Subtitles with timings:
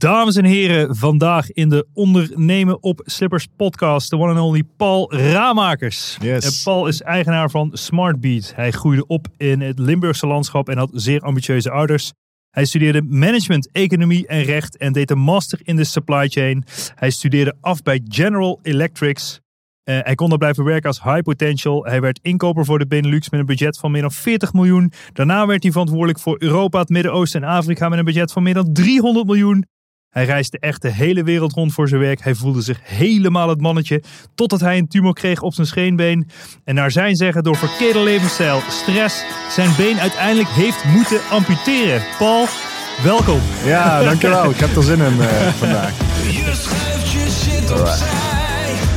[0.00, 5.14] Dames en heren, vandaag in de Ondernemen op Slippers podcast, de one and only Paul
[5.14, 6.16] Ramakers.
[6.20, 6.44] Yes.
[6.44, 8.52] En Paul is eigenaar van Smartbeat.
[8.54, 12.12] Hij groeide op in het Limburgse landschap en had zeer ambitieuze ouders.
[12.50, 16.64] Hij studeerde management, economie en recht en deed een master in de supply chain.
[16.94, 19.40] Hij studeerde af bij General Electrics.
[19.82, 21.84] Eh, hij kon daar blijven werken als high potential.
[21.84, 24.92] Hij werd inkoper voor de Benelux met een budget van meer dan 40 miljoen.
[25.12, 28.54] Daarna werd hij verantwoordelijk voor Europa, het Midden-Oosten en Afrika met een budget van meer
[28.54, 29.64] dan 300 miljoen.
[30.10, 32.22] Hij reisde echt de hele wereld rond voor zijn werk.
[32.24, 34.02] Hij voelde zich helemaal het mannetje.
[34.34, 36.28] Totdat hij een tumor kreeg op zijn scheenbeen.
[36.64, 42.02] En naar zijn zeggen door verkeerde levensstijl, stress, zijn been uiteindelijk heeft moeten amputeren.
[42.18, 42.46] Paul,
[43.02, 43.40] welkom.
[43.64, 44.50] Ja, dankjewel.
[44.50, 45.98] Ik heb er zin in eh, vandaag.
[46.22, 48.08] Je schuift je shit opzij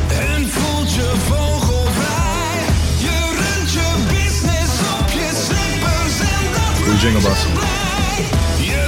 [0.07, 2.65] en voelt je vogelvrij.
[2.97, 7.45] Je runt je business op je slippers en dat Goeie jingle, Bas.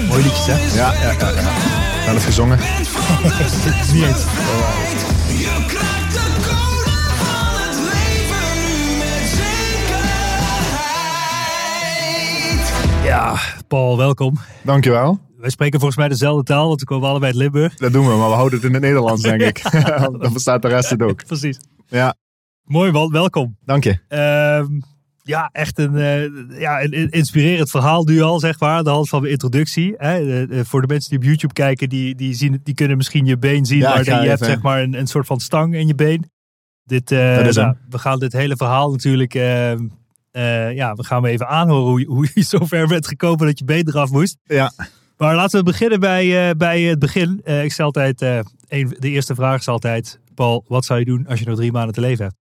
[0.08, 0.75] Mooi liedjes, hè?
[0.75, 1.30] Ja, ja, ja.
[1.30, 1.75] ja.
[2.05, 2.57] Wel eens gezongen.
[2.57, 3.29] bent van de
[3.93, 4.21] Niet eens.
[5.41, 9.25] Je krijgt de code van het leven nu met
[12.95, 13.03] zekerheid.
[13.05, 13.35] Ja,
[13.67, 14.38] Paul, welkom.
[14.63, 15.19] Dankjewel.
[15.38, 17.75] Wij spreken volgens mij dezelfde taal, want we komen allebei uit Limburg.
[17.75, 19.61] Dat doen we, maar we houden het in het Nederlands, denk ik.
[20.22, 21.25] Dan verstaat de rest het ook.
[21.27, 21.59] Precies.
[21.87, 22.16] Ja,
[22.63, 23.57] Mooi man, welkom.
[23.66, 23.99] dank je.
[24.07, 24.66] Ehm,
[25.28, 28.78] ja, echt een, eh, ja, een inspirerend verhaal nu al, zeg maar.
[28.78, 29.94] aan De hand van de introductie.
[29.97, 30.18] Hè.
[30.18, 33.25] Eh, eh, voor de mensen die op YouTube kijken, die, die, zien, die kunnen misschien
[33.25, 33.78] je been zien.
[33.78, 36.31] Ja, maar je hebt zeg maar een, een soort van stang in je been.
[36.84, 37.78] Dit, nou, hem.
[37.90, 39.34] we gaan dit hele verhaal natuurlijk...
[39.34, 43.59] ja, we gaan we even aanhoren hoe je, hoe je zo ver bent gekomen dat
[43.59, 44.38] je been eraf moest.
[44.44, 44.72] Ja,
[45.18, 47.41] Maar laten we beginnen bij, bij het begin.
[47.44, 50.19] Ik stel altijd, een, de eerste vraag is altijd...
[50.35, 52.44] Paul, wat zou je doen als je nog drie maanden te leven hebt?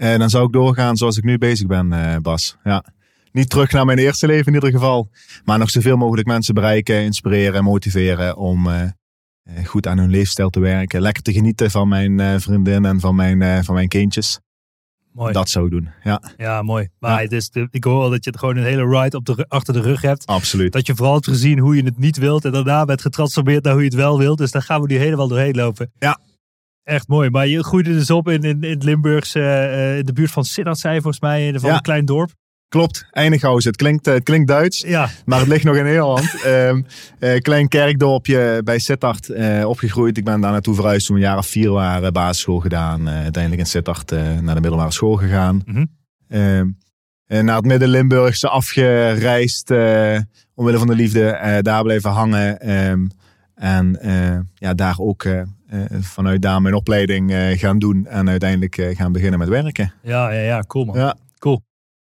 [0.00, 2.56] En dan zou ik doorgaan zoals ik nu bezig ben, eh, Bas.
[2.64, 2.84] Ja.
[3.32, 5.10] Niet terug naar mijn eerste leven in ieder geval.
[5.44, 10.50] Maar nog zoveel mogelijk mensen bereiken, inspireren, motiveren om eh, eh, goed aan hun leefstijl
[10.50, 11.00] te werken.
[11.00, 14.40] Lekker te genieten van mijn eh, vriendin en van mijn, eh, van mijn kindjes.
[15.12, 15.32] Mooi.
[15.32, 15.88] Dat zou ik doen.
[16.02, 16.88] Ja, Ja, mooi.
[16.98, 17.22] Maar Ja.
[17.22, 19.74] het is ik hoor al dat je het gewoon een hele ride op de, achter
[19.74, 20.26] de rug hebt.
[20.26, 20.72] absoluut.
[20.72, 22.44] Dat je vooral hebt gezien hoe je het niet wilt.
[22.44, 24.38] En daarna bent getransformeerd naar hoe je het wel wilt.
[24.38, 25.90] Dus daar gaan we nu helemaal doorheen lopen.
[25.98, 26.18] Ja.
[26.90, 27.30] Echt mooi.
[27.30, 30.44] Maar je groeide dus op in, in, in het Limburgse, eh, in de buurt van
[30.44, 31.74] je volgens mij, van Ja.
[31.76, 32.30] een klein dorp.
[32.68, 33.70] Klopt, Einighausen.
[33.70, 36.34] Het klinkt, eh, het klinkt Duits, Ja, maar het ligt nog in Nederland.
[36.44, 36.82] Ehm
[37.18, 40.16] eh, klein kerkdorpje bij Sittard eh, opgegroeid.
[40.16, 42.12] Ik ben daar naartoe verhuisd toen we een jaar of vier waren.
[42.12, 43.08] Basisschool gedaan.
[43.08, 45.64] eh, uiteindelijk in Sittard eh, naar de middelbare school gegaan.
[46.28, 46.68] Ehm,
[47.26, 49.70] en naar het Midden-Limburgse afgereisd.
[49.70, 50.18] eh
[50.54, 51.24] omwille van de liefde.
[51.30, 52.60] eh, daar blijven hangen.
[52.60, 53.06] Ehm,
[53.54, 55.46] en eh, ja, daar ook eh, eh,
[56.00, 58.06] vanuit daar mijn opleiding eh, gaan doen.
[58.06, 59.92] En uiteindelijk eh, gaan beginnen met werken.
[60.02, 60.98] ja, ja, ja cool man.
[60.98, 61.16] Ja.
[61.38, 61.62] Cool.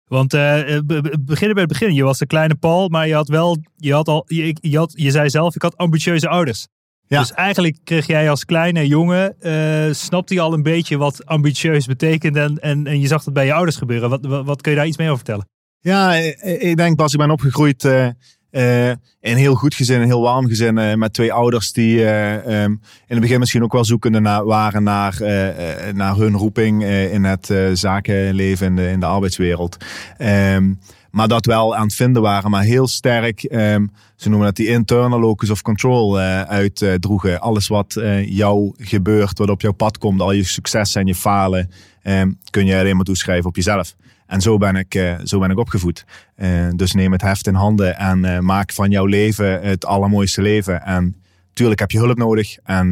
[0.07, 1.93] Want eh, eh, be- beginnen bij het begin.
[1.93, 4.93] Je was de kleine Paul, maar je had wel, je had al, je, je, had,
[4.95, 6.67] je zei zelf, ik had ambitieuze ouders.
[7.07, 7.19] Ja.
[7.19, 11.85] Dus eigenlijk kreeg jij als kleine jongen, eh, snapte je al een beetje wat ambitieus
[11.85, 14.09] betekent en, en, en je zag dat bij je ouders gebeuren.
[14.09, 15.47] Wat, wat, wat kun je daar iets meer over vertellen?
[15.79, 18.07] Ja, ik denk Bas, ik ben opgegroeid eh,
[18.53, 20.77] eh, in een heel goed gezin, een heel warm gezin.
[20.77, 24.83] eh, met twee ouders die eh, ehm, in het begin misschien ook wel zoekende waren
[24.83, 29.05] naar, eh, eh, naar hun roeping eh, in het eh, zakenleven, in de, in de
[29.05, 29.77] arbeidswereld.
[30.17, 30.73] Ehm,
[31.11, 33.85] maar dat wel aan het vinden waren, maar heel sterk, ehm,
[34.15, 37.39] ze noemen dat die internal locus of control eh uitdroegen.
[37.41, 41.15] Alles wat eh, jou gebeurt, wat op jouw pad komt, al je succes en je
[41.15, 41.69] falen,
[42.49, 43.95] kun je alleen maar toeschrijven op jezelf.
[44.27, 46.05] En zo ben ik, eh, zo ben ik opgevoed.
[46.35, 50.41] Eh, dus neem het heft in handen en eh, maak van jouw leven het allermooiste
[50.41, 50.81] leven.
[50.81, 51.15] En
[51.53, 52.57] tuurlijk heb je hulp nodig.
[52.63, 52.89] En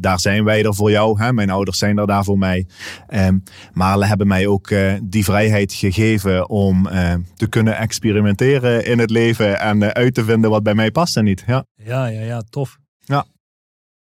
[0.00, 1.22] daar zijn wij er voor jou.
[1.22, 1.32] Hè?
[1.32, 2.66] Mijn ouders zijn er daar voor mij.
[3.06, 3.38] Ehm,
[3.72, 4.72] maar ze hebben mij ook
[5.02, 6.88] die vrijheid gegeven om
[7.34, 9.60] te kunnen experimenteren in het leven.
[9.60, 11.44] En uit te vinden wat bij mij past en niet.
[11.46, 12.78] Ja, Ja, ja, ja, tof.
[13.04, 13.24] Ja.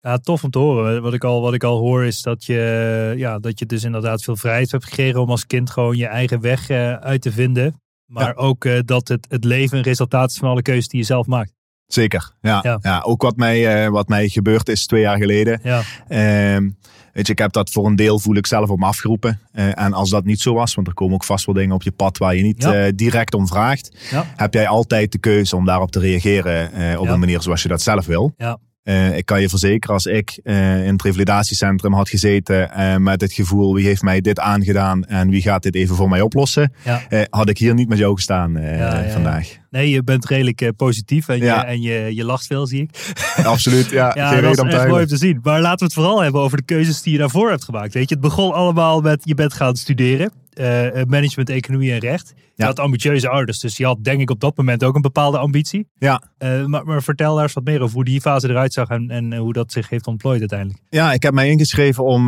[0.01, 1.01] Ja, tof om te horen.
[1.01, 4.24] Wat ik al, wat ik al hoor is dat je, ja, dat je dus inderdaad
[4.24, 7.81] veel vrijheid hebt gekregen om als kind gewoon je eigen weg eh, uit te vinden.
[8.06, 8.33] Maar Ja.
[8.36, 11.27] ook eh, dat het, het leven een resultaat is van alle keuzes die je zelf
[11.27, 11.53] maakt.
[11.86, 12.31] zeker.
[12.42, 12.77] Ja, Ja.
[12.81, 13.00] ja.
[13.00, 15.59] ook wat mij, eh, wat mij gebeurd is twee jaar geleden.
[15.63, 16.69] Ja, Ehm,
[17.13, 19.39] weet je, ik heb dat voor een deel voel ik zelf op me afgeroepen.
[19.51, 21.92] En als dat niet zo was, want er komen ook vast wel dingen op je
[21.92, 22.92] pad waar je niet Ja.
[22.92, 23.92] direct om vraagt.
[24.36, 27.81] Heb jij altijd de keuze om daarop te reageren op een manier zoals je dat
[27.81, 28.33] zelf wil.
[28.38, 28.57] Ja.
[28.83, 33.22] Eh, ik kan je verzekeren, als ik eh, in het revalidatiecentrum had gezeten eh, met
[33.22, 36.74] het gevoel wie heeft mij dit aangedaan en wie gaat dit even voor mij oplossen,
[36.86, 37.28] ja.
[37.30, 39.10] had ik hier niet met jou gestaan Ja, ja, ja.
[39.10, 39.57] vandaag.
[39.69, 43.13] Nee, je bent redelijk positief en, je, en je, je lacht veel, zie ik.
[43.44, 44.12] Absoluut, ja.
[44.22, 45.39] Ja, geen dat is mooi om te zien.
[45.44, 47.94] Maar laten we het vooral hebben over de keuzes die je daarvoor hebt gemaakt.
[47.94, 50.31] Weet je, het begon allemaal met je bent gaan studeren.
[50.62, 52.34] Eh, eh, management, economie en recht.
[52.36, 52.66] Je Ja.
[52.66, 55.88] had ambitieuze ouders, dus je had denk ik op dat moment ook een bepaalde ambitie.
[55.98, 56.22] Ja.
[56.38, 59.10] Eh, maar, maar vertel daar eens wat meer over hoe die fase eruit zag en,
[59.10, 60.80] en hoe dat zich heeft ontplooid uiteindelijk.
[60.90, 62.25] Ja, ik heb mij ingeschreven om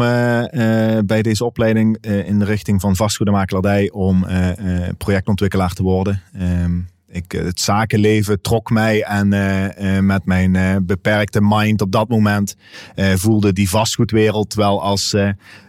[1.06, 4.26] bij deze opleiding in de richting van vastgoedmakelaardij om
[4.98, 6.22] projectontwikkelaar te worden.
[6.34, 6.80] Ehm,
[7.14, 12.10] ik, eh, het zakenleven trok mij en eh, eh, met mijn beperkte mind op dat
[12.10, 12.56] moment
[12.96, 15.10] voelde die vastgoedwereld wel als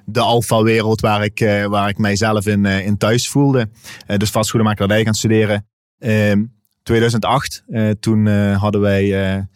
[0.04, 3.68] de alfa-wereld waar ik, waar ik mijzelf in, in thuis voelde.
[4.16, 5.66] Dus vastgoedmakelaardij gaan studeren.
[5.98, 6.42] Ehm
[6.82, 9.46] 2008, eh, toen hadden wij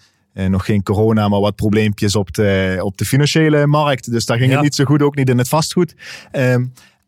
[0.49, 4.11] nog geen corona, maar wat probleempjes op de, op de financiële markt.
[4.11, 4.55] Dus daar ging Ja.
[4.55, 5.95] het niet zo goed, ook niet in het vastgoed.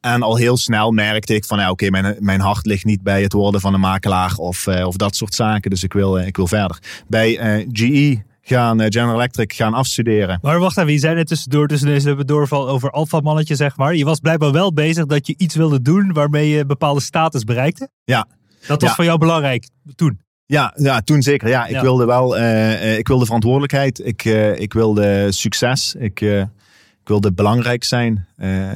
[0.00, 3.22] En al heel snel merkte ik van, ja, oké, mijn, mijn hart ligt niet bij
[3.22, 5.70] het worden van een makelaar of, eh, of dat soort zaken.
[5.70, 6.78] Dus ik wil, eh, ik wil verder.
[7.08, 10.38] Bij eh, GE gaan, General Electric gaan afstuderen.
[10.42, 13.94] Maar wacht even, je zei net tussendoor, tussen deze doorval over alfamannetje zeg maar.
[13.94, 17.88] Je was blijkbaar wel bezig dat je iets wilde doen waarmee je bepaalde status bereikte.
[18.04, 18.26] Ja.
[18.66, 18.96] Dat was Ja.
[18.96, 20.20] voor jou belangrijk toen.
[20.46, 21.48] Ja, ja toen zeker.
[21.48, 21.80] Ja, ik Ja.
[21.82, 22.38] wilde wel,
[22.98, 24.06] ik wilde verantwoordelijkheid.
[24.06, 24.24] Ik,
[24.58, 25.94] ik wilde succes.
[25.98, 26.48] Ik, ik
[27.10, 28.26] wilde belangrijk zijn.
[28.36, 28.68] Eh,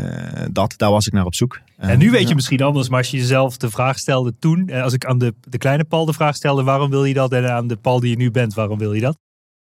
[0.51, 1.61] dat, daar was ik naar op zoek.
[1.77, 2.35] En nu weet je ja.
[2.35, 5.35] misschien anders, maar als je jezelf de vraag stelde toen, eh, als ik aan de,
[5.49, 7.33] de kleine Paul de vraag stelde, waarom wil je dat?
[7.33, 9.19] En aan de Paul die je nu bent, waarom wil je dat?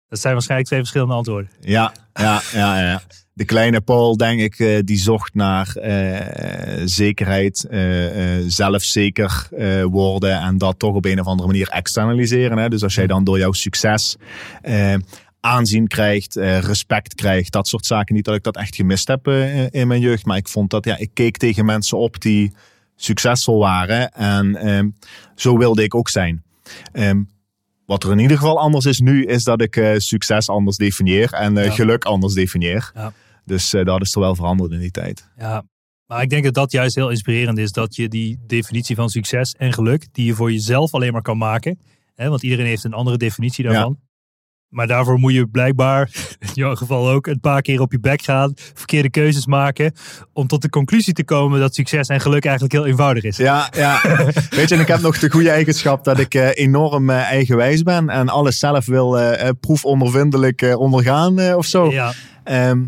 [0.08, 1.50] Dat zijn waarschijnlijk twee verschillende antwoorden.
[1.60, 3.02] Ja, ja, ja, ja.
[3.34, 5.76] De kleine Paul, denk ik, eh, die zocht naar
[6.84, 9.48] zekerheid, eh, eh, zelfzeker
[9.90, 12.58] worden en dat toch op een of andere manier externaliseren.
[12.58, 12.68] Hè?
[12.68, 14.16] Dus als jij dan door jouw succes
[15.44, 18.14] aanzien krijgt, eh, respect krijgt, dat soort zaken.
[18.14, 20.84] Niet dat ik dat echt gemist heb eh, in mijn jeugd, maar ik vond dat,
[20.84, 22.52] ja, ik keek tegen mensen op die
[22.96, 24.88] succesvol waren en ehm,
[25.34, 26.42] zo wilde ik ook zijn.
[26.92, 27.22] Ehm,
[27.86, 31.32] wat er in ieder geval anders is nu, is dat ik eh, succes anders definieer
[31.32, 31.70] en Ja.
[31.70, 32.90] geluk anders definieer.
[32.94, 33.12] Ja.
[33.44, 35.28] Dus dat is er wel veranderd in die tijd.
[35.38, 35.64] Ja,
[36.06, 37.72] maar ik denk dat dat juist heel inspirerend is.
[37.72, 41.38] Dat je die definitie van succes en geluk, die je voor jezelf alleen maar kan
[41.38, 41.78] maken.
[42.14, 43.98] Hè, want iedereen heeft een andere definitie daarvan.
[44.72, 48.22] Maar daarvoor moet je blijkbaar, in jouw geval ook, een paar keer op je bek
[48.22, 48.52] gaan.
[48.74, 49.92] Verkeerde keuzes maken.
[50.32, 53.36] Om tot de conclusie te komen dat succes en geluk eigenlijk heel eenvoudig is.
[53.36, 54.00] Ja, ja.
[54.50, 57.82] Weet je, en ik heb nog de goede eigenschap dat ik eh, enorm eh, eigenwijs
[57.82, 61.90] ben en alles zelf wil eh, proefondervindelijk ondergaan of zo.
[61.90, 62.12] Ja,
[62.44, 62.84] Ehm,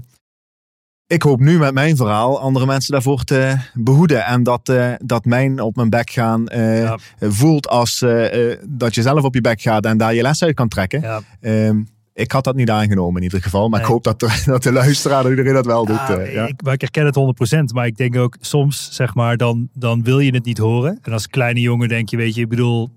[1.14, 4.24] ik hoop nu met mijn verhaal andere mensen daarvoor te behoeden.
[4.24, 6.98] En dat, eh, dat mijn op mijn bek gaan eh, Ja.
[7.20, 10.54] voelt als eh, dat je zelf op je bek gaat en daar je les uit
[10.54, 11.00] kan trekken.
[11.00, 11.20] ja.
[11.40, 13.68] Ehm, ik had dat niet aangenomen in ieder geval.
[13.68, 16.08] Maar ik hoop dat de, dat de luisteraar, iedereen dat wel doet.
[16.08, 16.46] Ja, ja.
[16.46, 17.72] ik, maar ik herken het 100%.
[17.74, 20.98] Maar ik denk ook soms, zeg maar, dan, dan wil je het niet horen.
[21.02, 22.90] En als kleine jongen denk je, weet je, ik bedoel,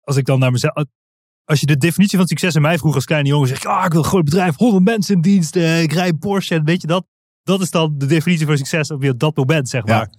[0.00, 0.84] als ik dan naar mezelf.
[1.44, 3.84] Als je de definitie van succes aan mij vroeg als kleine jongen, zeg ik, ah,
[3.84, 6.54] ik wil een groot bedrijf, 100 mensen in dienst, eh, ik rij een Porsche.
[6.54, 7.06] En weet je dat?
[7.42, 9.96] Dat is dan de definitie van succes op je- dat moment, zeg Ja.
[9.96, 10.10] maar.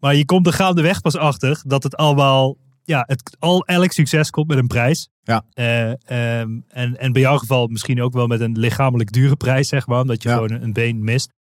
[0.00, 4.30] Maar je komt er gaandeweg pas achter dat het allemaal, ja, het, al, elk succes
[4.30, 5.08] komt met een prijs.
[5.22, 5.44] Ja.
[5.52, 5.90] Eh,
[6.40, 9.86] ehm, en, en bij jouw geval misschien ook wel met een lichamelijk dure prijs, zeg
[9.86, 10.34] maar, omdat je Ja.
[10.34, 11.32] gewoon een, een been mist.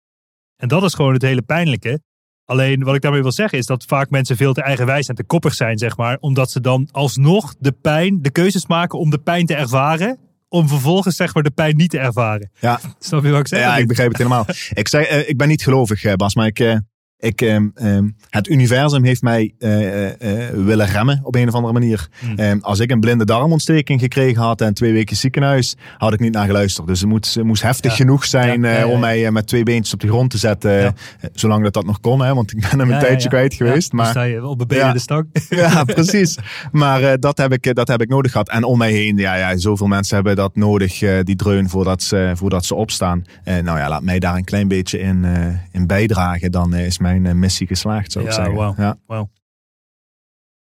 [0.56, 2.02] En dat is gewoon het hele pijnlijke.
[2.50, 5.24] Alleen wat ik daarmee wil zeggen is dat vaak mensen veel te eigenwijs en te
[5.24, 6.18] koppig zijn, zeg maar.
[6.20, 10.18] Omdat ze dan alsnog de pijn, de keuzes maken om de pijn te ervaren.
[10.48, 12.51] Om vervolgens zeg maar de pijn niet te ervaren.
[12.60, 12.79] Ja.
[13.00, 13.60] Snap je wat ik zeg?
[13.60, 14.46] Ja, ik begrijp het helemaal.
[14.74, 16.77] ik, zei, eh, ik ben niet gelovig, eh, Bas, maar ik, eh,
[17.20, 21.54] ik, ehm, ehm, het universum heeft mij eh, eh, eh, willen remmen op een of
[21.54, 22.08] andere manier.
[22.20, 22.36] Hmm.
[22.36, 26.34] Ehm, als ik een blinde darmontsteking gekregen had en twee weken ziekenhuis, had ik niet
[26.34, 26.88] naar geluisterd.
[26.88, 27.98] Dus het moest, het moest heftig Ja.
[27.98, 30.96] genoeg zijn Ja, ja, ja, om mij met twee beentjes op de grond te zetten.
[31.34, 33.92] Zolang dat dat nog kon, hè, want ik ben hem een tijdje kwijt geweest.
[33.92, 35.28] maar sta je op een benen de stang.
[35.50, 36.38] ja, precies.
[36.72, 38.50] Maar dat, heb ik, dat heb ik nodig gehad.
[38.50, 42.32] En om mij heen, ja, ja, zoveel mensen hebben dat nodig, die dreun, voordat ze,
[42.36, 43.24] voordat ze opstaan.
[43.44, 45.26] Nou ja, laat mij daar een klein beetje in,
[45.72, 46.52] in bijdragen.
[46.52, 48.74] Dan is mijn eh, missie geslaagd, zou ik Ja, zeggen.
[49.08, 49.28] Ja.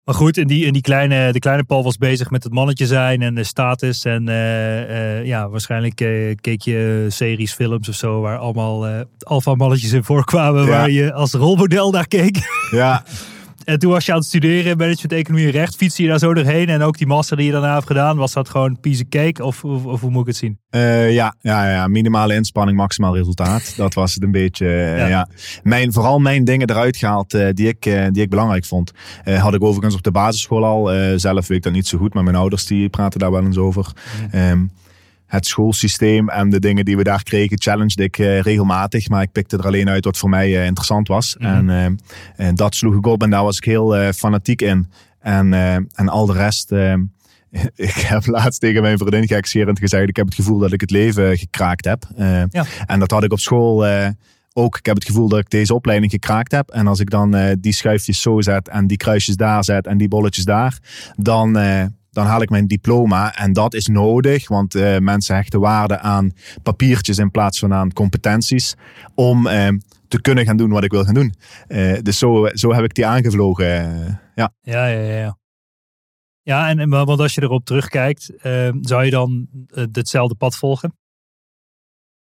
[0.03, 2.85] Maar goed, in die, in die kleine, de kleine Paul was bezig met het mannetje
[2.85, 4.05] zijn en de status.
[4.05, 5.95] En eh, eh, ja, waarschijnlijk
[6.41, 10.63] keek je series, films of zo, waar allemaal alfa mannetjes in voorkwamen.
[10.63, 10.69] Ja.
[10.69, 12.39] Waar je als rolmodel naar keek.
[12.71, 13.03] ja,
[13.69, 15.75] En toen was je aan het studeren, management, economie en recht.
[15.75, 16.69] Fietste je daar zo doorheen?
[16.69, 19.43] En ook die master die je daarna hebt gedaan, was dat gewoon piece of cake?
[19.43, 20.59] Of, of, of hoe moet ik het zien?
[20.69, 23.73] Eh, ja, ja, ja, minimale inspanning, maximaal resultaat.
[23.77, 24.65] Dat was het een beetje.
[24.67, 25.07] eh, Ja.
[25.07, 25.27] ja.
[25.63, 28.91] Mijn, vooral mijn dingen eruit gehaald eh, die, ik, die ik belangrijk vond.
[29.23, 30.91] Had ik overigens op de basisschool al.
[31.19, 33.57] Zelf weet ik dat niet zo goed, maar mijn ouders die praten daar wel eens
[33.57, 33.85] over.
[34.31, 34.65] Ehm,
[35.29, 39.09] het schoolsysteem en de dingen die we daar kregen, challenged ik eh, regelmatig.
[39.09, 41.35] Maar ik pikte er alleen uit wat voor mij eh, interessant was.
[41.37, 41.47] Mhm.
[41.47, 41.95] En, ehm,
[42.35, 44.87] en dat sloeg ik op en daar was ik heel eh, fanatiek in.
[45.19, 46.71] En, eh, en al de rest.
[47.75, 50.91] ik heb laatst tegen mijn vriendin gekscherend gezegd: ik heb het gevoel dat ik het
[50.91, 52.03] leven gekraakt heb.
[52.15, 52.65] Eh, Ja.
[52.85, 54.07] En dat had ik op school eh,
[54.53, 54.77] ook.
[54.77, 56.69] Ik heb het gevoel dat ik deze opleiding gekraakt heb.
[56.69, 59.97] En als ik dan eh, die schuifjes zo zet en die kruisjes daar zet en
[59.97, 60.77] die bolletjes daar,
[61.15, 63.35] dan, eh, dan haal ik mijn diploma.
[63.35, 66.31] En dat is nodig, want eh, mensen hechten waarde aan
[66.63, 68.75] papiertjes in plaats van aan competenties.
[69.15, 69.67] Om eh,
[70.07, 71.33] te kunnen gaan doen wat ik wil gaan doen.
[71.67, 73.65] Eh, dus zo, zo heb ik die aangevlogen.
[74.35, 74.53] ja.
[74.61, 75.37] Ja, ja, ja.
[76.41, 76.69] ja.
[76.69, 78.31] En, want als je erop terugkijkt,
[78.81, 79.47] zou je dan
[79.91, 80.97] hetzelfde pad volgen?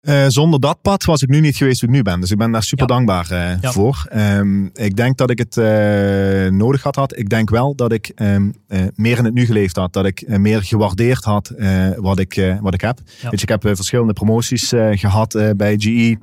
[0.05, 2.19] Eh, zonder dat pad was ik nu niet geweest wie ik nu ben.
[2.19, 2.93] Dus ik ben daar super Ja.
[2.95, 3.71] dankbaar eh, Ja.
[3.71, 4.05] voor.
[4.09, 7.17] Ehm, ik denk dat ik het eh, nodig had, had.
[7.17, 9.93] Ik denk wel dat ik ehm, eh, meer in het nu geleefd had.
[9.93, 11.51] Dat ik meer gewaardeerd had
[11.97, 12.99] wat, ik, wat ik heb.
[13.21, 13.29] Ja.
[13.29, 16.17] Weet je, ik heb verschillende promoties eh, gehad eh, bij GE.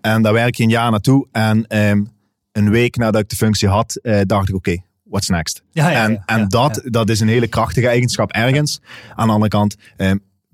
[0.00, 1.26] En daar werk je een jaar naartoe.
[1.32, 2.04] En ehm,
[2.52, 4.76] een week nadat ik de functie had, dacht ik oké.
[5.04, 5.62] What's next?
[5.70, 8.80] Ja, ja, en en dat, dat is een hele krachtige eigenschap ergens.
[9.14, 9.76] Aan de andere kant,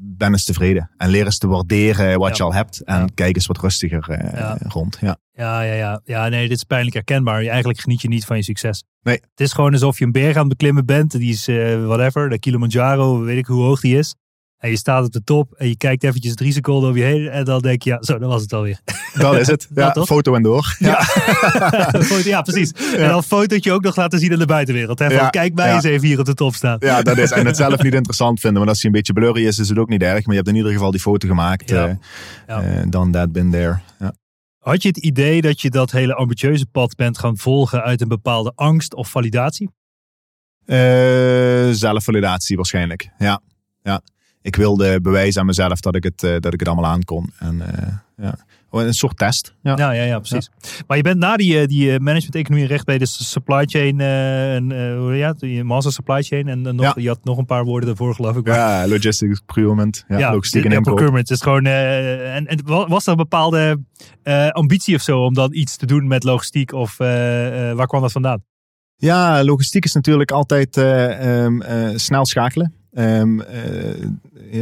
[0.05, 0.91] ben eens tevreden.
[0.97, 2.35] En leer eens te waarderen wat Ja.
[2.37, 2.81] je al hebt.
[2.85, 3.07] En Ja.
[3.15, 4.57] kijk eens wat rustiger eh, Ja.
[4.69, 4.99] rond.
[5.01, 5.17] Ja.
[5.33, 6.01] Ja, ja, ja.
[6.05, 7.43] Ja, nee, dit is pijnlijk herkenbaar.
[7.43, 8.85] Je- Eigenlijk geniet je niet van je succes.
[9.03, 9.15] Nee.
[9.15, 11.11] Het is gewoon alsof je een berg aan het beklimmen bent.
[11.11, 14.15] Die is, eh, whatever, de Kilimanjaro, weet ik hoe hoog die is.
[14.63, 17.29] En je staat op de top en je kijkt eventjes drie seconden om je heen.
[17.29, 18.81] En dan denk je, ja, zo, dat was het alweer.
[19.15, 19.69] Dat is het.
[19.75, 20.77] Ja, foto en door.
[20.79, 21.07] Ja.
[22.25, 22.73] ja, precies.
[22.97, 24.99] En dan fotootje ook nog laten zien aan de buitenwereld.
[24.99, 25.07] Hè?
[25.07, 25.75] Van, Ja, kijk mij ja.
[25.75, 26.77] eens even hier op de top staan.
[26.81, 27.31] Ja, dat is.
[27.31, 28.59] En het zelf niet interessant vinden.
[28.61, 30.13] Maar als hij een beetje blurry is, is het ook niet erg.
[30.27, 31.69] Maar je hebt in ieder geval die foto gemaakt.
[31.71, 31.89] Ja.
[31.89, 31.95] eh,
[32.47, 32.63] Ja.
[32.63, 33.79] eh, Dan that, been there.
[33.99, 34.15] Ja.
[34.59, 38.09] Had je het idee dat je dat hele ambitieuze pad bent gaan volgen uit een
[38.09, 39.71] bepaalde angst of validatie?
[40.65, 40.77] Eh,
[41.71, 43.11] zelfvalidatie waarschijnlijk.
[43.19, 43.41] Ja.
[43.83, 44.01] ja.
[44.43, 47.31] Ik wilde bewijzen aan mezelf dat ik het, eh, dat ik het allemaal aan kon.
[47.39, 48.39] En eh, ja.
[48.71, 49.55] Oh, Een soort test.
[49.63, 49.77] Ja.
[49.77, 50.51] Ja, ja, ja, precies.
[50.87, 54.55] Maar je bent na die, eh, die management economie recht bij de supply chain, eh,
[54.55, 56.93] en, eh, hoe ja, die master supply chain en nog, Ja.
[56.97, 58.47] je had nog een paar woorden daarvoor geloof ik.
[58.47, 61.29] maar- Ja, logistics, procurement, ja, logistiek en procurement.
[61.29, 63.81] Het is gewoon, en, en wa- was er een bepaalde
[64.23, 67.87] eh, ambitie of zo om dan iets te doen met logistiek of eh, eh, waar
[67.87, 68.43] kwam dat vandaan?
[68.97, 72.75] Ja, logistiek is natuurlijk altijd eh, ehm, eh, snel schakelen.
[72.93, 73.23] Eh,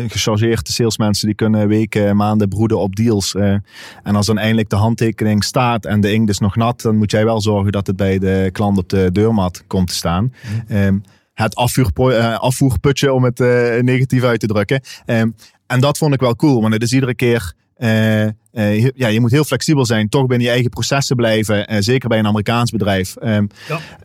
[0.08, 3.34] gechargeerde salesmensen die kunnen weken, maanden broeden op deals.
[3.34, 3.54] eh.
[4.02, 7.10] en als dan eindelijk de handtekening staat en de inkt is nog nat, dan moet
[7.10, 10.32] jij wel zorgen dat het bij de klant op de deurmat komt te staan.
[10.68, 10.98] Ehm,
[11.34, 13.38] het afvoerpo- afvoerputje, om het
[13.82, 14.80] negatief uit te drukken.
[15.04, 15.30] Ehm,
[15.66, 17.52] en dat vond ik wel cool, want het is iedere keer.
[17.80, 21.66] Eh, eh, ja, je moet heel flexibel zijn, toch binnen je eigen processen blijven.
[21.66, 23.16] eh, zeker bij een Amerikaans bedrijf.
[23.16, 23.46] Ehm,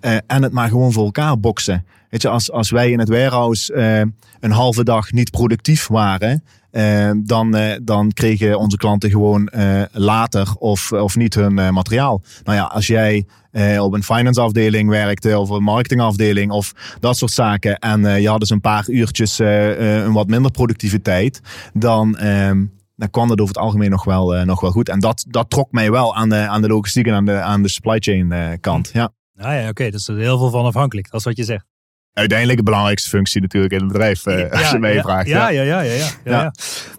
[0.02, 0.22] Ja.
[0.28, 1.86] en het maar gewoon voor elkaar boksen.
[2.10, 4.02] Weet je, als, als wij in het warehouse eh,
[4.40, 6.44] een halve dag niet productief waren,
[7.24, 9.50] dan, dan kregen onze klanten gewoon
[9.92, 12.22] later of, of niet hun materiaal.
[12.44, 13.26] Nou ja, als jij
[13.80, 18.40] op een finance afdeling werkte of een marketingafdeling of dat soort zaken en je had
[18.40, 21.42] dus een paar uurtjes een wat minder productiviteit,
[21.74, 22.64] dan, ehm,
[22.96, 24.90] dan kwam dat over het algemeen nog wel, eh, nog wel goed.
[24.90, 27.62] En dat, dat trok mij wel aan de, aan de logistiek en aan de, aan
[27.62, 28.90] de supply chain eh, kant.
[28.94, 29.14] Ja.
[29.34, 31.12] Nou ja, oké, dat is er heel veel van afhankelijk.
[31.12, 31.66] Dat is wat je zegt.
[32.16, 35.28] Uiteindelijk de belangrijkste functie natuurlijk in het bedrijf, eh, als je mij ja, vraagt.
[35.28, 36.54] Ja, ja, ja, ja, ja.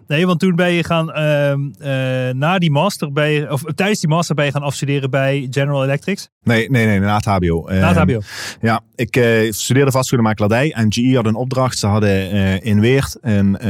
[0.06, 4.00] Nee, want toen ben je gaan, ehm, eh, na die master, ben je, of tijdens
[4.00, 6.28] die master ben je gaan afstuderen bij General Electrics.
[6.42, 7.64] Nee, nee, nee, na het HBO.
[7.68, 8.20] Na het Ehm, HBO.
[8.60, 11.78] Ja, ik eh, studeerde vastgoedmakelaardij en GE had een opdracht.
[11.78, 12.30] Ze hadden
[12.62, 13.68] in Weert een,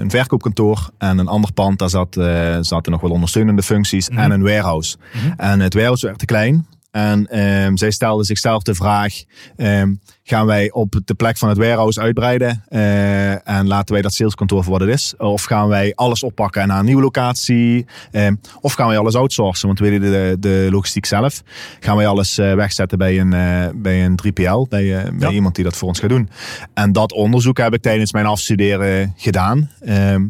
[0.00, 1.78] een verkoopkantoor en een ander pand.
[1.78, 2.14] Daar zat,
[2.60, 4.18] zaten nog wel ondersteunende functies Mhm.
[4.18, 4.96] en een warehouse.
[5.12, 5.32] Mhm.
[5.36, 6.66] En het warehouse werd te klein.
[6.92, 9.14] En ehm, zij stelden zichzelf de vraag:
[9.56, 14.14] ehm, gaan wij op de plek van het warehouse uitbreiden eh, en laten wij dat
[14.14, 15.14] saleskantoor voor wat het is?
[15.16, 17.86] Of gaan wij alles oppakken en naar een nieuwe locatie?
[18.10, 19.66] Ehm, of gaan wij alles outsourcen?
[19.66, 21.42] Want we weten de, de logistiek zelf.
[21.80, 25.64] Gaan wij alles eh, wegzetten bij een, eh, bij een 3PL, bij, bij iemand die
[25.64, 26.28] dat voor ons gaat doen?
[26.74, 29.70] En dat onderzoek heb ik tijdens mijn afstuderen gedaan.
[29.80, 30.26] Ehm,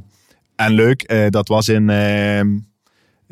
[0.57, 1.91] en leuk, eh, dat was in.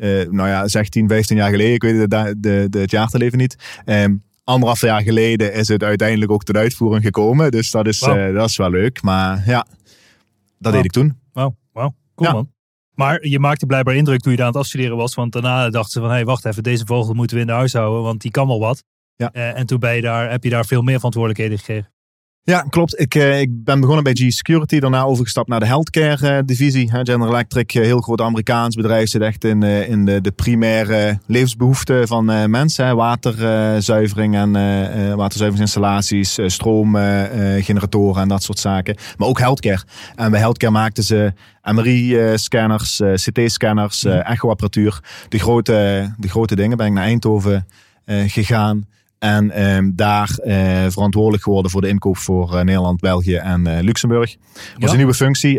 [0.01, 1.73] Eh, nou ja, zeg 10, 15 jaar geleden.
[1.73, 3.55] Ik weet de, de, de, de- het jaartal even niet.
[3.85, 7.51] Ehm, anderhalf jaar geleden is het uiteindelijk ook tot uitvoering gekomen.
[7.51, 9.01] Dus dat is, eh, dat is wel leuk.
[9.01, 9.65] Maar ja,
[10.59, 11.17] dat deed ik toen.
[11.33, 11.93] Wauw, wauw.
[12.15, 12.35] Cool Ja.
[12.35, 12.51] man.
[12.95, 15.13] Maar je maakte blijkbaar indruk toen je daar aan het afstuderen was.
[15.13, 17.53] Want daarna dachten ze van, hé, hey, wacht even, deze vogel moeten we in de
[17.53, 18.83] huis houden, want die kan wel wat.
[19.15, 19.31] Ja.
[19.31, 21.91] Eh, en toen ben je daar, heb je daar veel meer verantwoordelijkheden gekregen.
[22.43, 22.99] Ja, klopt.
[22.99, 26.89] Ik, eh, ik ben begonnen bij G-Security, daarna overgestapt naar de healthcare eh, divisie.
[26.91, 32.07] General Electric, eh, heel groot Amerikaans bedrijf, zit echt in, in de, de primaire levensbehoeften
[32.07, 32.95] van mensen.
[32.95, 34.51] Waterzuivering en
[35.15, 38.95] waterzuiveringsinstallaties, stroomgeneratoren en dat soort zaken.
[39.17, 39.83] Maar ook healthcare.
[40.15, 41.33] En bij healthcare maakten ze
[41.63, 44.99] MRI-scanners, CT-scanners, echoapparatuur.
[45.29, 47.67] De grote, de grote dingen ben ik naar Eindhoven
[48.05, 48.85] gegaan.
[49.21, 50.55] En ehm, daar eh,
[50.89, 54.31] verantwoordelijk geworden voor de inkoop voor eh, Nederland, België en eh, Luxemburg.
[54.31, 54.89] Dat was Ja.
[54.89, 55.55] een nieuwe functie.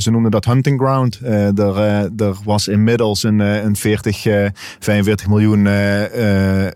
[0.00, 1.20] ze noemden dat hunting ground.
[1.24, 1.76] Er,
[2.16, 4.46] er was inmiddels een, een 40, eh,
[4.78, 5.66] 45 miljoen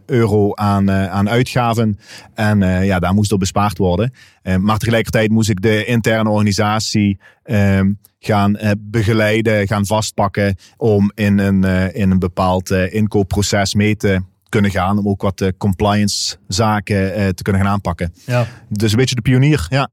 [0.07, 1.99] euro aan, aan uitgaven.
[2.35, 4.13] En ja, daar moest op bespaard worden.
[4.61, 10.57] Maar tegelijkertijd moest ik de interne organisatie ehm, gaan begeleiden, gaan vastpakken.
[10.77, 11.65] Om in een,
[11.95, 14.99] in een bepaald inkoopproces mee te kunnen gaan.
[14.99, 18.13] Om ook wat eh, compliance zaken eh, te kunnen gaan aanpakken.
[18.27, 18.47] Ja.
[18.69, 19.91] Dus een beetje de pionier, ja.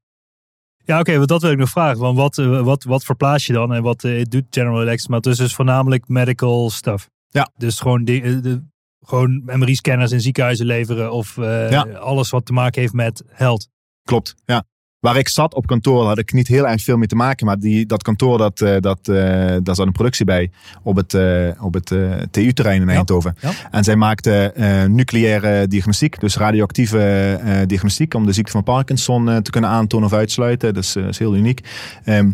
[0.86, 2.00] Ja, oké, want dat wil ik nog vragen.
[2.00, 5.07] Want wat, eh, wat, wat verplaats je dan en wat doet General Electric?
[5.10, 7.10] Maar het is dus voornamelijk medical stuff.
[7.29, 7.51] Ja.
[7.57, 8.63] Dus gewoon, eh, de,
[9.05, 11.81] gewoon MRI-scanners in ziekenhuizen leveren of Ja.
[11.81, 13.67] alles wat te maken heeft met health.
[14.03, 14.63] Klopt, ja.
[15.03, 17.45] Waar ik zat op kantoor had ik niet heel erg veel mee te maken.
[17.45, 19.15] Maar die, dat kantoor, dat, eh, dat, eh,
[19.63, 20.51] daar zat een productie bij
[20.83, 21.88] op het, eh, op het
[22.31, 23.36] TU-terrein in Eindhoven.
[23.39, 23.51] ja.
[23.72, 29.51] En zij maakten eh, nucleaire diagnostiek, dus radioactieve diagnostiek, om de ziekte van Parkinson te
[29.51, 30.74] kunnen aantonen of uitsluiten.
[30.74, 31.60] Dus dat is heel uniek.
[32.03, 32.31] Ehm,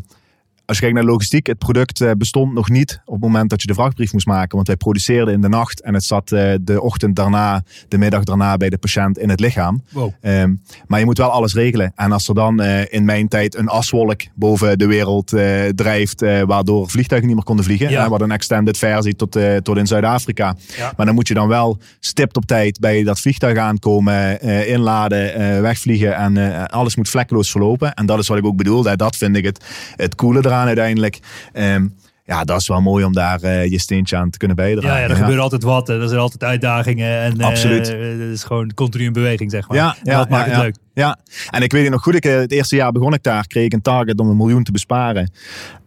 [0.69, 3.61] als je kijkt naar logistiek, het product eh, bestond nog niet op het moment dat
[3.61, 4.55] je de vrachtbrief moest maken.
[4.55, 8.23] Want wij produceerden in de nacht en het zat eh, de ochtend daarna, de middag
[8.23, 9.83] daarna bij de patiënt in het lichaam.
[9.91, 10.11] Wow.
[10.21, 10.53] Ehm,
[10.87, 11.91] maar je moet wel alles regelen.
[11.95, 15.27] En als er dan eh, in mijn tijd een aswolk boven de wereld
[15.75, 17.89] drijft, waardoor vliegtuigen niet meer konden vliegen.
[17.89, 18.09] Ja.
[18.09, 20.55] wat een extended versie tot, tot in Zuid-Afrika.
[20.77, 20.93] Ja.
[20.97, 26.15] Maar dan moet je dan wel stipt op tijd bij dat vliegtuig aankomen, inladen, wegvliegen
[26.15, 27.93] en alles moet vlekkeloos verlopen.
[27.93, 28.95] En dat is wat ik ook bedoelde.
[28.95, 31.19] Dat vind ik het, het coole eraan uiteindelijk.
[31.53, 31.85] Ehm,
[32.29, 34.89] ja, dat is wel mooi om daar eh, je steentje aan te kunnen bijdragen.
[34.89, 35.89] Ja, ja, er gebeurt altijd wat.
[35.89, 37.19] Er zijn altijd uitdagingen.
[37.19, 37.87] En, eh, Absoluut.
[37.87, 39.77] het is gewoon continu in beweging, zeg maar.
[39.77, 40.75] Ja, ja, dat maakt ja, het leuk.
[40.93, 41.17] Ja,
[41.49, 42.15] en ik weet het nog goed.
[42.15, 43.47] Ik, eh, het eerste jaar begon ik daar.
[43.47, 45.31] Kreeg ik een target om een miljoen te besparen.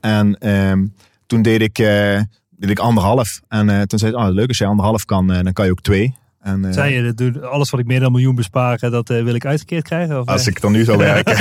[0.00, 0.86] En ehm,
[1.26, 1.74] toen deed ik,
[2.56, 3.40] deed ik anderhalf.
[3.48, 6.14] En toen zei ik, oh, leuk als jij anderhalf kan, dan kan je ook twee.
[6.42, 9.10] En, eh, Zei je, dat doe- alles wat ik meer dan een miljoen bespaar, dat
[9.10, 10.20] eh, wil ik uitgekeerd krijgen?
[10.20, 11.36] Of, Als ik dan nu zou werken.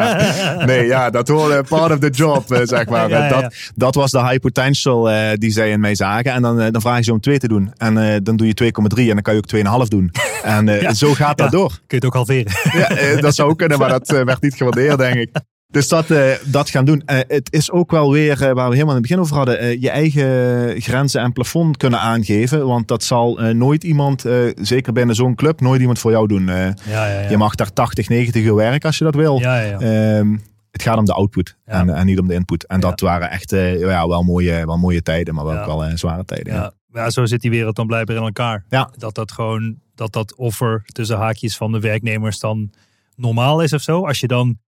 [0.66, 3.08] nee, ja, dat hoorde part of the job, eh, zeg maar.
[3.08, 3.40] Ja, ja, ja.
[3.40, 6.32] Dat, dat was de high potential die zij in mij zagen.
[6.32, 7.72] En dan, dan vragen ze om twee te doen.
[7.76, 10.10] En dan doe je 2,3 en dan kan je ook 2,5 doen.
[10.42, 10.94] En Ja.
[10.94, 11.68] zo gaat dat door.
[11.68, 12.52] Kun je het ook halveren?
[12.72, 15.30] Ja, dat zou ook kunnen, maar dat werd niet gewaardeerd, denk ik.
[15.70, 17.02] Dus dat, eh, dat gaan doen.
[17.06, 19.80] Eh, het is ook wel weer, eh, waar we helemaal in het begin over hadden,
[19.80, 22.66] je eigen grenzen en plafond kunnen aangeven.
[22.66, 26.46] Want dat zal nooit iemand, zeker binnen zo'n club, nooit iemand voor jou doen.
[26.46, 27.30] Ja, ja, ja.
[27.30, 29.40] Je mag daar 80, 90 uur werken als je dat wil.
[29.40, 30.36] Ehm,
[30.70, 32.66] het gaat om de output en, en niet om de input.
[32.66, 36.24] En dat waren echt ja, wel, mooie, wel mooie tijden, maar wel ook wel zware
[36.24, 36.54] tijden.
[36.54, 36.72] Ja.
[36.92, 38.64] Ja, ja, zo zit die wereld dan blijkbaar in elkaar.
[38.68, 38.90] Ja.
[38.96, 42.70] Dat dat gewoon, dat dat offer tussen haakjes van de werknemers dan
[43.16, 44.06] normaal is of zo.
[44.06, 44.58] Als je dan,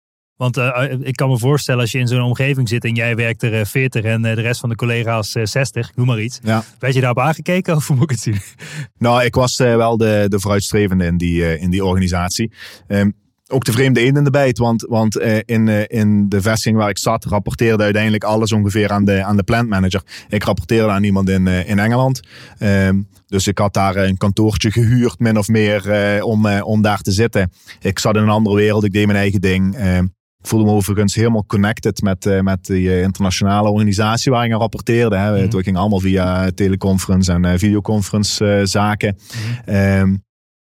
[0.42, 3.42] want eh, ik kan me voorstellen als je in zo'n omgeving zit en jij werkt
[3.42, 6.38] er eh, 40 en eh, de rest van de collega's eh, 60, noem maar iets.
[6.42, 6.64] Ja.
[6.78, 8.40] Werd je daarop aangekeken of hoe moet ik het zien?
[8.98, 12.52] Nou, ik was eh, wel de, de vooruitstrevende in die, eh, in die organisatie.
[12.86, 13.10] Ehm,
[13.52, 14.58] ook de vreemde eend in de bijt.
[14.58, 18.90] Want, want eh, in, eh, in de vestiging waar ik zat, rapporteerde uiteindelijk alles ongeveer
[18.90, 20.02] aan de, aan de plant manager.
[20.28, 22.20] Ik rapporteerde aan iemand in, eh, in Engeland.
[22.58, 26.82] Ehm, dus ik had daar een kantoortje gehuurd, min of meer, eh, om, eh, om
[26.82, 27.52] daar te zitten.
[27.80, 29.76] Ik zat in een andere wereld, ik deed mijn eigen ding.
[29.76, 30.06] Ehm,
[30.42, 34.52] ik voelde me overigens helemaal connected met, eh, met die eh, internationale organisatie waar ik
[34.52, 35.16] aan rapporteerde.
[35.16, 35.32] Hè.
[35.32, 35.40] Mhm.
[35.40, 39.16] Het ging allemaal via teleconference en eh, videoconference eh, zaken.
[39.64, 39.76] Mhm.
[39.76, 40.16] Ehm,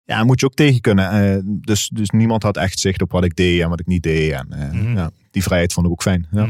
[0.03, 1.09] ja, moet je ook tegen kunnen.
[1.11, 4.03] Eh, dus, dus niemand had echt zicht op wat ik deed en wat ik niet
[4.03, 4.31] deed.
[4.31, 4.95] En, eh, Mhm.
[4.95, 6.27] ja, die vrijheid vond ik ook fijn.
[6.31, 6.47] Ja,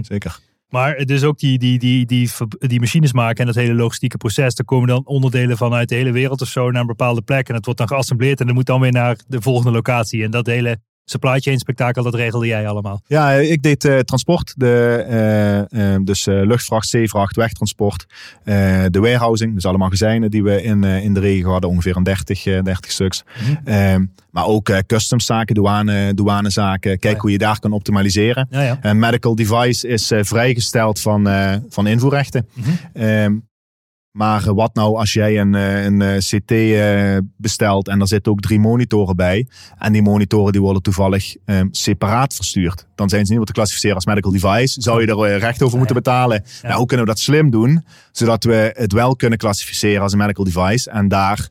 [0.00, 0.38] zeker.
[0.68, 4.54] Maar dus ook die, die, die, die, die machines maken en dat hele logistieke proces.
[4.54, 7.48] Daar komen dan onderdelen vanuit de hele wereld of zo naar een bepaalde plek.
[7.48, 10.24] En dat wordt dan geassembleerd en dat moet dan weer naar de volgende locatie.
[10.24, 13.00] En dat hele supply chain spektakel, dat regelde jij allemaal.
[13.06, 14.54] Ja, ik deed eh, transport.
[14.56, 18.06] De, eh, eh, dus eh, luchtvracht, zeevracht, wegtransport.
[18.44, 21.70] de warehousing, dus alle magazijnen die we in, in de regio hadden.
[21.70, 23.24] Ongeveer een 30, eh, 30 stuks.
[23.40, 23.68] Mhm.
[23.68, 26.90] Ehm, maar ook customszaken, douane, douanezaken.
[26.90, 27.18] Kijken ja.
[27.18, 28.48] hoe je daar kan optimaliseren.
[28.50, 31.28] Ja, medical device is vrijgesteld van,
[31.68, 32.48] van invoerrechten.
[32.92, 33.36] Ehm,
[34.14, 38.32] maar wat nou als jij een, eh, een eh, CT eh, bestelt en er zitten
[38.32, 39.46] ook drie monitoren bij.
[39.78, 42.86] En die monitoren die worden toevallig ehm, separaat verstuurd.
[42.94, 44.82] Dan zijn ze niet meer te klassificeren als medical device.
[44.82, 46.44] Zou je er recht over moeten betalen?
[46.62, 47.84] Nou, hoe kunnen we dat slim doen?
[48.12, 50.90] Zodat we het wel kunnen klassificeren als een medical device.
[50.90, 51.48] En daar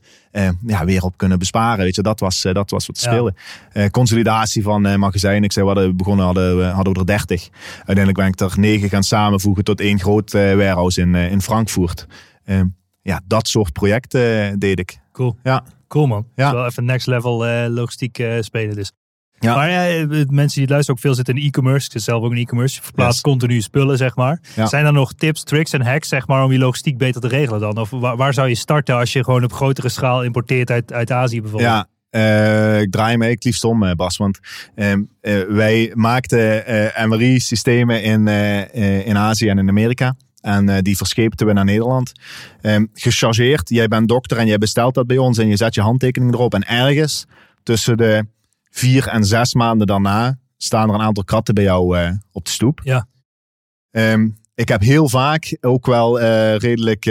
[0.66, 1.84] ja, weer op kunnen besparen.
[1.84, 3.12] Weet je, dat was, dat was wat Ja.
[3.12, 3.34] speelde.
[3.72, 5.44] Eh, consolidatie van magazijnen.
[5.44, 7.50] Ik zei, we hadden begonnen, hadden, hadden we er 30.
[7.76, 12.08] Uiteindelijk ben ik er negen gaan samenvoegen tot één groot eh, warehouse in, in Frankfurt.
[12.46, 12.66] Ehm,
[13.02, 15.00] ja, dat soort projecten eh, deed ik.
[15.12, 15.38] Cool.
[15.44, 15.64] Ja.
[15.88, 16.28] Cool man.
[16.36, 16.54] Ja.
[16.54, 18.92] Wel even next level eh, logistiek eh, spelen dus.
[19.40, 19.56] Ja.
[19.56, 21.86] Maar ja, mensen die het luisteren ook veel zitten in e-commerce.
[21.86, 22.76] Ik zit zelf ook in e-commerce.
[22.76, 23.22] Je verplaatst Yes.
[23.22, 24.40] continu spullen, zeg maar.
[24.56, 24.66] Ja.
[24.66, 27.60] Zijn er nog tips, tricks en hacks, zeg maar, om je logistiek beter te regelen
[27.60, 27.78] dan?
[27.78, 31.12] Of waar, waar zou je starten als je gewoon op grotere schaal importeert uit, uit
[31.12, 31.86] Azië bijvoorbeeld?
[32.12, 34.18] Ja, ik draai me het liefst om, Bas.
[34.18, 34.40] Want
[34.76, 36.64] ehm, eh, wij maakten
[37.08, 38.28] MRI-systemen in,
[39.06, 40.16] in Azië en in Amerika.
[40.44, 42.12] En eh, die verscheepten we naar Nederland.
[42.62, 45.82] Ehm, gechargeerd, jij bent dokter en jij bestelt dat bij ons en je zet je
[45.82, 46.54] handtekening erop.
[46.54, 47.26] En ergens
[47.64, 48.26] tussen de
[48.70, 52.52] vier en zes maanden daarna staan er een aantal kratten bij jou eh, op de
[52.52, 52.82] stoep.
[52.84, 53.08] Ja.
[53.92, 57.04] Ehm, ik heb heel vaak ook wel eh, redelijk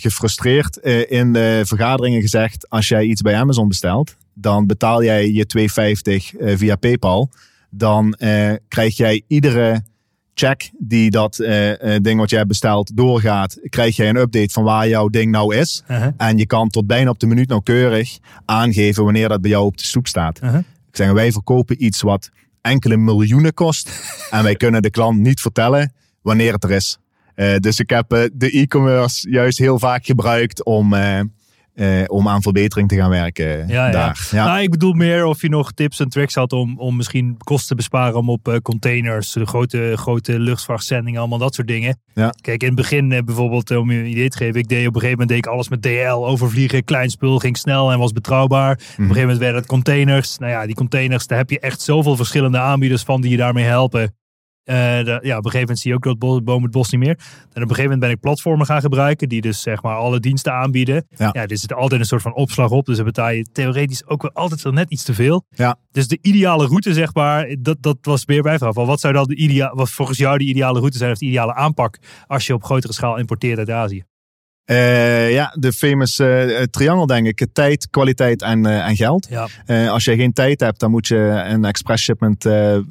[0.00, 0.76] gefrustreerd
[1.08, 5.46] in de vergaderingen gezegd: als jij iets bij Amazon bestelt, dan betaal jij je
[6.34, 7.30] 2,50 eh, via PayPal.
[7.70, 8.16] Dan
[8.68, 9.82] krijg jij iedere
[10.34, 14.52] check die dat eh, eh, ding wat jij hebt besteld doorgaat, krijg jij een update
[14.52, 15.82] van waar jouw ding nou is.
[15.90, 16.08] Uh-huh.
[16.16, 19.76] En je kan tot bijna op de minuut nauwkeurig aangeven wanneer dat bij jou op
[19.76, 20.42] de stoep staat.
[20.42, 20.58] Uh-huh.
[20.58, 23.90] Ik zeg, wij verkopen iets wat enkele miljoenen kost.
[24.30, 25.92] en wij kunnen de klant niet vertellen
[26.22, 26.98] wanneer het er is.
[27.34, 30.94] Eh, dus ik heb de e-commerce juist heel vaak gebruikt om,
[31.82, 33.90] eh, eh, om aan verbetering te gaan werken Ja, ja.
[33.90, 34.28] daar.
[34.30, 34.44] Ja.
[34.44, 37.68] Nou, ik bedoel meer of je nog tips en tricks had om, om misschien kosten
[37.68, 42.00] te besparen om op eh, containers, de grote, grote luchtvachtzendingen, allemaal dat soort dingen.
[42.14, 42.34] Ja.
[42.40, 44.86] Kijk, in het begin eh, bijvoorbeeld, eh, om je een idee te geven, ik deed
[44.86, 47.98] op een gegeven moment deed ik alles met DL, overvliegen, klein spul, ging snel en
[47.98, 48.72] was betrouwbaar.
[48.72, 50.38] Op een gegeven moment werden het containers.
[50.38, 53.64] Nou ja, die containers, daar heb je echt zoveel verschillende aanbieders van die je daarmee
[53.64, 54.14] helpen.
[54.64, 56.90] Eh, de- ja, op een gegeven moment zie je ook dat bo- boom het bos
[56.90, 57.10] niet meer.
[57.18, 60.20] En op een gegeven moment ben ik platformen gaan gebruiken die dus zeg maar alle
[60.20, 61.06] diensten aanbieden.
[61.16, 61.28] Ja.
[61.32, 64.22] Ja, er zit altijd een soort van opslag op, dus dan betaal je theoretisch ook
[64.22, 65.44] wel altijd wel net iets te veel.
[65.50, 65.76] Ja.
[65.90, 69.12] Dus de ideale route, zeg maar, dat, dat was meer bij vraag van wat zou
[69.12, 72.46] dan de ideale, wat volgens jou de ideale route zijn of de ideale aanpak als
[72.46, 74.04] je op grotere schaal importeert uit Azië?
[74.64, 77.46] Eh, ja, de famous eh, triangle denk ik.
[77.52, 79.26] Tijd, kwaliteit en, eh, en geld.
[79.30, 82.82] Ja, Eh, als je geen tijd hebt, dan moet je een express shipment eh, eh,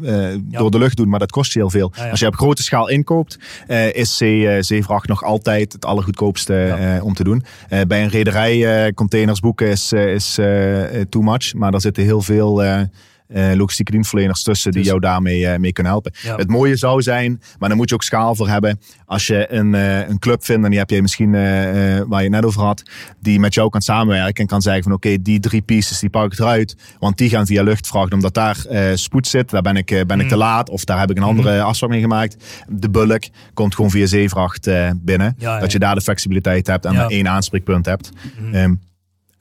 [0.42, 1.10] door de lucht doen.
[1.10, 1.92] Maar dat kost je heel veel.
[1.96, 2.10] Ja.
[2.10, 7.04] Als je op grote schaal inkoopt, eh, is eh, zeevracht nog altijd het allergoedkoopste eh,
[7.06, 7.44] om te doen.
[7.70, 11.54] Eh, bij een rederij eh, containers boeken is, eh, is eh, eh, too much.
[11.54, 12.64] Maar daar zitten heel veel
[13.34, 16.14] eh, eh, logistieke dienstverleners tussen die Dus- jou daarmee eh, mee kunnen helpen.
[16.22, 16.36] Ja.
[16.36, 18.80] Het mooie zou zijn, maar daar moet je ook schaal voor hebben.
[19.06, 22.30] Als je een, eh, een club vindt, en die heb je misschien waar je het
[22.30, 22.84] net over had,
[23.20, 26.34] die met jou kan samenwerken en kan zeggen van oké, die drie pieces die pak
[26.34, 29.50] ik eruit, want die gaan via luchtvracht omdat daar spoed zit.
[29.50, 32.02] Daar ben ik, ben ik te laat of daar heb ik een andere afspraak mee
[32.02, 32.64] gemaakt.
[32.68, 35.36] De bulk komt gewoon via zeevracht binnen.
[35.38, 38.10] Ja, ja, dat je daar de flexibiliteit hebt en één aanspreekpunt hebt.
[38.40, 38.54] Mhm.
[38.54, 38.74] Ehm,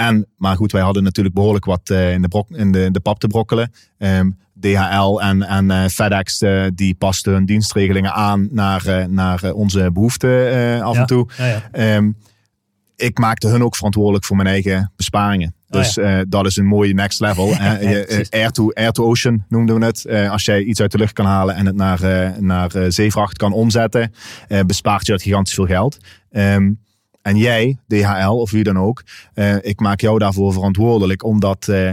[0.08, 2.92] en, maar goed, wij hadden natuurlijk behoorlijk wat eh, in, de brok, in, de, in
[2.92, 3.72] de pap te brokkelen.
[3.98, 9.90] Ehm, DHL en, en eh, FedEx eh, die pasten hun dienstregelingen aan naar, naar onze
[9.92, 11.00] behoeften eh, af Ja.
[11.00, 11.28] en toe.
[11.36, 11.68] ja, ja.
[11.72, 12.10] Ehm,
[12.96, 15.54] ik maakte hun ook verantwoordelijk voor mijn eigen besparingen.
[15.68, 17.48] Oh, Dus dat is een mooie next level.
[17.58, 17.78] Ja,
[18.30, 20.30] air, to, air to ocean noemden we het.
[20.30, 24.12] Als jij iets uit de lucht kan halen en het naar, naar zeevracht kan omzetten,
[24.66, 25.98] bespaart je dat gigantisch veel geld.
[26.30, 26.70] Ehm,
[27.22, 29.02] en jij, DHL of wie dan ook,
[29.34, 31.92] eh, ik maak jou daarvoor verantwoordelijk om dat, eh,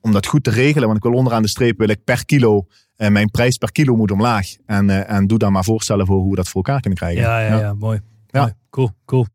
[0.00, 2.66] om dat goed te regelen, want ik wil onderaan de streep wil ik per kilo,
[2.96, 4.46] eh, mijn prijs per kilo moet omlaag.
[4.66, 7.22] En, en doe dan maar voorstellen voor hoe we dat voor elkaar kunnen krijgen.
[7.22, 8.00] Ja, ja, ja, mooi.
[8.26, 8.40] Ja.
[8.40, 8.52] Mooi.
[8.70, 9.26] Cool, cool.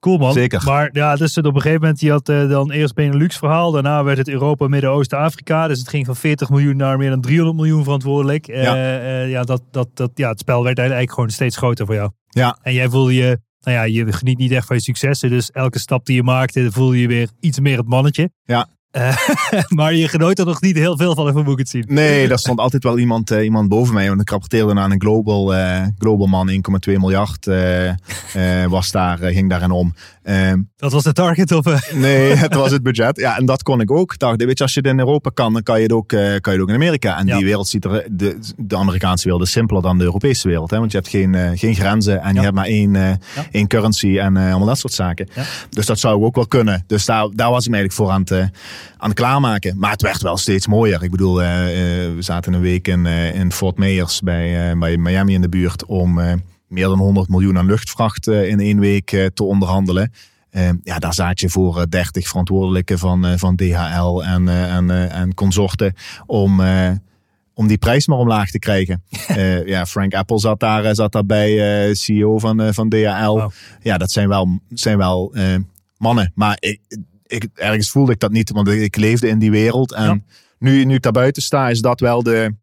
[0.00, 0.32] Cool man.
[0.32, 0.62] Zeker.
[0.64, 3.70] Maar ja, dus op een gegeven moment, je had dan eerst Benelux verhaal.
[3.70, 5.68] Daarna werd het Europa, Midden-Oosten, Afrika.
[5.68, 8.46] Dus het ging van 40 miljoen naar meer dan 300 miljoen verantwoordelijk.
[8.46, 8.74] Ja.
[9.24, 12.10] ja, dat, dat, dat, ja, het spel werd eigenlijk gewoon steeds groter voor jou.
[12.28, 12.58] Ja.
[12.62, 15.30] En jij voelde je, nou ja, je geniet niet echt van je successen.
[15.30, 18.30] Dus elke stap die je maakte, voelde je weer iets meer het mannetje.
[18.44, 18.68] Ja.
[18.92, 19.16] Eh,
[19.78, 21.84] maar je genoot er nog niet heel veel van, even moet ik het zien.
[21.88, 24.08] Nee, daar stond altijd wel iemand, eh, iemand boven mij.
[24.08, 27.46] Want ik rapporteerde aan een global, eh, global man, 1,2 miljard
[28.68, 29.94] was daar, ging daarin om.
[30.22, 31.64] Ehm, Dat was de target of...
[31.94, 33.16] nee, het was het budget.
[33.20, 34.18] Ja, en dat kon ik ook.
[34.18, 36.20] Dacht, weet je, als je het in Europa kan, dan kan je het ook, kan
[36.22, 37.18] je het ook in Amerika.
[37.18, 37.36] En Ja.
[37.36, 40.70] die wereld ziet er, de, de Amerikaanse wereld is simpeler dan de Europese wereld.
[40.70, 40.78] Hè?
[40.78, 42.34] Want je hebt geen, geen grenzen en Ja.
[42.34, 45.28] je hebt maar één, één currency en allemaal dat soort zaken.
[45.70, 46.84] Dus dat zou ook wel kunnen.
[46.86, 48.50] Dus daar, daar was ik me eigenlijk voor aan het,
[48.96, 49.78] aan het klaarmaken.
[49.78, 51.02] Maar het werd wel steeds mooier.
[51.02, 54.96] Ik bedoel, eh, eh, we zaten een week in, eh, in Fort Myers bij, bij
[54.96, 56.20] Miami in de buurt om
[56.68, 60.12] meer dan 100 miljoen aan luchtvracht in één week te onderhandelen.
[60.82, 65.94] Ja, daar zat je voor eh, 30 verantwoordelijken van, van DHL en, en, en consorten
[66.26, 66.62] om,
[67.54, 69.02] om die prijs maar omlaag te krijgen.
[69.66, 73.50] Ja, Frank Apple zat daar, zat daar bij, CEO van, van DHL.
[73.82, 75.34] Ja, dat zijn wel, zijn wel
[75.96, 76.32] mannen.
[76.34, 76.58] Maar
[77.32, 79.92] ik, ergens voelde ik dat niet, want ik leefde in die wereld.
[79.92, 80.18] En Ja.
[80.58, 82.54] nu, nu ik daar buiten sta, is dat wel de,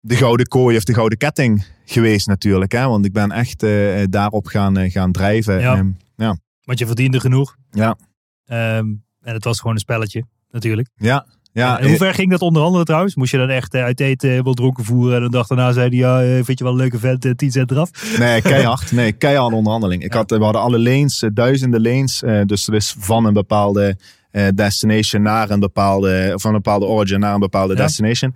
[0.00, 2.72] de gouden kooi of de gouden ketting geweest natuurlijk.
[2.72, 2.86] Hè?
[2.88, 5.60] Want ik ben echt eh, daarop gaan, eh, gaan drijven.
[5.60, 5.74] Ja.
[5.76, 6.36] Ehm, ja.
[6.62, 7.56] Want je verdiende genoeg.
[7.70, 7.96] Ja.
[8.44, 8.86] Ehm,
[9.20, 10.88] en het was gewoon een spelletje, natuurlijk.
[10.94, 13.14] Ja, ja, en hoe ver ging dat onderhandelen trouwens?
[13.14, 15.88] Moest je dan echt eh, uit eten helemaal dronken voeren en de dag daarna zei
[15.88, 18.18] hij, ja, eh, vind je wel een leuke vent, eh, 10 cent eraf?
[18.18, 18.92] Nee, keihard.
[18.92, 20.04] Nee, keihard onderhandeling.
[20.04, 22.22] Ik had, we hadden alle lanes, eh, duizenden lanes.
[22.22, 23.96] eh, dus dat is van een bepaalde
[24.30, 27.80] eh, destination naar een bepaalde, of van een bepaalde origin naar een bepaalde Ja.
[27.82, 28.34] destination.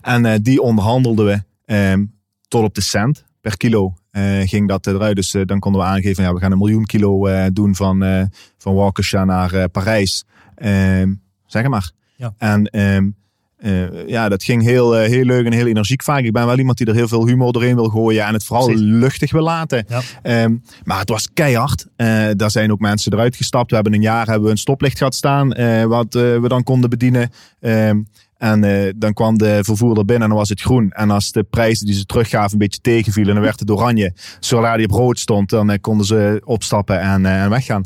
[0.00, 2.04] En eh, die onderhandelden we ehm,
[2.48, 3.94] tot op de cent per kilo.
[4.10, 5.16] eh, ging dat eruit.
[5.16, 8.02] Dus eh, dan konden we aangeven, ja, we gaan een miljoen kilo eh, doen van,
[8.04, 8.22] eh
[8.58, 10.24] van Waukesha naar eh, Parijs.
[10.54, 11.12] Ehm,
[11.46, 11.90] zeg maar.
[12.18, 12.34] Ja.
[12.38, 13.08] En ehm,
[13.56, 16.22] eh, ja, dat ging heel, eh, heel leuk en heel energiek vaak.
[16.22, 18.66] Ik ben wel iemand die er heel veel humor doorheen wil gooien en het vooral
[18.66, 18.84] Precies.
[18.84, 19.84] luchtig wil laten.
[19.88, 20.00] Ja.
[20.22, 21.86] Ehm, maar het was keihard.
[21.96, 23.68] Eh, daar zijn ook mensen eruit gestapt.
[23.68, 25.48] We hebben een jaar hebben we een stoplicht gehad staan,
[25.88, 27.30] wat we dan konden bedienen.
[27.60, 28.00] Ehm,
[28.38, 30.90] en eh, dan kwam de vervoerder binnen en dan was het groen.
[30.90, 34.12] En als de prijzen die ze teruggaven een beetje tegenvielen, dan werd het oranje.
[34.40, 37.84] Zodra die op rood stond, dan eh, konden ze opstappen en, eh, en weggaan.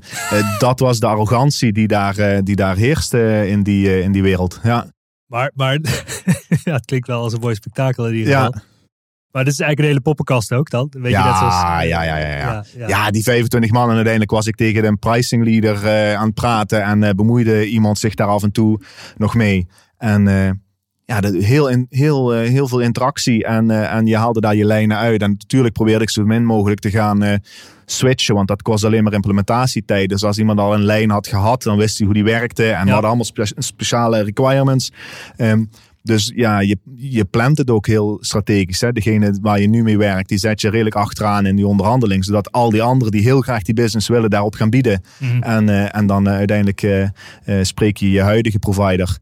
[0.58, 4.60] Dat was de arrogantie die daar, die daar heerste in die, in die wereld.
[4.62, 4.86] Ja,
[5.26, 5.78] Maar, maar
[6.64, 8.44] ja, het klinkt wel als een mooi spektakel in ieder Ja.
[8.44, 8.60] geval.
[9.30, 10.88] Maar dit is eigenlijk een hele poppenkast ook dan?
[10.90, 12.26] Weet je, Ja, net zoals, ja, ja, ja, ja.
[12.36, 12.88] ja, ja.
[12.88, 13.82] Ja, die 25 man.
[13.88, 16.82] En uiteindelijk was ik tegen een pricing leader aan het praten.
[16.82, 18.80] En bemoeide iemand zich daar af en toe
[19.16, 19.66] nog mee.
[20.02, 20.50] En eh,
[21.04, 23.44] ja, heel, in, heel, eh, heel veel interactie.
[23.44, 25.22] En, eh, en je haalde daar je lijnen uit.
[25.22, 27.40] En natuurlijk probeerde ik zo min mogelijk te gaan
[27.84, 28.34] switchen.
[28.34, 30.08] Want dat kost alleen maar implementatietijd.
[30.08, 32.70] Dus als iemand al een lijn had gehad, dan wist hij hoe die werkte.
[32.70, 34.92] En we hadden allemaal spe- speciale requirements.
[35.36, 35.64] Ehm,
[36.02, 38.80] dus ja, je, je plant het ook heel strategisch.
[38.80, 38.92] Hè?
[38.92, 42.24] Degene waar je nu mee werkt, die zet je redelijk achteraan in die onderhandeling.
[42.24, 45.02] Zodat al die anderen die heel graag die business willen, daarop gaan bieden.
[45.18, 45.42] Mhm.
[45.42, 47.10] En, en dan uiteindelijk
[47.62, 49.20] spreek je je huidige provider.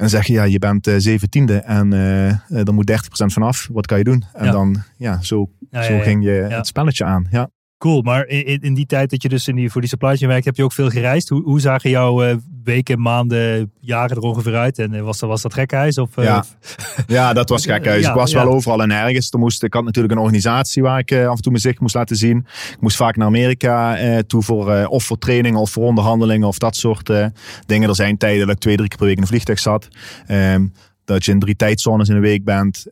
[0.00, 2.94] En zeg je, ja, je bent eh, zeventiende en eh eh, er moet 30%
[3.26, 3.68] vanaf.
[3.72, 4.24] Wat kan je doen?
[4.32, 4.50] En Ja.
[4.52, 7.26] dan, ja, zo, Ja, zo ging je het spelletje aan.
[7.30, 7.50] Ja.
[7.80, 10.30] Cool, maar in, in- die tijd dat je dus in die, voor die supply chain
[10.30, 11.28] werkt, heb je ook veel gereisd.
[11.28, 14.78] Hoe, hoe zagen jouw eh, weken, maanden, jaren er ongeveer uit?
[14.78, 15.98] En eh, was dat, was dat gekhuis?
[15.98, 16.44] Of, eh, Ja.
[17.06, 17.86] Ja, dat was gek.
[17.86, 18.02] huis.
[18.02, 18.44] Ja, ik was ja.
[18.44, 19.30] wel overal en ergens.
[19.30, 21.94] Er moest, ik had natuurlijk een organisatie waar ik af en toe mijn zicht moest
[21.94, 22.36] laten zien.
[22.70, 26.48] Ik moest vaak naar Amerika eh, toe voor eh, of voor trainingen of voor onderhandelingen
[26.48, 27.26] of dat soort eh,
[27.66, 27.88] dingen.
[27.88, 29.88] Er zijn tijden dat ik twee, drie keer per week in een vliegtuig zat.
[30.26, 30.66] Ehm,
[31.04, 32.86] dat je in drie tijdzones in een week bent.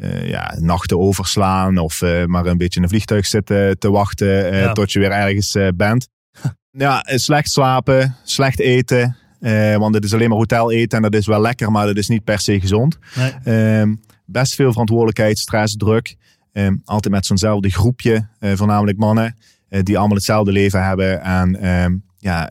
[0.00, 3.90] Eh, eh, ja, nachten overslaan of eh, maar een beetje in een vliegtuig zitten te
[3.90, 4.72] wachten eh, Ja.
[4.72, 6.08] tot je weer ergens eh, bent.
[6.70, 9.16] Ja, eh, slecht slapen, slecht eten.
[9.40, 11.96] eh, want het is alleen maar hotel eten en dat is wel lekker, maar dat
[11.96, 12.98] is niet per se gezond.
[13.14, 13.32] Nee.
[13.44, 13.94] Ehm,
[14.26, 16.16] best veel verantwoordelijkheid, stress, druk.
[16.52, 19.36] Ehm, altijd met zo'nzelfde groepje, eh, voornamelijk mannen,
[19.68, 21.22] eh, die allemaal hetzelfde leven hebben.
[21.22, 22.50] En ehm, ja,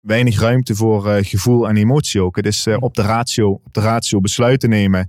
[0.00, 2.36] weinig ruimte voor eh, gevoel en emotie ook.
[2.36, 5.08] Het is eh, op, de ratio, op de ratio besluiten nemen.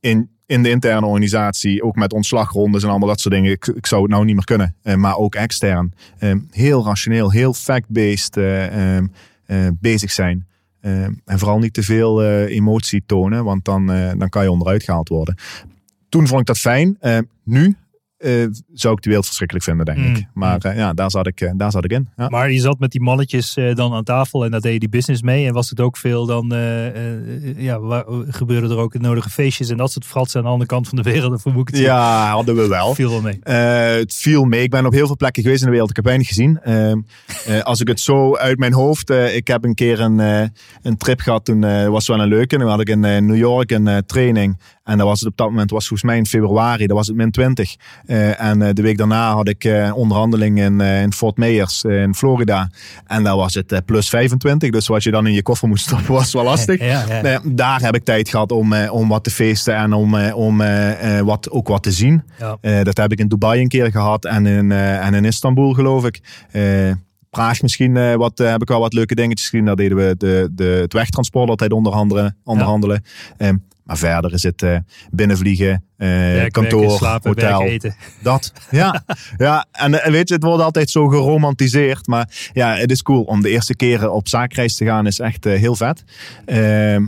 [0.00, 3.50] In, in de interne organisatie, ook met ontslagrondes en allemaal dat soort dingen.
[3.50, 5.94] Ik, ik zou het nou niet meer kunnen, eh, maar ook extern.
[6.18, 9.06] Ehm, heel rationeel, heel fact-based eh, ehm,
[9.46, 10.46] eh, bezig zijn.
[10.80, 13.86] Ehm, en vooral niet te veel emotie tonen, want dan,
[14.18, 15.36] dan kan je onderuit gehaald worden.
[16.08, 16.98] Toen vond ik dat fijn.
[17.44, 17.76] Nu
[18.18, 18.32] eh,
[18.72, 20.14] zou ik de wereld verschrikkelijk vinden, denk Mm.
[20.14, 20.26] ik.
[20.34, 22.08] Maar eh, ja, daar zat ik, eh, daar zat ik in.
[22.16, 22.28] Ja.
[22.28, 25.22] Maar je zat met die mannetjes dan aan tafel en daar deed je die business
[25.22, 25.46] mee.
[25.46, 26.54] En was het ook veel dan,
[27.56, 30.70] ja, waar, gebeurde er ook het nodige feestjes en dat soort fratsen aan de andere
[30.70, 31.32] kant van de wereld?
[31.32, 32.94] Of moet ik het ja, hadden we wel.
[32.94, 33.38] Viel wel mee.
[33.98, 34.62] Het viel mee.
[34.62, 35.90] Ik ben op heel veel plekken geweest in de wereld.
[35.90, 36.60] Ik heb weinig gezien.
[37.62, 39.10] Als ik het zo uit mijn hoofd.
[39.10, 40.18] ik heb een keer een,
[40.82, 41.44] een trip gehad.
[41.44, 42.56] Toen was het wel een leuke.
[42.56, 44.58] Toen had ik in New York een training.
[44.86, 46.86] En dat was het op dat moment, was volgens mij in februari.
[46.86, 47.76] Dat was het min 20.
[48.06, 52.14] Eh, en eh, de week daarna had ik eh, onderhandeling in, in Fort Myers in
[52.14, 52.70] Florida.
[53.06, 54.70] En daar was het plus 25.
[54.70, 56.80] Dus wat je dan in je koffer moest stoppen was wel lastig.
[56.86, 57.20] Ja, ja.
[57.22, 60.62] Nou ja, daar heb ik tijd gehad om, om wat te feesten en om, om
[61.24, 62.22] wat, ook wat te zien.
[62.38, 62.82] Ja.
[62.82, 66.20] Dat heb ik in Dubai een keer gehad en in, en in Istanbul geloof ik.
[67.30, 69.64] Praag misschien wat, heb ik wel wat leuke dingetjes gezien.
[69.64, 72.36] Daar deden we de, de, het wegtransport altijd onderhandelen.
[72.44, 73.02] onderhandelen.
[73.36, 74.78] Ehm, maar verder is het eh,
[75.10, 77.48] binnenvliegen, eh, Werk, kantoor, werken, slapen, hotel.
[77.58, 77.96] werken, eten.
[78.22, 79.04] Dat, ja.
[79.36, 82.06] ja, en eh, weet je, het wordt altijd zo geromantiseerd.
[82.06, 85.06] Maar ja, het is cool om de eerste keren op zaakreis te gaan.
[85.06, 86.04] Is echt heel vet.
[86.44, 87.06] Ehm,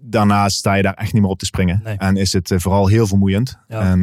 [0.00, 1.80] daarnaast sta je daar echt niet meer op te springen.
[1.84, 1.96] Nee.
[1.96, 3.58] En is het vooral heel vermoeiend.
[3.68, 3.80] Ja.
[3.80, 4.02] En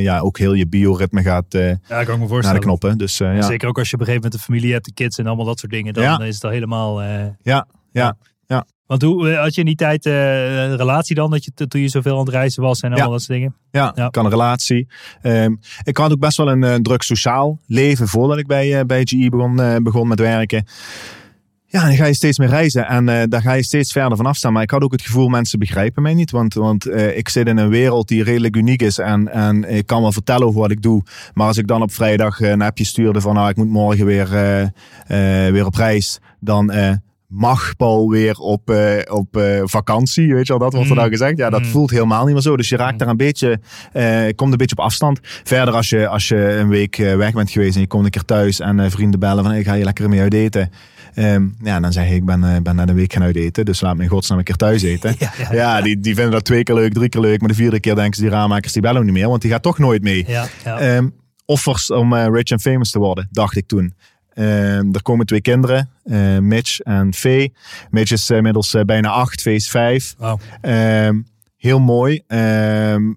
[0.00, 2.98] ja, ook heel je bioritme gaat Ja, kan ik me naar de knoppen.
[2.98, 3.42] Dus ja.
[3.42, 5.46] Zeker ook als je op een gegeven moment een familie hebt, de kids en allemaal
[5.46, 5.94] dat soort dingen.
[5.94, 6.18] Dan Ja.
[6.20, 7.02] is het al helemaal...
[7.02, 8.16] eh, ja, ja.
[8.86, 11.80] Want hoe eh, had je in die tijd eh, een relatie dan, dat je, toen
[11.80, 13.12] je zoveel aan het reizen was en allemaal Ja.
[13.12, 13.54] dat soort dingen?
[13.70, 14.06] Ja, Ja.
[14.06, 14.86] ik had een relatie.
[15.22, 19.02] Ehm, ik had ook best wel een, eh, druk sociaal leven voordat ik bij, bij
[19.04, 20.66] GE begon, begon met werken.
[21.66, 24.26] Ja, dan ga je steeds meer reizen en eh, daar ga je steeds verder van
[24.26, 24.52] afstaan.
[24.52, 26.30] Maar ik had ook het gevoel, mensen begrijpen mij niet.
[26.30, 28.98] Want, want ik zit in een wereld die redelijk uniek is.
[28.98, 31.02] En, en ik kan wel vertellen over wat ik doe.
[31.34, 33.34] Maar als ik dan op vrijdag een appje stuurde van...
[33.34, 34.28] nou, ik moet morgen weer,
[35.52, 36.18] weer op reis.
[36.40, 36.72] Dan
[37.34, 40.34] mag Paul weer op, eh, op eh, vakantie.
[40.34, 41.00] Weet je wel, dat wordt er Mm.
[41.02, 41.36] dan gezegd.
[41.36, 41.66] Ja, dat Mm.
[41.66, 42.56] voelt helemaal niet meer zo.
[42.56, 43.60] Dus je raakt daar een beetje...
[43.92, 45.18] eh, komt een beetje op afstand.
[45.22, 48.24] Verder als je, als je een week weg bent geweest en je komt een keer
[48.24, 48.60] thuis...
[48.60, 50.70] en vrienden bellen van, ik ga je lekker mee uit eten...
[51.14, 53.80] Ehm, ja, dan zeg ik, ik ben, ben net een week gaan uit eten, dus
[53.80, 55.14] laat me in godsnaam een keer thuis eten.
[55.18, 57.54] Ja, ja, Ja, die, die vinden dat twee keer leuk, drie keer leuk, maar de
[57.54, 59.78] vierde keer denken ze, die raammakers die bellen ook niet meer, want die gaat toch
[59.78, 60.24] nooit mee.
[60.28, 60.46] Ja.
[60.64, 61.08] Ehm,
[61.46, 63.94] offers om rich and famous te worden, dacht ik toen.
[64.34, 67.52] Ehm, er komen twee kinderen, eh, Mitch en Faye.
[67.90, 70.14] Mitch is eh, inmiddels eh, bijna acht, Faye is vijf.
[70.60, 71.20] Ehm,
[71.56, 72.22] heel mooi.
[72.26, 73.12] Ehm,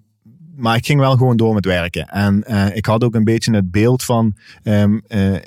[0.56, 2.06] maar ik ging wel gewoon door met werken.
[2.06, 4.36] En ik had ook een beetje het beeld van: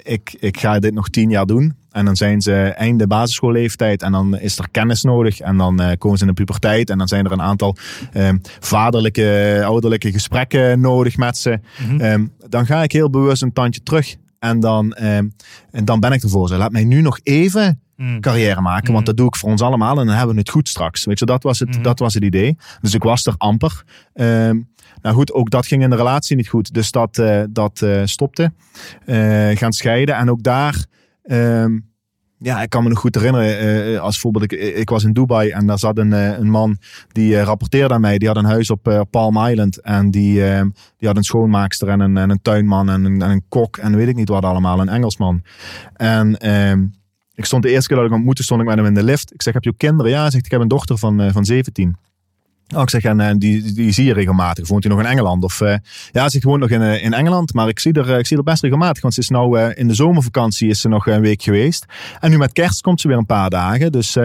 [0.03, 1.75] ik, ik ga dit nog tien jaar doen.
[1.91, 4.01] En dan zijn ze einde basisschoolleeftijd.
[4.01, 5.39] En dan is er kennis nodig.
[5.39, 6.89] En dan komen ze in de puberteit.
[6.89, 7.75] En dan zijn er een aantal
[8.13, 11.59] ehm, vaderlijke, ouderlijke gesprekken nodig met ze.
[11.87, 12.25] Mhm.
[12.49, 14.15] Dan ga ik heel bewust een tandje terug.
[14.41, 15.27] En dan, ehm,
[15.71, 16.47] en dan ben ik ervoor.
[16.47, 18.19] Zo, laat mij nu nog even Mm.
[18.19, 18.93] carrière maken.
[18.93, 19.99] Want dat doe ik voor ons allemaal.
[19.99, 21.05] En dan hebben we het goed straks.
[21.05, 21.81] Weet je, dat was het, Mhm.
[21.81, 22.57] dat was het idee.
[22.81, 23.83] Dus ik was er amper.
[24.13, 24.59] Ehm,
[25.01, 26.73] nou goed, ook dat ging in de relatie niet goed.
[26.73, 28.53] Dus dat, eh, dat eh, stopte.
[29.05, 30.15] Eh, gaan scheiden.
[30.15, 30.85] En ook daar...
[31.23, 31.79] ehm,
[32.43, 33.59] ja, ik kan me nog goed herinneren.
[33.59, 36.77] eh, als voorbeeld, ik, ik was in Dubai en daar zat een, eh, een man
[37.11, 38.17] die eh, rapporteerde aan mij.
[38.17, 39.81] Die had een huis op Palm Island.
[39.81, 43.29] En die, ehm, die had een schoonmaakster en een, en een tuinman en een, en
[43.29, 43.77] een kok.
[43.77, 45.43] En weet ik niet wat allemaal, een Engelsman.
[45.93, 46.85] En ehm,
[47.35, 49.03] ik stond de eerste keer dat ik hem ontmoette, stond ik met hem in de
[49.03, 49.33] lift.
[49.33, 50.11] Ik zeg, heb je ook kinderen?
[50.11, 51.95] Ja, hij zegt, ik heb een dochter van, van 17.
[52.75, 54.67] Oh, ik zeg, en die, die zie je regelmatig.
[54.67, 55.43] Woont hij nog in Engeland?
[55.43, 55.75] Of, eh,
[56.11, 58.37] ja, ze woont nog in, eh, in Engeland, maar ik zie, er, eh, ik zie
[58.37, 59.01] er best regelmatig.
[59.01, 61.85] Want ze is nou in de zomervakantie is ze nog een week geweest.
[62.19, 63.91] En nu met kerst komt ze weer een paar dagen.
[63.91, 64.17] Dus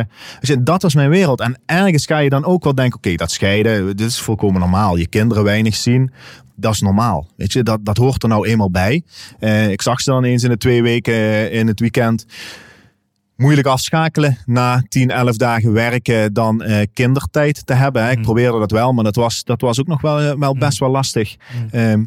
[0.60, 1.40] dat was mijn wereld.
[1.40, 4.96] En ergens ga je dan ook wel denken, oké, dat scheiden, dit is volkomen normaal.
[4.96, 6.10] Je kinderen weinig zien.
[6.56, 7.26] Dat is normaal.
[7.36, 9.02] Weet je, dat, dat hoort er nou eenmaal bij.
[9.70, 12.26] Ik zag ze dan eens in de twee weken in het weekend
[13.36, 18.04] moeilijk afschakelen na 10, 11 dagen werken dan eh, kindertijd te hebben.
[18.04, 18.10] Hè.
[18.10, 18.22] Ik Mm.
[18.22, 20.90] probeerde dat wel, maar dat was, dat was ook nog wel, eh, wel best wel
[20.90, 21.36] lastig.
[21.54, 21.68] Mm.
[21.70, 22.04] Ehm,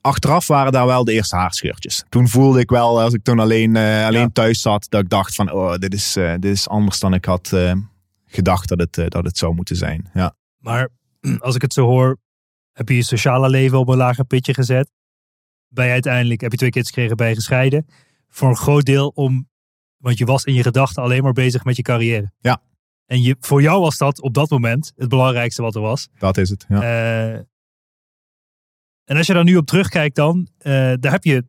[0.00, 2.04] achteraf waren daar wel de eerste haarscheurtjes.
[2.08, 4.28] Toen voelde ik wel, als ik toen alleen, eh, alleen Ja.
[4.32, 7.52] thuis zat, dat ik dacht van, oh, dit is, dit is anders dan ik had
[7.52, 7.72] eh,
[8.26, 10.10] gedacht dat het, dat het zou moeten zijn.
[10.14, 10.34] Ja.
[10.58, 10.88] Maar
[11.38, 12.18] als ik het zo hoor,
[12.72, 14.90] heb je je sociale leven op een lager pitje gezet.
[15.68, 17.86] Ben je uiteindelijk, heb je twee kids gekregen, je gescheiden.
[18.28, 19.48] Voor een groot deel om,
[19.96, 22.32] want je was in je gedachten alleen maar bezig met je carrière.
[22.40, 22.62] Ja.
[23.06, 26.08] En je, voor jou was dat op dat moment het belangrijkste wat er was.
[26.18, 26.64] Dat is het.
[26.68, 26.82] Ja.
[26.82, 27.34] Eh,
[29.04, 31.44] en als je daar nu op terugkijkt dan, eh, daar heb je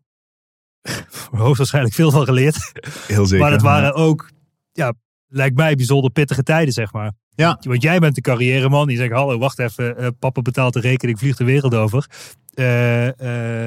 [1.31, 2.71] hoogstwaarschijnlijk veel van geleerd.
[3.07, 3.43] Heel zeker.
[3.43, 4.31] Maar het waren ook,
[4.71, 4.93] ja,
[5.27, 7.13] lijkt mij bijzonder pittige tijden, zeg maar.
[7.29, 7.57] Ja.
[7.61, 11.19] Want jij bent de carrièreman die zegt, hallo, wacht even, eh, papa betaalt de rekening,
[11.19, 12.09] vliegt de wereld over.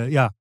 [0.09, 0.33] Ja.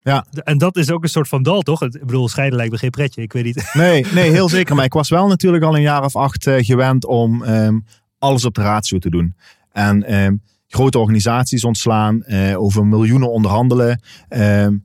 [0.00, 0.26] Ja.
[0.44, 1.82] En dat is ook een soort van dal, toch?
[1.82, 3.70] Ik bedoel, scheiden lijkt me geen pretje, ik weet niet.
[3.72, 4.74] Nee, nee, heel zeker.
[4.74, 7.78] Maar ik was wel natuurlijk al een jaar of acht eh, gewend om ehm,
[8.18, 9.34] alles op de ratio te doen.
[9.72, 10.36] En ehm,
[10.68, 14.76] grote organisaties ontslaan, eh, over miljoenen onderhandelen, ehm,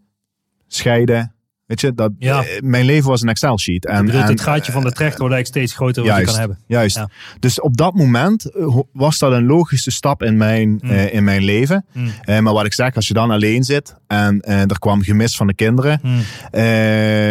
[0.68, 1.33] scheiden.
[1.74, 2.44] Weet je, dat, Ja.
[2.44, 3.86] eh, mijn leven was een Excel-sheet.
[3.86, 6.18] Ik En, bedoel, en, het gaatje van de trechter wordt eigenlijk steeds groter wat je
[6.18, 6.30] Juist.
[6.32, 6.60] kan hebben.
[6.68, 6.96] Juist.
[6.96, 7.10] Ja.
[7.40, 10.90] Dus op dat moment eh, was dat een logische stap in mijn, Mm.
[10.90, 11.86] eh, in mijn leven.
[11.94, 12.12] Mm.
[12.26, 15.54] Maar wat ik zeg, als je dan alleen zit en er kwam gemis van de
[15.54, 16.00] kinderen.
[16.04, 16.20] Mm.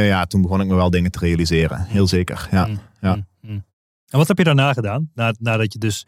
[0.06, 1.84] ja, toen begon ik me wel dingen te realiseren.
[1.88, 2.48] Heel zeker.
[2.50, 2.66] Ja.
[2.66, 2.78] Mm.
[3.00, 3.12] Ja.
[4.08, 5.10] En wat heb je daarna gedaan?
[5.14, 6.06] Na, nadat je dus,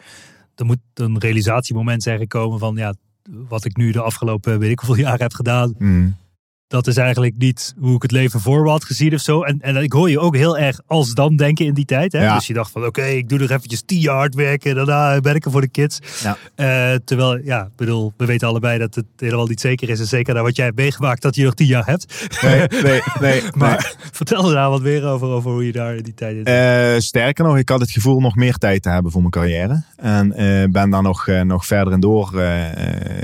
[0.54, 2.94] er moet een realisatiemoment zijn gekomen van ja,
[3.48, 5.74] wat ik nu de afgelopen weet ik hoeveel jaar heb gedaan.
[6.66, 9.42] Dat is eigenlijk niet hoe ik het leven voor me had gezien of zo.
[9.42, 12.12] En, en ik hoor je ook heel erg als dan denken in die tijd.
[12.12, 12.22] Hè?
[12.22, 12.34] Ja.
[12.34, 14.74] Dus je dacht van oké, ik doe nog eventjes tien jaar hard werken.
[14.74, 15.98] Daarna werken voor de kids.
[16.22, 16.36] Ja.
[16.54, 20.00] Eh, terwijl, ja, ik bedoel, we weten allebei dat het helemaal niet zeker is.
[20.00, 22.28] En zeker naar wat jij hebt meegemaakt, dat je nog tien jaar hebt.
[22.42, 23.42] Nee, nee, nee.
[23.52, 26.44] Maar vertel er daar wat meer over, over hoe je daar in die tijd in
[26.44, 29.82] Eh, sterker nog, ik had het gevoel nog meer tijd te hebben voor mijn carrière.
[29.96, 32.30] En eh, ben daar nog, nog verder in door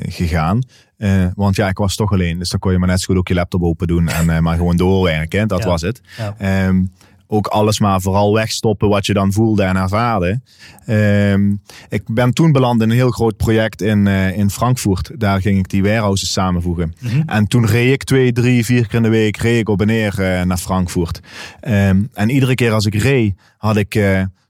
[0.09, 0.63] gegaan.
[1.01, 2.39] Eh, want ja, ik was toch alleen.
[2.39, 4.39] Dus dan kon je maar net zo goed ook je laptop open doen en eh,
[4.39, 5.49] maar gewoon doorwerken.
[5.49, 5.67] Dat Ja.
[5.69, 6.01] was het.
[6.17, 6.35] Ja.
[6.39, 6.85] Ehm,
[7.27, 10.41] ook alles maar vooral wegstoppen wat je dan voelde en ervaarde.
[10.87, 11.51] Ehm,
[11.89, 15.11] ik ben toen beland in een heel groot project in, eh, in Frankfurt.
[15.21, 16.95] Daar ging ik die warehouses samenvoegen.
[17.01, 17.23] Mhm.
[17.27, 19.87] En toen reed ik twee, drie, vier keer in de week reed ik op en
[19.87, 20.15] neer
[20.47, 21.21] naar Frankfurt.
[21.61, 24.01] Ehm, en iedere keer als ik reed, had ik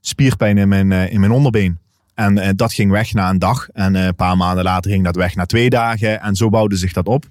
[0.01, 1.77] spierpijn in mijn, in mijn onderbeen.
[2.21, 3.69] En eh, dat ging weg na een dag.
[3.69, 6.21] En eh, een paar maanden later ging dat weg na twee dagen.
[6.21, 7.25] En zo bouwde zich dat op.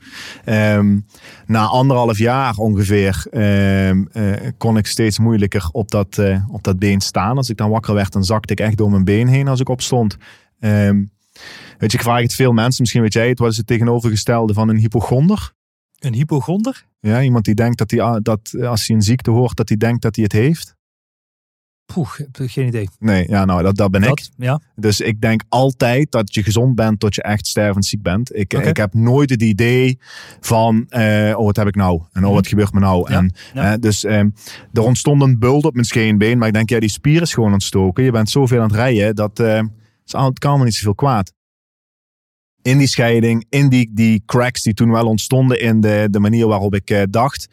[0.44, 0.98] Ehm,
[1.46, 7.00] na anderhalf jaar ongeveer ehm, eh, kon ik steeds moeilijker op dat, op dat been
[7.00, 7.36] staan.
[7.36, 9.68] Als ik dan wakker werd, dan zakte ik echt door mijn been heen als ik
[9.68, 10.16] opstond.
[10.60, 10.96] Ehm,
[11.78, 12.80] weet je, ik vraag het veel mensen.
[12.80, 13.38] Misschien weet jij het.
[13.38, 15.52] Wat is het tegenovergestelde van een hypochonder?
[15.98, 16.86] Een hypochonder?
[17.00, 19.78] Ja, iemand die denkt dat, hij, ah, dat als hij een ziekte hoort, dat hij
[19.78, 20.78] denkt dat hij het heeft.
[21.94, 22.88] Poeh, ik heb geen idee.
[22.98, 24.08] Nee, ja, nou, dat, dat ben ik.
[24.08, 24.60] Dat, ja.
[24.74, 28.36] Dus ik denk altijd dat je gezond bent tot je echt stervend ziek bent.
[28.36, 29.98] Ik, ik heb nooit het idee
[30.40, 32.02] van, eh, oh wat heb ik nou?
[32.12, 33.10] En oh wat gebeurt me nou?
[33.10, 33.76] Ja, En, ja.
[33.76, 34.18] dus eh,
[34.72, 36.38] er ontstond een bult op mijn scheenbeen.
[36.38, 38.04] Maar ik denk, ja die spier is gewoon ontstoken.
[38.04, 39.62] Je bent zoveel aan het rijden, dat eh,
[40.04, 41.32] het kan me niet zoveel kwaad.
[42.62, 46.46] In die scheiding, in die, die cracks die toen wel ontstonden in de, de manier
[46.46, 47.48] waarop ik eh, dacht,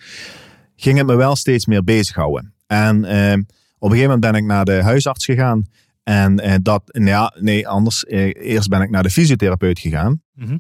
[0.75, 2.53] ging het me wel steeds meer bezighouden.
[2.67, 3.37] En eh,
[3.79, 5.65] op een gegeven moment ben ik naar de huisarts gegaan.
[6.07, 8.05] En eh, dat, nou ja, nee, anders.
[8.05, 10.21] Eh, eerst ben ik naar de fysiotherapeut gegaan.
[10.33, 10.57] Mhm.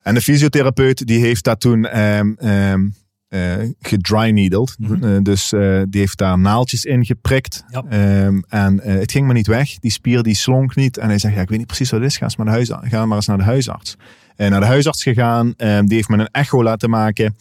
[0.00, 2.88] En de fysiotherapeut die heeft dat toen ehm ehm
[3.28, 4.76] eh, gedry needled.
[4.78, 5.04] Mhm.
[5.04, 5.48] Eh, dus
[5.88, 7.64] die heeft daar naaltjes in geprikt.
[7.68, 7.84] Ja.
[7.88, 9.78] Ehm, en het ging maar niet weg.
[9.78, 10.98] Die spier die slonk niet.
[10.98, 12.16] En hij zegt, ja, ik weet niet precies wat het is.
[12.16, 13.96] Ga, eens maar, de huis, ga maar eens naar de huisarts.
[14.36, 15.54] En naar de huisarts gegaan.
[15.56, 17.36] Die heeft me een echo laten maken.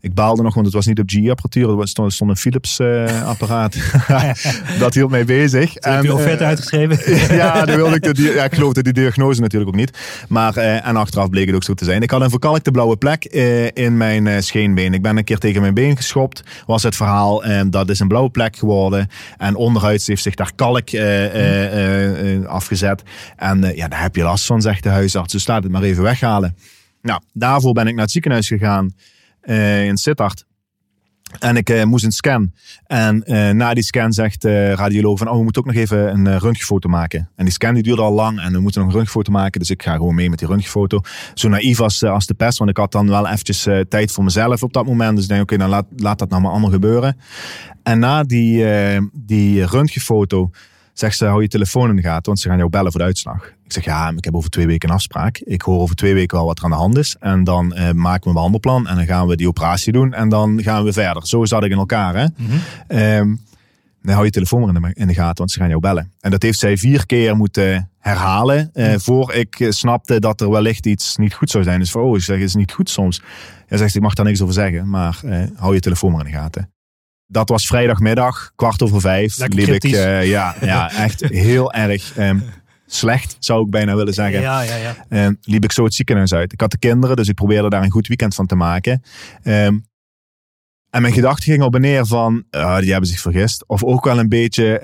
[0.00, 1.80] Ik baalde nog, want het was niet op GE-apparatuur.
[1.80, 3.76] Er stond, een Philips-apparaat.
[4.78, 5.72] dat hield mij bezig.
[5.72, 7.16] Toen heb je offerte eh, uitgeschreven.
[7.36, 9.98] ja, wilde ik, de, ja, ik geloofde die diagnose natuurlijk ook niet.
[10.28, 12.02] Maar, eh, en achteraf bleek het ook zo te zijn.
[12.02, 14.94] Ik had een verkalkte blauwe plek eh, in mijn eh, scheenbeen.
[14.94, 16.42] Ik ben een keer tegen mijn been geschopt.
[16.66, 19.08] Was het verhaal, eh, dat is een blauwe plek geworden.
[19.36, 23.02] En onderhuids heeft zich daar kalk eh, eh, eh, eh, afgezet.
[23.36, 25.32] En eh, ja, daar heb je last van, zegt de huisarts.
[25.32, 26.56] Dus laat het maar even weghalen.
[27.02, 28.92] Nou, daarvoor ben ik naar het ziekenhuis gegaan eh,
[29.86, 30.46] in Sittard.
[31.38, 32.52] En ik eh, moest een scan.
[32.86, 35.28] En eh, na die scan zegt de radioloog van...
[35.28, 37.30] oh, we moeten ook nog even een eh, röntgenfoto maken.
[37.36, 39.60] En die scan die duurde al lang en we moeten nog een röntgenfoto maken.
[39.60, 41.00] Dus ik ga gewoon mee met die röntgenfoto.
[41.34, 44.12] Zo naïef als, eh, als de pest, want ik had dan wel eventjes eh, tijd
[44.12, 45.14] voor mezelf op dat moment.
[45.14, 47.16] Dus ik denk, oké, dan laat, laat dat nou maar allemaal gebeuren.
[47.82, 50.50] En na die, eh, die röntgenfoto
[50.98, 53.06] zegt ze, hou je telefoon in de gaten, want ze gaan jou bellen voor de
[53.06, 53.44] uitslag.
[53.64, 55.38] Ik zeg, ja, ik heb over twee weken een afspraak.
[55.38, 57.16] Ik hoor over twee weken wel wat er aan de hand is.
[57.20, 60.28] En dan eh, maken we een behandelplan en dan gaan we die operatie doen en
[60.28, 61.26] dan gaan we verder.
[61.26, 62.26] Zo zat ik in elkaar, hè.
[62.36, 62.56] Mhm.
[62.86, 63.34] Ehm,
[64.02, 66.12] dan hou je telefoon maar in de, in de gaten, want ze gaan jou bellen.
[66.20, 68.70] En dat heeft zij vier keer moeten herhalen.
[68.72, 71.78] eh, voor ik eh, snapte dat er wellicht iets niet goed zou zijn.
[71.78, 73.22] Dus van, oh, ik zeg, het is niet goed soms.
[73.66, 76.32] Hij zegt, ik mag daar niks over zeggen, maar eh, hou je telefoon maar in
[76.32, 76.70] de gaten.
[77.30, 79.38] Dat was vrijdagmiddag, kwart over vijf.
[79.38, 82.38] Lekker liep ik, eh, ja, ja, echt heel erg ehm,
[82.86, 84.40] slecht, zou ik bijna willen zeggen.
[84.40, 84.96] Ja, ja, ja.
[85.08, 86.52] En liep ik zo het ziekenhuis uit.
[86.52, 89.02] Ik had de kinderen, dus ik probeerde daar een goed weekend van te maken.
[89.42, 89.78] Ehm,
[90.90, 93.64] en mijn gedachten gingen op en neer van, ah, die hebben zich vergist.
[93.66, 94.80] Of ook wel een beetje,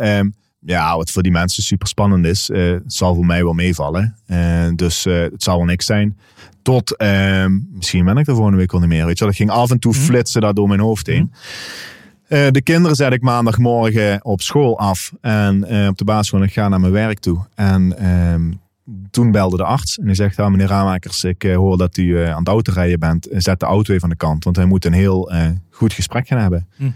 [0.59, 2.51] ja, wat voor die mensen super spannend is.
[2.51, 4.17] eh, het zal voor mij wel meevallen.
[4.77, 6.19] Dus het zal wel niks zijn.
[6.63, 6.97] Tot,
[7.73, 9.05] misschien ben ik er volgende week wel niet meer.
[9.07, 9.29] Weet je wel.
[9.29, 10.01] Dat ging af en toe Mhm.
[10.03, 11.33] flitsen daar door mijn hoofd heen.
[12.29, 15.13] Eh, de kinderen zet ik maandagmorgen op school af.
[15.21, 17.47] En eh, op de basisschool ik ga naar mijn werk toe.
[17.55, 18.53] En ehm,
[19.11, 19.99] toen belde de arts.
[19.99, 23.29] En die zegt, ah, meneer Ramakers, ik eh, hoor dat u aan het autorijden bent.
[23.31, 24.45] Zet de auto even aan de kant.
[24.45, 25.33] Want wij moeten een heel
[25.71, 26.69] goed gesprek gaan hebben.
[26.77, 26.91] Hm.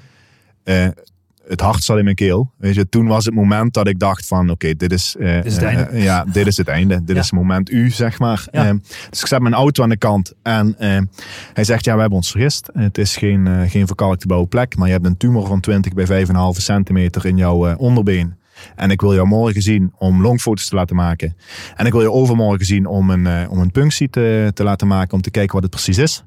[1.48, 2.52] Het hart zat in mijn keel.
[2.58, 5.16] Weet je, toen was het moment dat ik dacht van, oké, dit is...
[5.18, 6.00] eh, Dit is het eh, einde.
[6.02, 7.04] ja, dit is het einde.
[7.04, 7.22] Dit Ja.
[7.22, 8.46] is het moment U, zeg maar.
[8.50, 8.66] Ja.
[8.66, 8.78] Ehm,
[9.10, 11.04] dus ik zet mijn auto aan de kant en ehm,
[11.52, 12.70] hij zegt, ja, we hebben ons vergist.
[12.72, 15.92] Het is geen, eh, geen verkalkte blauwe plek, maar je hebt een tumor van 20
[15.92, 18.36] bij 5,5 centimeter in jouw onderbeen.
[18.74, 21.36] En ik wil jou morgen zien om longfoto's te laten maken.
[21.76, 25.14] En ik wil je overmorgen zien om een, om een punctie te, te laten maken,
[25.14, 26.24] om te kijken wat het precies is.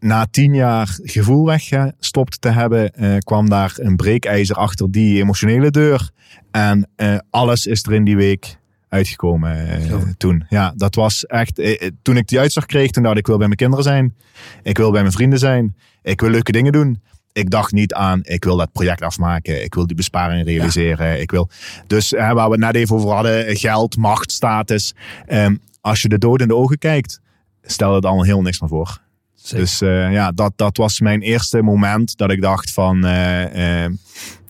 [0.00, 5.70] Na tien jaar gevoel weggestopt te hebben, eh, kwam daar een breekijzer achter die emotionele
[5.70, 6.10] deur.
[6.50, 8.56] En eh, alles is er in die week
[8.88, 10.44] uitgekomen eh, toen.
[10.48, 11.62] Ja, dat was echt.
[12.02, 14.14] toen ik die uitslag kreeg, toen dacht ik: ik wil bij mijn kinderen zijn.
[14.62, 15.76] Ik wil bij mijn vrienden zijn.
[16.02, 17.02] Ik wil leuke dingen doen.
[17.32, 19.64] Ik dacht niet aan, ik wil dat project afmaken.
[19.64, 21.20] Ik wil die besparing realiseren.
[21.20, 21.48] Ik wil,
[21.86, 24.94] dus waar we het net even over hadden, geld, macht, status.
[25.26, 27.20] Ehm, als je de dood in de ogen kijkt,
[27.62, 29.00] stelt het allemaal heel niks meer voor.
[29.42, 29.58] Zeker.
[29.58, 33.92] Dus eh, ja, dat, dat was mijn eerste moment dat ik dacht van, eh, eh,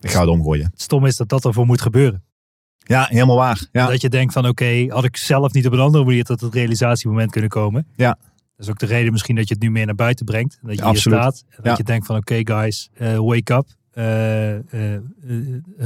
[0.01, 0.71] ik ga het omgooien.
[0.75, 2.23] Stom is dat dat ervoor moet gebeuren.
[2.77, 3.65] Ja, helemaal waar.
[3.71, 6.41] Ja, Dat je denkt van oké, had ik zelf niet op een andere manier tot
[6.41, 7.87] het realisatiemoment kunnen komen.
[7.95, 8.17] Ja.
[8.55, 10.59] Dat is ook de reden misschien dat je het nu meer naar buiten brengt.
[10.61, 11.19] Dat je Ja, hier absoluut.
[11.19, 11.43] staat.
[11.49, 11.73] En dat Ja.
[11.77, 13.67] je denkt van oké guys, wake up.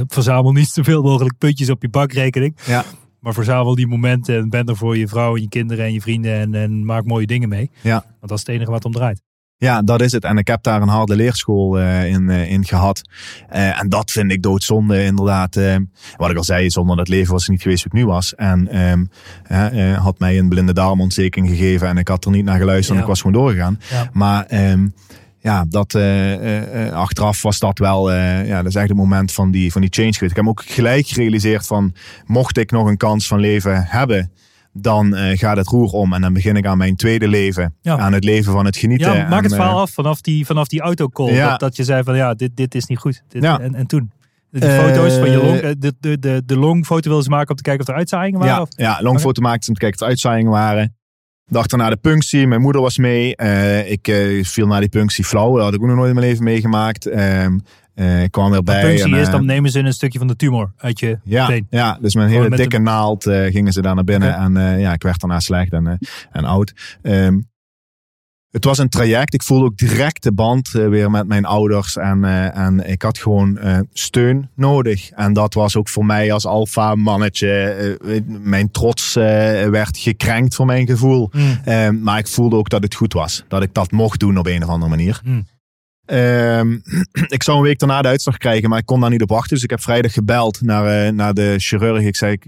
[0.08, 2.56] Verzamel niet zoveel mogelijk puntjes op je bankrekening.
[2.66, 2.84] Ja.
[3.26, 6.00] Maar verzamel die momenten en ben er voor je vrouw en je kinderen en je
[6.00, 6.32] vrienden.
[6.32, 7.70] En, en maak mooie dingen mee.
[7.82, 7.92] Ja.
[7.92, 9.22] Want dat is het enige wat om draait.
[9.56, 10.24] Ja, dat is het.
[10.24, 13.02] En ik heb daar een harde leerschool eh, in, in gehad.
[13.48, 15.60] Eh, en dat vind ik doodzonde, inderdaad.
[16.16, 18.34] Wat ik al zei, zonder dat leven was het niet geweest wat ik nu was.
[18.34, 18.68] En
[19.48, 23.02] eh, had mij een blinde darmontsteking gegeven en ik had er niet naar geluisterd en
[23.02, 23.80] ik was gewoon doorgegaan.
[23.90, 24.10] Ja.
[24.12, 24.88] Maar ehm,
[25.46, 29.32] ja, dat, eh, eh, eh, achteraf was dat wel, ja, dat is echt het moment
[29.32, 30.30] van die, van die change geweest.
[30.30, 31.94] Ik heb ook gelijk gerealiseerd van,
[32.24, 34.32] mocht ik nog een kans van leven hebben,
[34.72, 36.12] dan gaat het roer om.
[36.12, 37.74] En dan begin ik aan mijn tweede leven.
[37.82, 37.98] Ja.
[37.98, 39.14] Aan het leven van het genieten.
[39.14, 41.32] Ja, maak het verhaal af vanaf die, vanaf die autocall.
[41.32, 41.50] Ja.
[41.50, 43.22] Dat, dat je zei van ja, dit, dit is niet goed.
[43.28, 43.60] Dit, Ja.
[43.60, 44.10] en, en toen?
[44.50, 47.62] De foto's van je long, de, de, de, de longfoto wilden ze maken om te
[47.62, 48.54] kijken of er uitzaaiingen waren?
[48.54, 48.68] Ja, Of?
[48.76, 50.96] ja longfoto maakte om te kijken of er uitzaaiingen waren.
[51.48, 52.46] Dag daarna de punctie.
[52.46, 53.36] Mijn moeder was mee.
[53.36, 55.54] Eh, ik eh, viel na die punctie flauw.
[55.54, 57.06] Dat had ik ook nog nooit in mijn leven meegemaakt.
[57.06, 58.82] Eh, ik kwam weer Wat bij.
[58.82, 61.66] punctie en, is, dan nemen ze een stukje van de tumor uit je ja, been.
[61.70, 64.34] ja, dus met een hele dikke naald gingen ze daar naar binnen.
[64.34, 65.98] En ja, ik werd daarna slecht en,
[66.32, 66.98] en oud.
[67.02, 67.38] Ehm,
[68.56, 69.34] het was een traject.
[69.34, 71.96] Ik voelde ook direct de band eh, weer met mijn ouders.
[71.96, 75.10] En, eh, en ik had gewoon eh, steun nodig.
[75.10, 78.24] En dat was ook voor mij als alfa mannetje.
[78.26, 81.30] mijn trots werd gekrenkt voor mijn gevoel.
[81.32, 81.60] Mm.
[81.64, 83.44] Ehm, maar ik voelde ook dat het goed was.
[83.48, 85.20] Dat ik dat mocht doen op een of andere manier.
[85.24, 85.46] Hmm.
[86.04, 86.78] Ehm,
[87.36, 89.54] ik zou een week daarna de uitslag krijgen, maar ik kon daar niet op wachten.
[89.54, 92.02] Dus ik heb vrijdag gebeld naar, naar de chirurg.
[92.02, 92.38] Ik zei,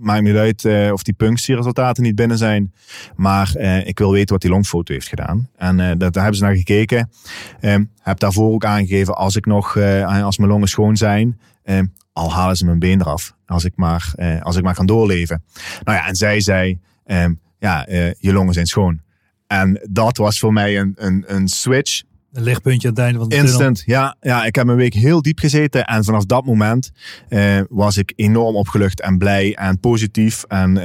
[0.00, 2.72] maakt niet uit eh, of die punctieresultaten niet binnen zijn.
[3.16, 5.48] Maar eh, ik wil weten wat die longfoto heeft gedaan.
[5.56, 7.10] En eh, dat, daar hebben ze naar gekeken.
[7.60, 9.76] Ehm, heb daarvoor ook aangegeven, als ik nog,
[10.22, 11.40] als mijn longen schoon zijn...
[11.62, 15.42] ehm, al halen ze mijn been eraf, als ik maar, als ik maar kan doorleven.
[15.84, 17.86] Nou ja, en zij zei, ehm, ja,
[18.18, 19.00] je longen zijn schoon.
[19.46, 22.02] En dat was voor mij een, een, een switch
[22.32, 23.36] Een lichtpuntje aan het einde van de.
[23.36, 24.44] Instant, ja, ja.
[24.44, 25.84] Ik heb een week heel diep gezeten.
[25.84, 26.90] En vanaf dat moment
[27.28, 30.42] eh, was ik enorm opgelucht en blij en positief.
[30.42, 30.76] En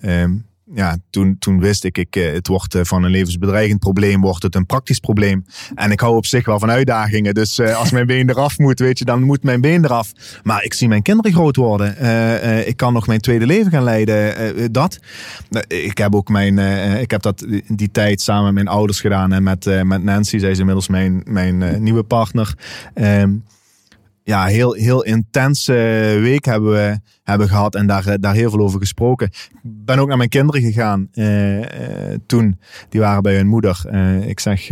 [0.00, 0.36] ehm,
[0.74, 4.42] ja, toen, toen wist ik, ik eh, het wordt eh, van een levensbedreigend probleem, wordt
[4.42, 5.44] het een praktisch probleem.
[5.74, 7.34] En ik hou op zich wel van uitdagingen.
[7.34, 10.12] Dus eh, als mijn been eraf moet, weet je, dan moet mijn been eraf.
[10.42, 11.94] Maar ik zie mijn kinderen groot worden.
[12.66, 14.72] Ik kan nog mijn tweede leven gaan leiden.
[14.72, 14.98] Dat.
[15.68, 16.58] Ik heb ook mijn,
[17.00, 20.38] ik heb dat die tijd samen met mijn ouders gedaan en met, met Nancy.
[20.38, 22.54] Zij is inmiddels mijn, mijn nieuwe partner.
[24.26, 25.72] Ja, heel, heel intense
[26.20, 29.26] week hebben we hebben gehad en daar, eh, daar heel veel over gesproken.
[29.26, 32.60] Ik ben ook naar mijn kinderen gegaan eh, eh, toen.
[32.88, 33.94] Die waren bij hun moeder.
[34.26, 34.70] Ik zeg,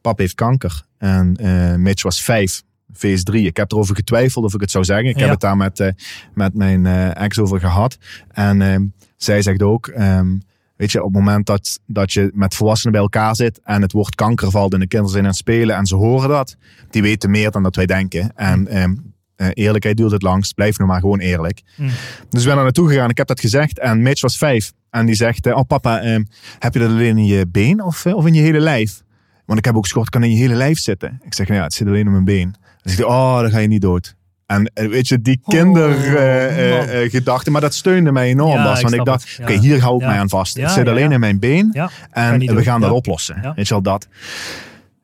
[0.00, 0.82] pap heeft kanker.
[0.98, 1.36] En
[1.82, 2.62] Mitch was vijf.
[2.92, 3.46] Phase 3.
[3.46, 5.08] Ik heb erover getwijfeld of ik het zou zeggen.
[5.08, 5.20] Ik Ja.
[5.20, 5.92] heb het daar met,
[6.34, 7.98] met mijn ex over gehad.
[8.28, 8.84] En ehm,
[9.16, 10.36] zij zegt ook, ehm,
[10.76, 13.92] weet je, op het moment dat, dat je met volwassenen bij elkaar zit en het
[13.92, 16.56] woord kanker valt en de kinderen zijn aan het spelen en ze horen dat,
[16.90, 18.32] die weten meer dan dat wij denken.
[18.34, 18.94] En ehm,
[19.36, 20.54] eh, eerlijkheid duurt het langst.
[20.54, 21.62] Blijf nou maar gewoon eerlijk.
[21.76, 21.90] Mm.
[22.28, 23.10] Dus ik ben er naartoe gegaan.
[23.10, 23.78] Ik heb dat gezegd.
[23.78, 24.72] En Mitch was vijf.
[24.90, 26.24] En die zegt, eh, oh papa, ehm,
[26.58, 29.02] heb je dat alleen in je been of, eh, of in je hele lijf?
[29.44, 31.20] Want ik heb ook gehoord, het kan in je hele lijf zitten.
[31.24, 32.50] Ik zeg, nou ja, het zit alleen op mijn been.
[32.52, 34.16] Dan zegt hij, oh, dan ga je niet dood.
[34.46, 37.10] En eh, weet je, die Oh, kindergedachte, man.
[37.10, 38.58] gedachte, maar dat steunde mij enorm.
[38.58, 39.28] Ja, ik want ik dacht.
[39.30, 39.44] Ja.
[39.44, 40.06] oké, hier hou ik Ja.
[40.08, 40.56] mij aan vast.
[40.56, 41.72] Het zit alleen in mijn been.
[42.10, 42.62] En we doen.
[42.62, 43.52] gaan dat oplossen.
[43.56, 44.08] Weet je dat.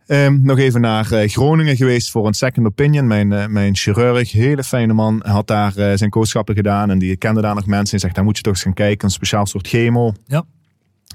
[0.06, 3.06] Ehm, nog even naar eh, Groningen geweest voor een second opinion.
[3.06, 6.90] Mijn, eh, mijn chirurg, hele fijne man, had daar zijn kooschappen gedaan.
[6.90, 7.94] En die kende daar nog mensen.
[7.94, 9.04] En zegt, daar moet je toch eens gaan kijken.
[9.04, 10.12] Een speciaal soort chemo.
[10.26, 10.44] Ja.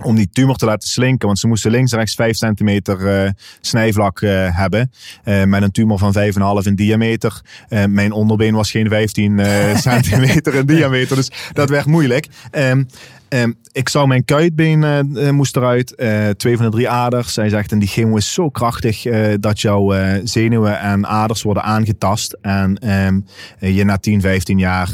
[0.03, 1.27] Om die tumor te laten slinken.
[1.27, 3.29] Want ze moesten links en rechts 5 centimeter eh,
[3.61, 4.91] snijvlak eh, hebben.
[5.23, 6.13] eh, met een tumor van
[6.61, 7.41] 5,5 in diameter.
[7.87, 11.15] Mijn onderbeen was geen 15 eh, centimeter in diameter.
[11.15, 12.27] Dus dat werd moeilijk.
[12.51, 12.83] Ehm,
[13.29, 15.95] ehm, ik zou mijn kuitbeen eh, eh, moest eruit.
[15.95, 17.35] eh, twee van de drie aders.
[17.35, 19.01] Hij zegt, en die chemo is zo krachtig
[19.39, 22.37] dat jouw zenuwen en aders worden aangetast.
[22.41, 23.19] En ehm,
[23.59, 24.89] eh, je na 10, 15 jaar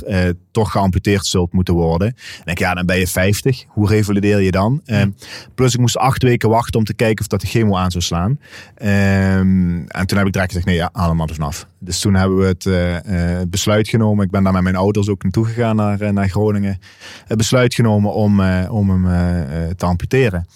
[0.52, 2.08] toch geamputeerd zult moeten worden.
[2.08, 3.66] En ik denk, ja, dan ben je 50.
[3.68, 4.82] Hoe revalideer je dan?
[4.86, 5.10] Ehm,
[5.56, 8.04] plus ik moest acht weken wachten om te kijken of dat de chemo aan zou
[8.04, 8.40] slaan.
[8.76, 11.68] En toen heb ik direct gezegd, nee, ja, haal hem maar er vanaf.
[11.80, 14.26] Dus toen hebben we het besluit genomen.
[14.26, 16.80] Ik ben daar met mijn ouders ook naartoe gegaan naar, naar Groningen.
[17.28, 20.48] Het besluit genomen om, eh, om hem eh, eh, te amputeren.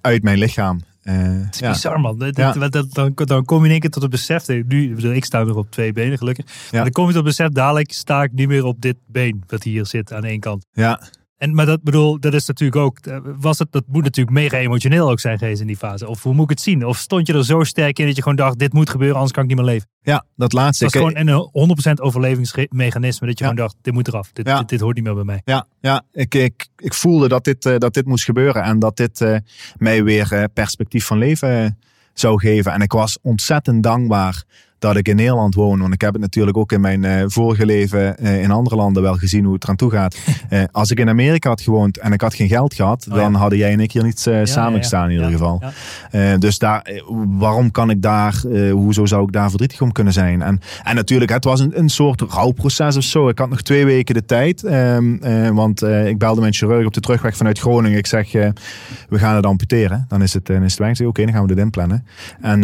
[0.00, 0.80] Uit mijn lichaam.
[1.02, 1.70] Het is ja.
[1.70, 2.18] bizar, man.
[2.18, 2.52] Dat- Ja.
[2.52, 4.46] dat- dat- dan, dan kom je in één keer tot het besef.
[4.48, 6.44] Nu, ik sta weer op twee benen, gelukkig.
[6.72, 9.42] Maar dan kom je tot het besef, dadelijk sta ik niet meer op dit been.
[9.46, 10.66] Dat hier zit aan één kant.
[10.72, 11.00] ja,
[11.36, 12.98] En, maar dat bedoel, dat is natuurlijk ook.
[12.98, 16.08] eh, Was het, dat moet natuurlijk mega emotioneel ook zijn geweest in die fase.
[16.08, 16.86] Of hoe moet ik het zien?
[16.86, 19.32] Of stond je er zo sterk in dat je gewoon dacht: dit moet gebeuren, anders
[19.32, 19.88] kan ik niet meer leven?
[20.02, 20.84] ja, dat laatste.
[20.84, 21.50] Het was gewoon een
[21.98, 23.26] 100% overlevingsmechanisme.
[23.26, 23.50] Dat je Ja.
[23.50, 24.32] gewoon dacht: dit moet eraf.
[24.32, 24.58] Dit, Ja.
[24.58, 25.40] dit, dit hoort niet meer bij mij.
[25.44, 28.96] Ja, ja ik, ik, ik voelde dat dit, eh, dat dit moest gebeuren en dat
[28.96, 29.36] dit eh,
[29.76, 31.70] mij weer eh, perspectief van leven eh,
[32.12, 32.72] zou geven.
[32.72, 34.44] En ik was ontzettend dankbaar
[34.84, 35.80] dat ik in Nederland woon.
[35.80, 39.02] Want ik heb het natuurlijk ook in mijn eh, vorige leven eh, in andere landen
[39.02, 40.16] wel gezien hoe het eraan toe gaat.
[40.48, 43.22] Eh, als ik in Amerika had gewoond en ik had geen geld gehad, Oh ja.
[43.22, 45.62] dan hadden jij en ik hier niet eh, samengestaan in ieder Ja, geval.
[46.10, 46.36] ja.
[46.36, 46.86] Dus daar,
[47.26, 50.42] waarom kan ik daar, hoezo zou ik daar verdrietig om kunnen zijn?
[50.42, 53.28] En, en natuurlijk, het was een, een soort rouwproces of zo.
[53.28, 56.94] Ik had nog twee weken de tijd, ehm, eh, want ik belde mijn chirurg op
[56.94, 57.98] de terugweg vanuit Groningen.
[57.98, 60.04] Ik zeg, we gaan het amputeren.
[60.08, 62.06] Dan is het, dan is het oké, dan gaan we dit inplannen.
[62.40, 62.60] En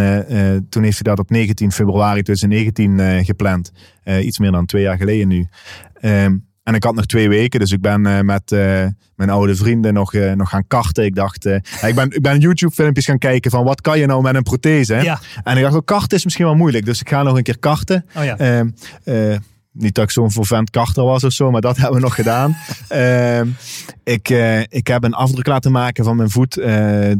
[0.69, 3.73] toen heeft hij dat op 19 februari 2019 eh, gepland.
[4.03, 5.49] Eh, iets meer dan twee jaar geleden nu.
[6.01, 8.51] Ehm, en ik had nog twee weken, dus ik ben eh, met
[9.17, 11.05] mijn oude vrienden nog, nog gaan karten.
[11.05, 14.35] Ik dacht, ik ben, ik ben YouTube-filmpjes gaan kijken van wat kan je nou met
[14.35, 14.95] een prothese.
[14.95, 15.01] hè?
[15.01, 15.21] Ja.
[15.45, 17.59] En ik dacht, oh, karten is misschien wel moeilijk, dus ik ga nog een keer
[17.59, 18.07] karten.
[18.17, 18.37] Oh ja.
[18.39, 18.71] Ehm,
[19.05, 19.37] eh,
[19.73, 22.57] niet dat ik zo'n vervent karter was of zo, maar dat hebben we nog gedaan.
[22.89, 23.49] Ehm,
[24.05, 24.29] ik,
[24.69, 26.61] ik heb een afdruk laten maken van mijn voet.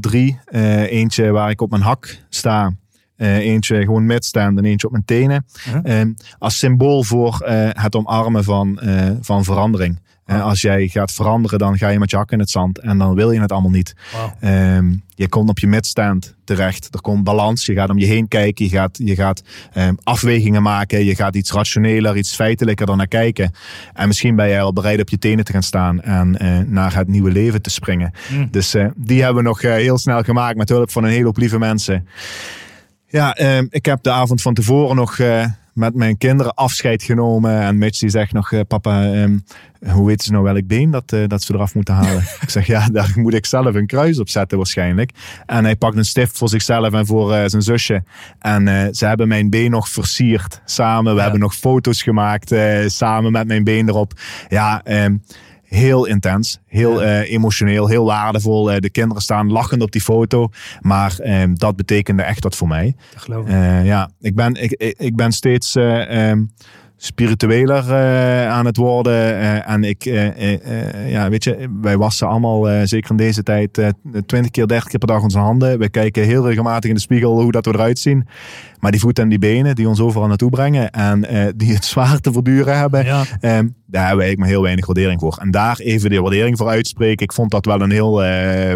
[0.01, 0.41] drie.
[0.89, 2.73] Eentje waar ik op mijn hak sta.
[3.21, 5.47] Eh, eentje gewoon midstand en eentje op mijn tenen.
[5.69, 6.01] Uh-huh.
[6.01, 10.01] Ehm, als symbool voor eh, het omarmen van, eh, van verandering.
[10.25, 12.79] Eh, als jij gaat veranderen, dan ga je met je hak in het zand.
[12.79, 13.95] En dan wil je het allemaal niet.
[14.41, 16.89] Ehm, je komt op je midstand terecht.
[16.95, 17.67] Er komt balans.
[17.67, 18.65] Je gaat om je heen kijken.
[18.65, 19.43] Je gaat, je gaat
[19.73, 21.05] ehm, afwegingen maken.
[21.05, 23.53] Je gaat iets rationeler, iets feitelijker dan naar kijken.
[23.93, 26.37] En misschien ben jij al bereid op je tenen te gaan staan en
[26.73, 28.13] naar het nieuwe leven te springen.
[28.33, 28.49] Mm.
[28.51, 31.59] Dus die hebben we nog heel snel gemaakt met hulp van een hele hoop lieve
[31.59, 32.07] mensen.
[33.11, 35.45] Ja, ehm, ik heb de avond van tevoren nog eh,
[35.75, 37.61] met mijn kinderen afscheid genomen.
[37.61, 39.39] En Mitch die zegt nog, eh, papa, ehm,
[39.93, 42.23] hoe weten ze nou welk been dat, eh, dat ze eraf moeten halen?
[42.41, 45.11] ik zeg, ja, daar moet ik zelf een kruis op zetten waarschijnlijk.
[45.47, 48.03] En hij pakt een stift voor zichzelf en voor zijn zusje.
[48.39, 51.11] En ze hebben mijn been nog versierd samen.
[51.13, 51.23] We Ja.
[51.23, 52.55] hebben nog foto's gemaakt
[52.87, 54.13] samen met mijn been erop.
[54.49, 55.17] Ja, ehm,
[55.71, 58.73] heel intens, heel eh, emotioneel, heel waardevol.
[58.73, 60.49] Eh, de kinderen staan lachend op die foto.
[60.81, 62.95] Maar ehm, dat betekende echt wat voor mij.
[63.13, 63.53] Dat geloof ik.
[63.53, 66.45] Eh, ja, ik ben, ik, ik, ik ben steeds eh, ehm,
[67.03, 69.13] spiritueler eh, aan het worden.
[69.13, 73.89] eh, en ik, eh, ja, weet je, wij wassen allemaal, zeker in deze tijd, eh
[74.27, 75.79] 20 keer, 30 keer per dag onze handen.
[75.79, 78.27] We kijken heel regelmatig in de spiegel hoe dat we eruit zien.
[78.79, 81.21] Maar die voeten en die benen die ons overal naartoe brengen en
[81.57, 83.21] die het zwaar te verduren hebben, Ja.
[83.41, 85.37] Ehm, daar hebben eigenlijk maar heel weinig waardering voor.
[85.41, 88.23] En daar even de waardering voor uitspreken, ik vond dat wel een heel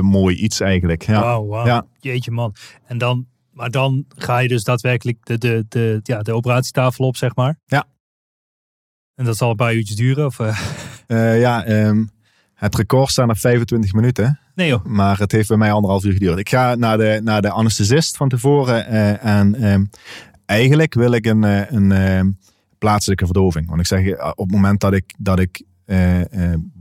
[0.03, 1.03] mooi iets eigenlijk.
[1.07, 1.21] Ja.
[1.21, 1.67] Wauw.
[1.67, 1.87] Ja.
[1.99, 2.55] Jeetje man.
[2.87, 7.17] En dan, maar dan ga je dus daadwerkelijk de, de, de, ja, de operatietafel op,
[7.17, 7.59] zeg maar.
[7.67, 7.85] Ja.
[9.15, 10.27] En dat zal een paar uurtjes duren?
[10.27, 10.59] Of, eh,
[11.07, 12.05] Eh, ja, ehm,
[12.55, 14.39] het record staat op 25 minuten.
[14.55, 14.85] Nee joh.
[14.85, 16.39] Maar het heeft bij mij anderhalf uur geduurd.
[16.39, 18.87] Ik ga naar de, naar de anesthesist van tevoren.
[18.87, 19.85] eh, en ehm,
[20.47, 21.43] eigenlijk wil ik een,
[21.77, 22.31] een ehm,
[22.79, 23.69] plaatselijke verdoving.
[23.69, 25.63] Want ik zeg, op het moment dat ik, dat ik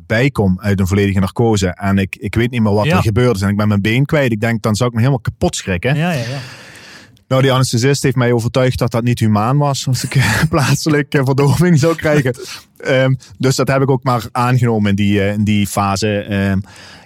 [0.06, 1.68] bijkom uit een volledige narcose.
[1.68, 2.96] En ik, ik weet niet meer wat Ja.
[2.98, 3.42] er gebeurd is.
[3.42, 4.32] En ik ben mijn been kwijt.
[4.32, 5.96] Ik denk, dan zou ik me helemaal kapot schrikken.
[5.96, 6.38] Ja, ja, ja.
[7.28, 9.88] Nou, die anesthesist heeft mij overtuigd dat dat niet humaan was.
[9.88, 12.36] Als ik eh, plaatselijk eh, verdoving zou krijgen.
[12.78, 16.20] Ehm, dus dat heb ik ook maar aangenomen in die, eh, in die fase.
[16.20, 16.60] Ehm,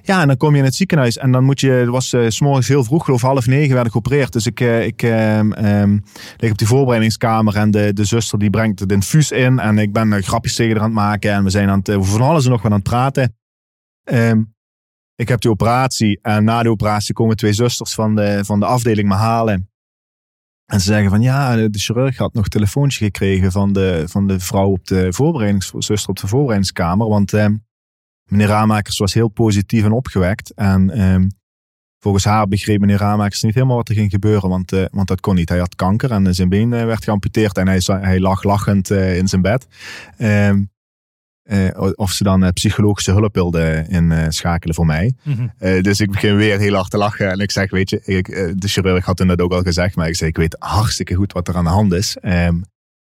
[0.03, 1.17] ja, en dan kom je in het ziekenhuis.
[1.17, 3.91] En dan moet je, het was s s'morgens heel vroeg, geloof half negen werd ik
[3.91, 4.33] geopereerd.
[4.33, 5.97] Dus ik, ik ehm,
[6.37, 7.55] lig op die voorbereidingskamer.
[7.55, 9.59] En de, de zuster die brengt het infuus in.
[9.59, 11.31] En ik ben grapjes tegen haar aan het maken.
[11.31, 13.35] En we zijn aan het, van alles en nog wat aan het praten.
[15.15, 16.19] Ik heb die operatie.
[16.21, 19.69] En na de operatie komen twee zusters van de, van de afdeling me halen.
[20.67, 24.39] En ze zeggen van ja, de chirurg had nog telefoontje gekregen van de, van de
[24.39, 27.07] vrouw op de voorbereidingszuster op de voorbereidingskamer.
[27.07, 27.55] Want ehm,
[28.25, 30.53] meneer Ramakers was heel positief en opgewekt.
[30.53, 31.27] En ehm,
[31.99, 35.19] volgens haar begreep meneer Ramakers niet helemaal wat er ging gebeuren, want, eh, want dat
[35.19, 35.49] kon niet.
[35.49, 39.17] Hij had kanker en zijn been eh, werd geamputeerd en hij, hij lag lachend eh,
[39.17, 39.67] in zijn bed.
[41.47, 45.13] Eh, of ze dan eh, psychologische hulp wilde inschakelen voor mij.
[45.23, 45.47] Mhm.
[45.57, 47.31] Eh, dus ik begin weer heel hard te lachen.
[47.31, 49.95] En ik zeg, weet je, ik, eh, de chirurg had toen dat ook al gezegd.
[49.95, 52.17] Maar ik zei, ik weet hartstikke goed wat er aan de hand is.
[52.17, 52.55] Ehm,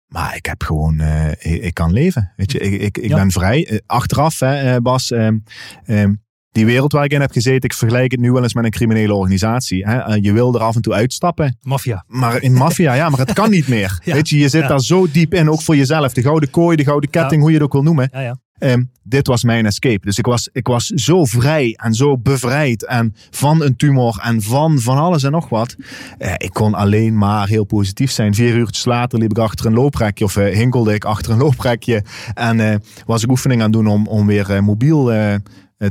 [0.08, 2.32] maar ik heb gewoon, eh, ik, ik kan leven.
[2.36, 3.16] Weet je, ik, ik, ik Ja.
[3.16, 3.68] ben vrij.
[3.68, 5.38] Eh, achteraf, hè, eh, Bas, ehm,
[5.86, 6.14] ehm,
[6.56, 8.72] die wereld waar ik in heb gezeten, ik vergelijk het nu wel eens met een
[8.72, 9.86] criminele organisatie.
[9.86, 9.98] Hè.
[9.98, 11.58] Eh, je wil er af en toe uitstappen.
[11.62, 12.04] Maffia.
[12.08, 13.84] Maar in maffia, ja, maar het kan niet meer.
[14.04, 14.14] Ja.
[14.14, 14.68] Weet je, je zit Ja.
[14.68, 16.14] daar zo diep in, ook voor jezelf.
[16.14, 18.10] De gouden kooi, de gouden ketting, hoe je het ook wil noemen.
[18.58, 20.06] Ehm, dit was mijn escape.
[20.06, 24.42] Dus ik was, ik was zo vrij en zo bevrijd en van een tumor en
[24.42, 25.76] van van alles en nog wat.
[26.18, 28.34] Eh, ik kon alleen maar heel positief zijn.
[28.34, 32.04] Vier uurtjes later liep ik achter een looprekje of eh, hinkelde ik achter een looprekje.
[32.34, 35.12] En was ik oefening aan doen om, om weer mobiel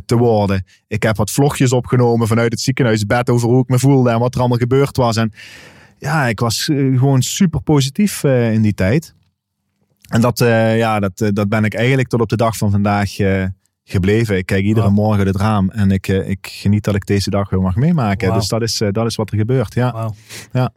[0.06, 0.64] te worden.
[0.88, 4.34] Ik heb wat vlogjes opgenomen vanuit het ziekenhuisbed over hoe ik me voelde en wat
[4.34, 5.16] er allemaal gebeurd was.
[5.16, 5.32] En
[5.98, 9.14] ja, ik was eh, gewoon super positief eh, in die tijd.
[10.08, 12.70] En dat, eh, ja, dat, eh, dat ben ik eigenlijk tot op de dag van
[12.70, 13.44] vandaag eh,
[13.84, 14.36] gebleven.
[14.36, 17.50] Ik kijk iedere morgen het raam en ik, eh, ik geniet dat ik deze dag
[17.50, 18.32] weer mag meemaken.
[18.32, 19.74] Dus dat is, eh, dat is wat er gebeurt.
[19.74, 20.12] Ja.
[20.52, 20.72] Ja.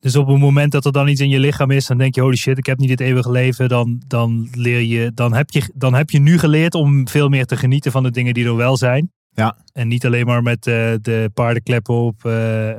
[0.00, 2.20] Dus op het moment dat er dan iets in je lichaam is, dan denk je,
[2.20, 3.68] holy shit, ik heb niet het eeuwige leven.
[3.68, 7.46] Dan, dan leer je, dan heb je, dan heb je nu geleerd om veel meer
[7.46, 9.10] te genieten van de dingen die er wel zijn.
[9.34, 9.56] Ja.
[9.72, 12.70] En niet alleen maar met eh, de paardenkleppen op, eh,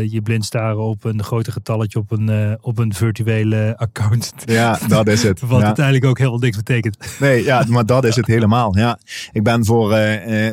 [0.00, 4.32] eh, je blind staren op een grote getalletje op een, op een virtuele account.
[4.44, 5.40] ja, dat is het.
[5.46, 5.66] Wat Ja.
[5.66, 7.16] uiteindelijk ook heel niks betekent.
[7.20, 8.76] Nee, ja, maar dat is het helemaal.
[8.78, 8.98] Ja.
[9.32, 9.90] Ik ben voor,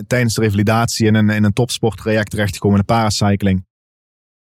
[0.08, 3.66] tijdens de revalidatie in een, in een topsporttraject terechtgekomen in de paracycling.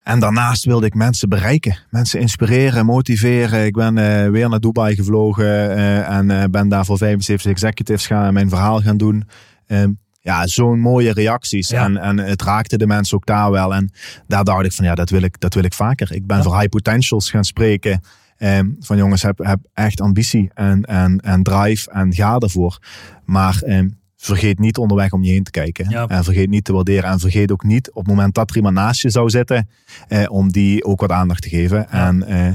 [0.03, 1.78] En daarnaast wilde ik mensen bereiken.
[1.90, 3.64] Mensen inspireren, motiveren.
[3.64, 8.07] Ik ben eh, weer naar Dubai gevlogen eh, en eh, ben daar voor 75 executives
[8.07, 9.28] gaan mijn verhaal gaan doen.
[9.66, 9.90] Ehm,
[10.20, 11.68] ja, zo'n mooie reacties.
[11.68, 11.84] Ja.
[11.84, 13.74] En, en het raakte de mensen ook daar wel.
[13.74, 13.92] En
[14.26, 16.12] daar dacht ik van ja, dat wil ik, dat wil ik vaker.
[16.12, 16.42] Ik ben Ja.
[16.42, 18.01] voor high potentials gaan spreken.
[18.36, 22.78] Ehm, van jongens, heb, heb echt ambitie en, en, en drive en ga ervoor.
[23.24, 23.88] Maar ehm,
[24.20, 25.90] vergeet niet onderweg om je heen te kijken.
[25.90, 26.06] Ja.
[26.06, 27.10] En vergeet niet te waarderen.
[27.10, 29.68] En vergeet ook niet op het moment dat er iemand naast je zou zitten,
[30.08, 31.90] eh, om die ook wat aandacht te geven.
[31.90, 32.46] En, eh,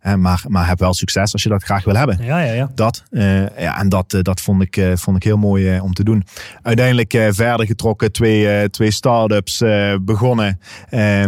[0.00, 2.24] eh, maar, maar heb wel succes als je dat graag wil hebben.
[2.24, 2.70] Ja, ja, ja.
[2.74, 5.92] Dat, eh, ja, en dat, eh, dat vond, ik, eh, vond ik heel mooi om
[5.92, 6.24] te doen.
[6.62, 10.60] Uiteindelijk eh, verder getrokken, twee, eh, twee start-ups eh, begonnen.
[10.88, 11.24] Eh,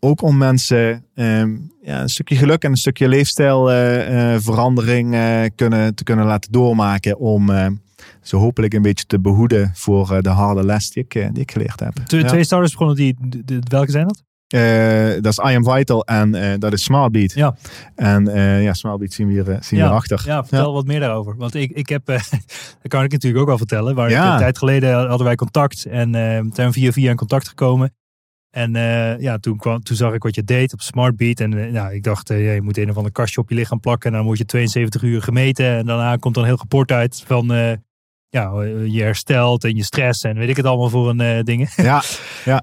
[0.00, 5.10] ook om mensen ehm, ja, een stukje geluk en een stukje leefstijlverandering
[5.54, 7.18] kunnen, te kunnen laten doormaken.
[7.18, 7.50] Om
[8.22, 11.42] ze hopelijk een beetje te behoeden voor eh, de harde les die ik, eh, die
[11.42, 11.92] ik geleerd heb.
[11.94, 12.28] Twee, Ja.
[12.28, 13.16] twee starters begonnen die,
[13.68, 14.22] welke zijn dat?
[14.48, 17.32] Eh, dat is I Am Vital en dat is Smartbeat.
[17.32, 17.56] Ja.
[17.94, 19.82] En eh, ja, Smartbeat zien we hier, zien we Ja.
[19.84, 20.22] hierachter.
[20.26, 21.36] Ja, vertel wat meer daarover.
[21.36, 22.06] Want ik, ik heb,
[22.82, 23.94] dat kan ik natuurlijk ook wel vertellen.
[23.94, 24.32] Maar Ja.
[24.32, 26.12] een tijd geleden hadden wij contact en
[26.52, 27.94] zijn we via via in contact gekomen.
[28.50, 28.72] En
[29.20, 31.40] ja, toen, kwam, toen zag ik wat je deed op Smartbeat.
[31.40, 34.10] En ja, ik dacht, je moet een of ander kastje op je lichaam plakken.
[34.10, 35.66] En dan word je 72 uur gemeten.
[35.66, 37.46] En daarna komt dan een heel rapport uit van
[38.30, 41.42] ja, eh, je herstelt en je stress en weet ik het allemaal voor een eh,
[41.42, 41.68] dingen.
[41.76, 42.02] Ja,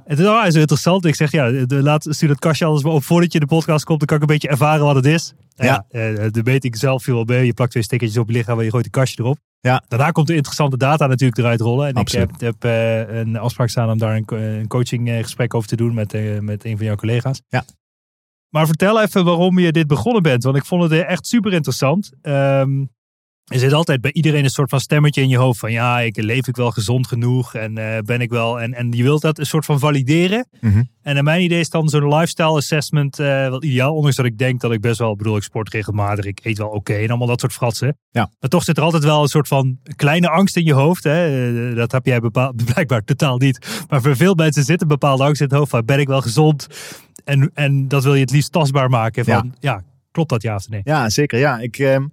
[0.05, 1.05] En toen was het interessant.
[1.05, 3.85] Ik zeg, ja, de, laat, stuur dat kastje alles maar op voordat je de podcast
[3.85, 3.99] komt.
[3.99, 5.33] Dan kan ik een beetje ervaren wat het is.
[5.55, 5.85] Ja.
[5.89, 7.45] ja, eh, de weet ik zelf veel bij.
[7.45, 9.37] Je plakt twee stickertjes op je lichaam en je gooit een kastje erop.
[9.59, 9.83] Ja.
[9.87, 11.87] Daarna komt de interessante data natuurlijk eruit rollen.
[11.87, 12.29] En Absoluut.
[12.29, 14.25] ik heb, heb een afspraak staan om daar een,
[14.59, 17.41] een coaching eh, gesprek over te doen met, met een van jouw collega's.
[17.47, 17.63] Ja.
[18.49, 20.43] Maar vertel even waarom je dit begonnen bent.
[20.43, 22.11] Want ik vond het echt super interessant.
[22.21, 22.83] Ehm,
[23.45, 26.17] er zit altijd bij iedereen een soort van stemmetje in je hoofd van ja, ik
[26.17, 28.61] leef ik wel gezond genoeg en eh, ben ik wel.
[28.61, 30.47] En, en je wilt dat een soort van valideren.
[30.59, 30.83] Mhm.
[31.01, 33.95] En naar mijn idee is dan zo'n lifestyle assessment eh, wel ideaal.
[33.95, 36.67] Ondanks dat ik denk dat ik best wel, bedoel, ik sport regelmatig, ik eet wel
[36.67, 37.97] oké en allemaal dat soort fratsen.
[38.11, 38.31] Ja.
[38.39, 41.03] Maar toch zit er altijd wel een soort van kleine angst in je hoofd.
[41.03, 41.49] Hè?
[41.69, 43.85] Eh, Dat heb jij bepaald, blijkbaar totaal niet.
[43.89, 46.21] Maar voor veel mensen zit een bepaalde angst in het hoofd van ben ik wel
[46.21, 46.67] gezond?
[47.23, 50.69] En, en dat wil je het liefst tastbaar maken van ja, klopt dat ja of
[50.69, 50.81] nee?
[50.83, 51.39] Ja, zeker.
[51.39, 52.05] Ja, ik, ehm,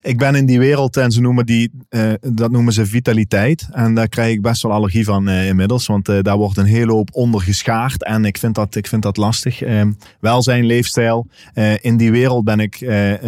[0.00, 3.68] ik ben in die wereld en ze noemen die, eh, dat noemen ze vitaliteit.
[3.72, 6.64] En daar krijg ik best wel allergie van eh, inmiddels, want eh, daar wordt een
[6.64, 8.04] hele hoop onder geschaard.
[8.04, 9.62] En ik vind dat, ik vind dat lastig.
[9.62, 11.26] Ehm, welzijn, leefstijl.
[11.80, 12.76] In die wereld ben ik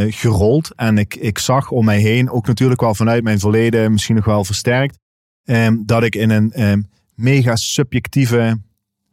[0.08, 0.72] gerold.
[0.76, 4.24] En ik, ik zag om mij heen, ook natuurlijk wel vanuit mijn verleden, misschien nog
[4.24, 4.98] wel versterkt,
[5.44, 6.80] ehm, dat ik in een ehm,
[7.14, 8.58] mega subjectieve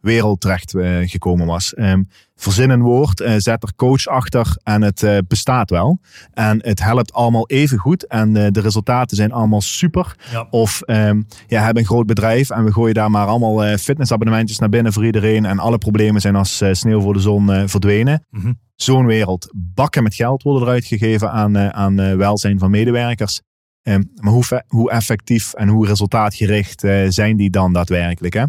[0.02, 1.74] wereld terecht eh, gekomen was.
[1.74, 2.04] Ehm,
[2.36, 6.00] verzin een woord, eh, zet er coach achter en het eh, bestaat wel.
[6.34, 10.16] En het helpt allemaal even goed en de resultaten zijn allemaal super.
[10.32, 10.48] Ja.
[10.50, 14.70] Of ehm ja, hebben een groot bedrijf en we gooien daar maar allemaal fitnessabonnementjes naar
[14.70, 18.26] binnen voor iedereen en alle problemen zijn als sneeuw voor de zon verdwenen.
[18.30, 18.54] Mhm.
[18.76, 19.52] Zo'n wereld.
[19.56, 23.42] Bakken met geld worden eruit gegeven aan, aan welzijn van medewerkers.
[23.88, 28.34] Ehm, maar hoe, hoe effectief en hoe resultaatgericht eh, zijn die dan daadwerkelijk?
[28.34, 28.44] Hè?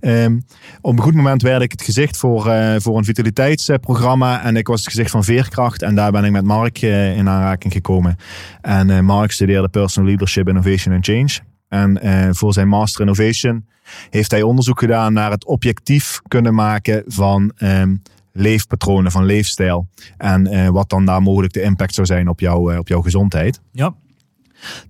[0.00, 0.38] Ehm,
[0.80, 4.42] op een goed moment werd ik het gezicht voor, eh, voor een vitaliteitsprogramma.
[4.42, 5.82] En ik was het gezicht van Veerkracht.
[5.82, 8.16] En daar ben ik met Mark eh, in aanraking gekomen.
[8.60, 11.38] En Mark studeerde Personal Leadership, Innovation and Change.
[11.68, 13.66] En voor zijn Master Innovation
[14.10, 17.96] heeft hij onderzoek gedaan naar het objectief kunnen maken van ehm,
[18.32, 19.88] leefpatronen, van leefstijl.
[20.16, 23.94] En wat dan daar mogelijk de impact zou zijn op, jou, op jouw gezondheid Ja.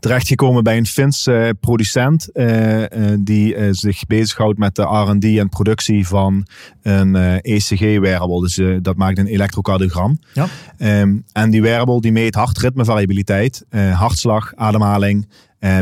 [0.01, 5.49] Terechtgekomen bij een Fins eh, producent eh, eh, die zich bezighoudt met de R&D en
[5.49, 6.47] productie van
[6.83, 8.41] een ECG-wearable.
[8.41, 10.19] Dus eh, dat maakt een elektrocardiogram.
[10.33, 10.47] Ja.
[10.79, 15.29] Ehm, en die wearable die meet hartritmevariabiliteit, hartslag, ademhaling,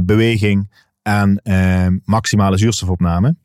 [0.04, 0.68] beweging
[1.02, 3.36] en eh, maximale zuurstofopname.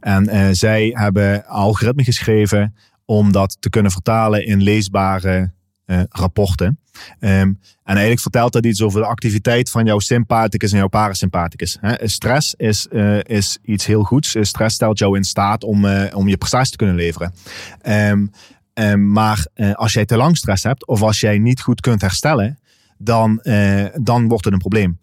[0.00, 2.74] En zij hebben algoritme geschreven
[3.04, 5.52] om dat te kunnen vertalen in leesbare
[5.84, 6.78] eh, rapporten.
[7.18, 11.78] Ehm, en eigenlijk vertelt dat iets over de activiteit van jouw sympathicus en jouw parasympathicus.
[11.80, 14.34] Hè, stress is, eh, is iets heel goeds.
[14.34, 17.32] Eh, Stress stelt jou in staat om, om je prestatie te kunnen leveren.
[17.80, 18.26] Ehm,
[18.72, 22.58] ehm, maar als jij te lang stress hebt of als jij niet goed kunt herstellen,
[22.98, 23.40] dan,
[24.02, 24.98] dan wordt het een probleem.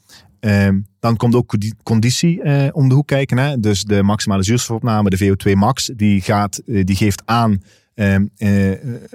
[0.99, 3.37] Dan komt ook condi- conditie om de hoek kijken.
[3.37, 3.59] Hè?
[3.59, 7.61] Dus de maximale zuurstofopname, de VO2 max, die, gaat, die geeft aan
[7.93, 8.15] eh,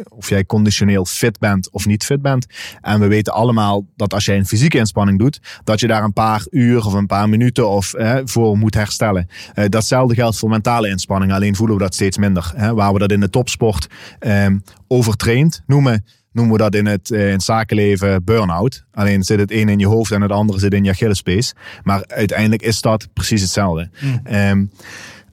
[0.09, 2.47] of jij conditioneel fit bent of niet fit bent.
[2.81, 6.13] En we weten allemaal dat als jij een fysieke inspanning doet, dat je daar een
[6.13, 9.29] paar uur of een paar minuten of, voor moet herstellen.
[9.55, 12.53] Eh, datzelfde geldt voor mentale inspanning, alleen voelen we dat steeds minder.
[12.57, 12.75] Hè?
[12.75, 13.87] Waar we dat in de topsport
[14.19, 14.59] ehm,
[14.89, 18.85] overtraind noemen, noemen we dat in het, eh, in het zakenleven burn-out.
[18.93, 21.55] Alleen zit het een in je hoofd en het andere zit in je Achillespees.
[21.83, 23.91] Maar uiteindelijk is dat precies hetzelfde.
[24.25, 24.65] Ehm,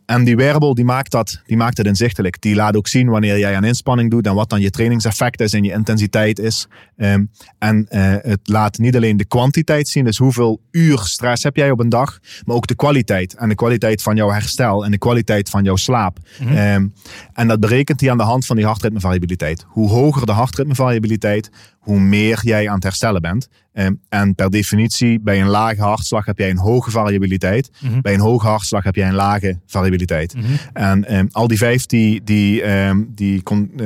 [0.06, 2.42] en die wearable die maakt, dat, die maakt het inzichtelijk.
[2.42, 5.54] Die laat ook zien wanneer jij aan inspanning doet en wat dan je trainingseffect is
[5.54, 6.68] en je intensiteit is.
[6.98, 7.26] Ehm,
[7.60, 11.72] en eh, het laat niet alleen de kwantiteit zien, dus hoeveel uur stress heb jij
[11.72, 13.36] op een dag, maar ook de kwaliteit.
[13.36, 16.18] En de kwaliteit van jouw herstel en de kwaliteit van jouw slaap.
[16.40, 16.88] Ehm,
[17.34, 19.66] en dat berekent hij aan de hand van die hartritmevariabiliteit.
[19.68, 21.50] Hoe hoger de hartritmevariabiliteit,
[21.84, 23.48] hoe meer jij aan het herstellen bent.
[23.74, 27.72] Ehm, en per definitie, bij een lage hartslag heb jij een hoge variabiliteit.
[28.02, 30.36] Bij een hoge hartslag heb jij een lage variabiliteit.
[30.74, 33.44] En ehm, al die vijf die, die, ehm, die,
[33.78, 33.86] eh,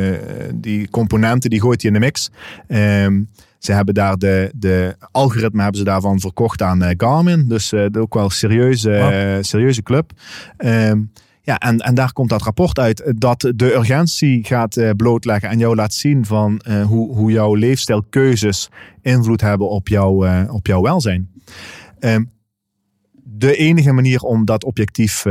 [0.56, 2.30] die componenten, die gooit hij in de mix.
[3.58, 7.48] Ze hebben daar de, de algoritme hebben ze daarvan verkocht aan eh, Garmin.
[7.48, 10.12] Dus eh, ook wel een serieuze, serieuze club.
[10.58, 11.02] Ehm,
[11.48, 15.50] ja, en, en daar komt dat rapport uit eh, dat de urgentie gaat eh, blootleggen
[15.50, 18.70] en jou laat zien van eh, hoe, hoe jouw leefstijlkeuzes
[19.02, 21.30] invloed hebben op, jouw eh, op jouw welzijn.
[22.00, 22.24] Ehm,
[23.24, 25.26] de enige manier om dat objectief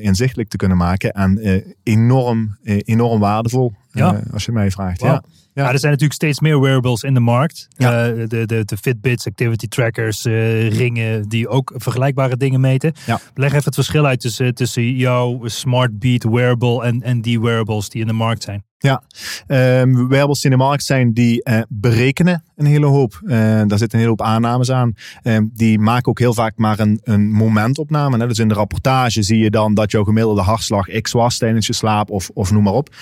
[0.00, 1.40] inzichtelijk te kunnen maken en
[1.82, 4.14] enorm, enorm waardevol, Ja.
[4.14, 5.00] eh, als je mij vraagt.
[5.00, 5.22] Ja.
[5.54, 5.64] Ja.
[5.64, 7.68] er zijn natuurlijk steeds meer wearables in de markt.
[7.76, 8.06] Ja.
[8.06, 12.92] Eh, de, de, de Fitbits, activity trackers, eh, ringen die ook vergelijkbare dingen meten.
[13.06, 13.20] Ja.
[13.34, 17.88] Leg even het verschil uit tussen, tussen jouw Smart Beat wearable en, en die wearables
[17.88, 18.64] die in de markt zijn.
[18.78, 19.02] Ja,
[19.46, 23.20] Ehm wearables die in de markt zijn, die berekenen een hele hoop.
[23.26, 24.94] Eh, daar zitten een hele hoop aannames aan.
[25.22, 28.18] Ehm, die maken ook heel vaak maar een, een momentopname.
[28.18, 28.26] Hè?
[28.26, 31.72] Dus in de rapportage zie je dan dat jouw gemiddelde hartslag X was tijdens je
[31.72, 32.94] slaap of, of noem maar op.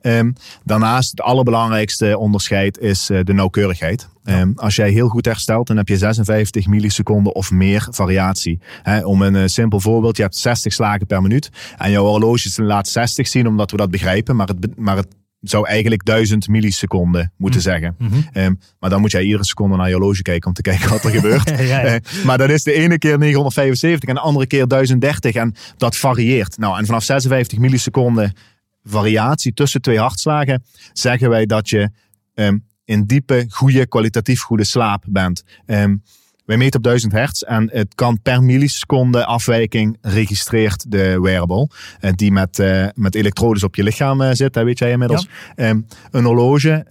[0.00, 0.32] Ehm,
[0.64, 4.08] daarnaast, het allerbelangrijkste onderscheid is eh, de nauwkeurigheid.
[4.24, 8.58] Ehm, als jij heel goed herstelt, dan heb je 56 milliseconden of meer variatie.
[8.82, 11.50] Hè, om een simpel voorbeeld, je hebt 60 slagen per minuut.
[11.78, 14.36] En jouw horloge laat 60 zien, omdat we dat begrijpen.
[14.36, 15.08] Maar het, maar het
[15.40, 17.96] zou eigenlijk 1000 milliseconden moeten zeggen.
[18.32, 21.04] Ehm, maar dan moet jij iedere seconde naar je horloge kijken om te kijken wat
[21.04, 21.48] er gebeurt.
[21.48, 21.82] Ja, ja.
[21.82, 25.34] Eh, maar dat is de ene keer 975 en de andere keer 1030.
[25.34, 26.58] En dat varieert.
[26.58, 28.32] Nou, en vanaf 56 milliseconden
[28.84, 31.90] variatie tussen twee hartslagen zeggen wij dat je
[32.34, 35.44] ehm, in diepe, goede, kwalitatief goede slaap bent.
[35.66, 35.96] Ehm,
[36.50, 41.68] wij meten op 1000 hertz en het kan per milliseconde afwijking registreert de wearable.
[42.00, 45.28] eh, die met, eh, met elektrodes op je lichaam eh, zit, hè, weet jij inmiddels.
[45.56, 45.80] Ehm,
[46.10, 46.84] een horloge,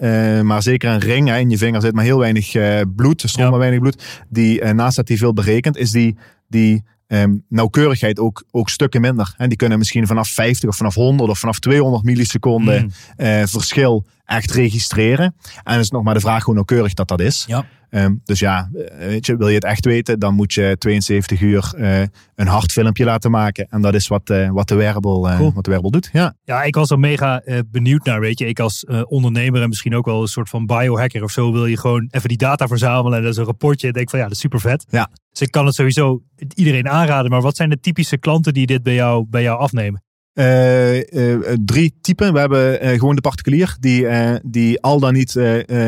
[0.43, 2.51] maar zeker een ring hè, in je vinger zit maar heel weinig
[2.95, 3.49] bloed, er Ja.
[3.49, 4.03] maar weinig bloed.
[4.29, 9.33] Die, naast dat die veel berekent, is die, die ehm, nauwkeurigheid ook, ook stukken minder.
[9.37, 13.47] En die kunnen misschien vanaf 50 of vanaf 100 of vanaf 200 milliseconden Mm.
[13.47, 15.35] verschil echt registreren.
[15.63, 17.43] En is nog maar de vraag hoe nauwkeurig dat dat is.
[17.47, 17.65] Ja.
[17.89, 21.41] Ehm, dus ja, eh, weet je, wil je het echt weten, dan moet je 72
[21.41, 22.01] uur eh,
[22.35, 23.67] een hartfilmpje laten maken.
[23.69, 25.53] En dat is wat, eh, wat, de wearable, Cool.
[25.53, 26.09] wat de wearable doet.
[26.13, 26.35] Ja.
[26.43, 28.45] Ja, ik was er mega benieuwd naar, weet je.
[28.45, 31.51] Ik als ondernemer en misschien ook wel een soort van biohacker of zo...
[31.51, 33.87] wil je gewoon even die data verzamelen en dat is een rapportje.
[33.87, 34.85] En denk van ja, dat is super vet.
[34.89, 35.09] Ja.
[35.31, 36.21] Dus ik kan het sowieso
[36.53, 37.31] iedereen aanraden.
[37.31, 40.03] Maar wat zijn de typische klanten die dit bij jou, bij jou afnemen?
[40.33, 42.33] Eh, eh, drie typen.
[42.33, 44.07] We hebben eh, gewoon de particulier, die,
[44.43, 45.39] die al dan niet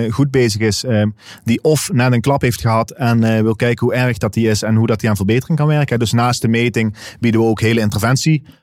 [0.10, 0.84] goed bezig is.
[0.84, 1.04] eh,
[1.44, 4.62] die of net een klap heeft gehad en wil kijken hoe erg dat die is
[4.62, 6.00] en hoe dat die aan verbetering kan werken.
[6.00, 7.82] Dus naast de meting bieden we ook hele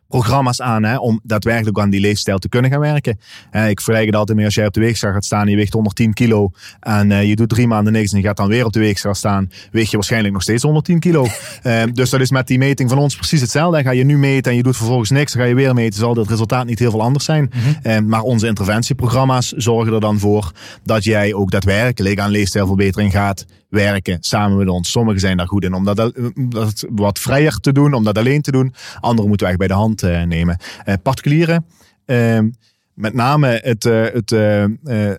[0.08, 3.18] interventieprogramma's aan hè, om daadwerkelijk aan die leefstijl te kunnen gaan werken.
[3.50, 5.56] Eh, ik vergelijk het altijd mee als jij op de weegschaal gaat staan en je
[5.56, 6.50] weegt 110 kilo
[6.80, 9.14] en eh, je doet drie maanden niks en je gaat dan weer op de weegschaal
[9.14, 11.26] staan, weeg je waarschijnlijk nog steeds 110 kilo.
[11.62, 13.76] Eh, dus dat is met die meting van ons precies hetzelfde.
[13.76, 15.98] Dan ga je nu meten en je doet vervolgens niks, dan ga je weer meten,
[15.98, 17.50] zal het resultaat niet heel veel anders zijn.
[17.82, 20.52] Eh, maar onze interventieprogramma's zorgen er dan voor
[20.84, 24.90] dat jij ook daadwerkelijk aan leefstijlverbetering gaat werken samen met ons.
[24.90, 28.42] Sommigen zijn daar goed in om dat, dat wat vrijer te doen, om dat alleen
[28.42, 28.74] te doen.
[29.00, 30.58] Anderen moeten we echt bij de hand eh, nemen.
[30.84, 31.66] Eh, particulieren,
[32.04, 32.48] ehm,
[32.94, 34.30] met name het, eh, het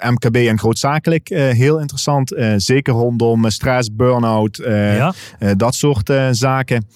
[0.04, 2.36] MKB en grootzakelijk heel interessant.
[2.56, 5.14] Zeker rondom stress, burn-out, ja?
[5.58, 6.88] dat soort zaken.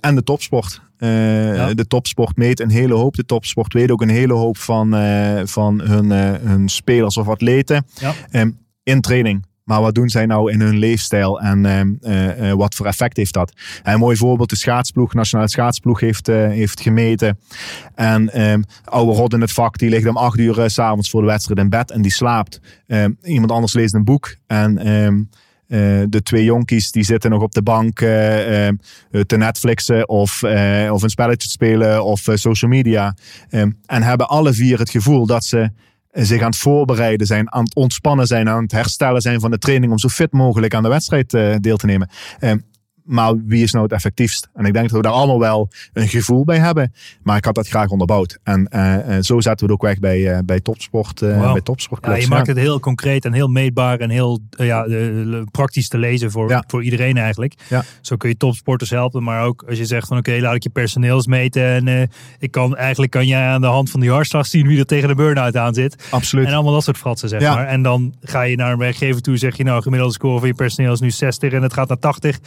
[0.00, 0.82] En de topsport.
[0.98, 1.74] Ja.
[1.74, 3.14] De topsport meet een hele hoop.
[3.14, 4.90] De topsport weet ook een hele hoop van,
[5.44, 6.10] van hun,
[6.48, 7.86] hun spelers of atleten.
[7.94, 8.12] Ja.
[8.30, 8.50] Ehm,
[8.82, 9.44] in training.
[9.64, 13.16] Maar wat doen zij nou in hun leefstijl en ehm, eh, eh, wat voor effect
[13.16, 13.52] heeft dat?
[13.82, 17.38] En een mooi voorbeeld, de schaatsploeg, nationale schaatsploeg heeft, eh, heeft gemeten.
[17.94, 21.20] En ehm oude rot in het vak, die ligt om acht uur s s'avonds voor
[21.20, 22.60] de wedstrijd in bed en die slaapt.
[22.86, 25.28] Ehm, iemand anders leest een boek en
[26.08, 28.74] de twee jonkies die zitten nog op de bank ehm,
[29.26, 30.42] te Netflixen of,
[30.90, 33.16] of een spelletje te spelen of social media.
[33.86, 35.70] En hebben alle vier het gevoel dat ze
[36.14, 39.58] zich aan het voorbereiden zijn, aan het ontspannen zijn, aan het herstellen zijn van de
[39.58, 42.08] training om zo fit mogelijk aan de wedstrijd eh, deel te nemen.
[43.04, 44.48] Maar wie is nou het effectiefst?
[44.54, 46.92] En ik denk dat we daar allemaal wel een gevoel bij hebben.
[47.22, 48.38] Maar ik had dat graag onderbouwd.
[48.42, 51.20] En eh, eh, zo zetten we het ook weg bij, eh, bij topsport.
[51.20, 51.52] Wauw.
[51.52, 51.60] bij
[52.00, 54.86] Ja, je maakt het heel concreet en heel meetbaar en heel ja,
[55.50, 56.64] praktisch te lezen voor, Ja.
[56.66, 57.54] voor iedereen eigenlijk.
[57.68, 57.84] Ja.
[58.00, 60.70] Zo kun je topsporters helpen, maar ook als je zegt van oké, laat ik je
[60.70, 61.88] personeels meten.
[61.88, 64.86] En ik kan, eigenlijk kan jij aan de hand van die hartslag zien wie er
[64.86, 66.06] tegen de burn-out aan zit.
[66.10, 66.46] Absoluut.
[66.46, 67.66] En allemaal dat soort fratsen, zeg maar.
[67.66, 70.54] En dan ga je naar een werkgever toe, zeg je nou, gemiddelde score van je
[70.54, 72.38] personeel is nu 60 en het gaat naar 80.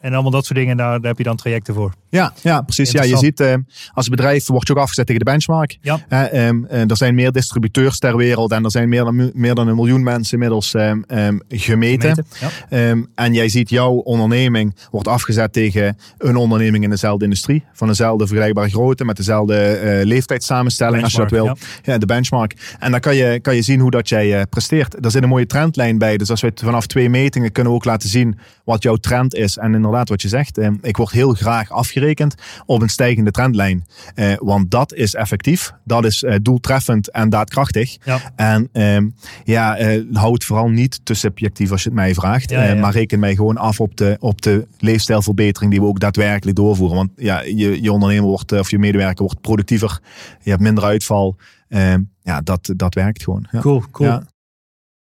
[0.00, 1.92] En allemaal dat soort dingen, daar, daar heb je dan trajecten voor.
[2.08, 2.90] Ja, ja precies.
[2.90, 3.54] Ja, je ziet, eh,
[3.92, 5.78] als bedrijf word je ook afgezet tegen de benchmark.
[5.80, 6.00] Ja.
[6.08, 9.54] Eh, ehm, eh, er zijn meer distributeurs ter wereld en er zijn meer dan, meer
[9.54, 11.78] dan een miljoen mensen inmiddels ehm, ehm, gemeten.
[12.08, 12.26] Meten.
[12.70, 12.94] Ja.
[13.14, 17.64] En jij ziet jouw onderneming wordt afgezet tegen een onderneming in dezelfde industrie.
[17.72, 21.56] Van dezelfde vergelijkbare grootte, met dezelfde eh leeftijdssamenstelling als je dat wil.
[21.82, 21.98] Ja.
[21.98, 22.76] de benchmark.
[22.78, 25.04] En dan kan je, kan je zien hoe dat jij presteert.
[25.04, 26.16] Er zit een mooie trendlijn bij.
[26.16, 29.34] Dus als we het vanaf twee metingen kunnen we ook laten zien wat jouw trend
[29.34, 29.56] is.
[29.56, 32.34] En inderdaad wat je zegt, eh, ik word heel graag afgerekend
[32.66, 33.84] op een stijgende trendlijn.
[34.14, 37.96] Eh, want dat is effectief, dat is eh, doeltreffend en daadkrachtig.
[38.04, 38.18] Ja.
[38.36, 39.08] En ehm,
[39.44, 42.50] ja, eh, hou het vooral niet te subjectief als je het mij vraagt.
[42.50, 42.80] Ja, ja, Eh, ja.
[42.80, 46.96] maar reken mij gewoon af op de, op de leefstijlverbetering die we ook daadwerkelijk doorvoeren.
[46.96, 50.00] Want ja, je, je ondernemer wordt, of je medewerker wordt productiever.
[50.42, 51.36] Je hebt minder uitval.
[51.68, 53.46] Ehm, ja, dat, dat werkt gewoon.
[53.50, 53.60] Ja.
[53.60, 54.08] Cool, cool.
[54.08, 54.22] Ja.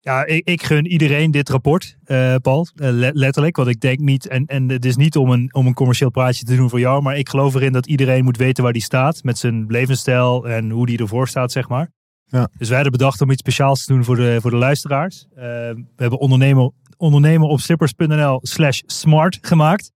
[0.04, 2.68] Ja, ik, ik gun iedereen dit rapport, eh, Paul.
[2.76, 3.56] Eh, le- letterlijk.
[3.56, 6.46] Want ik denk niet, en, en het is niet om een, om een commercieel praatje
[6.46, 9.24] te doen voor jou, maar ik geloof erin dat iedereen moet weten waar die staat.
[9.24, 11.92] Met zijn levensstijl en hoe die ervoor staat, zeg maar.
[12.26, 12.50] Ja.
[12.58, 15.26] Dus wij hadden bedacht om iets speciaals te doen voor de, voor de luisteraars.
[15.36, 19.92] Eh, we hebben ondernemer, ondernemer op slippers.nl slash smart gemaakt.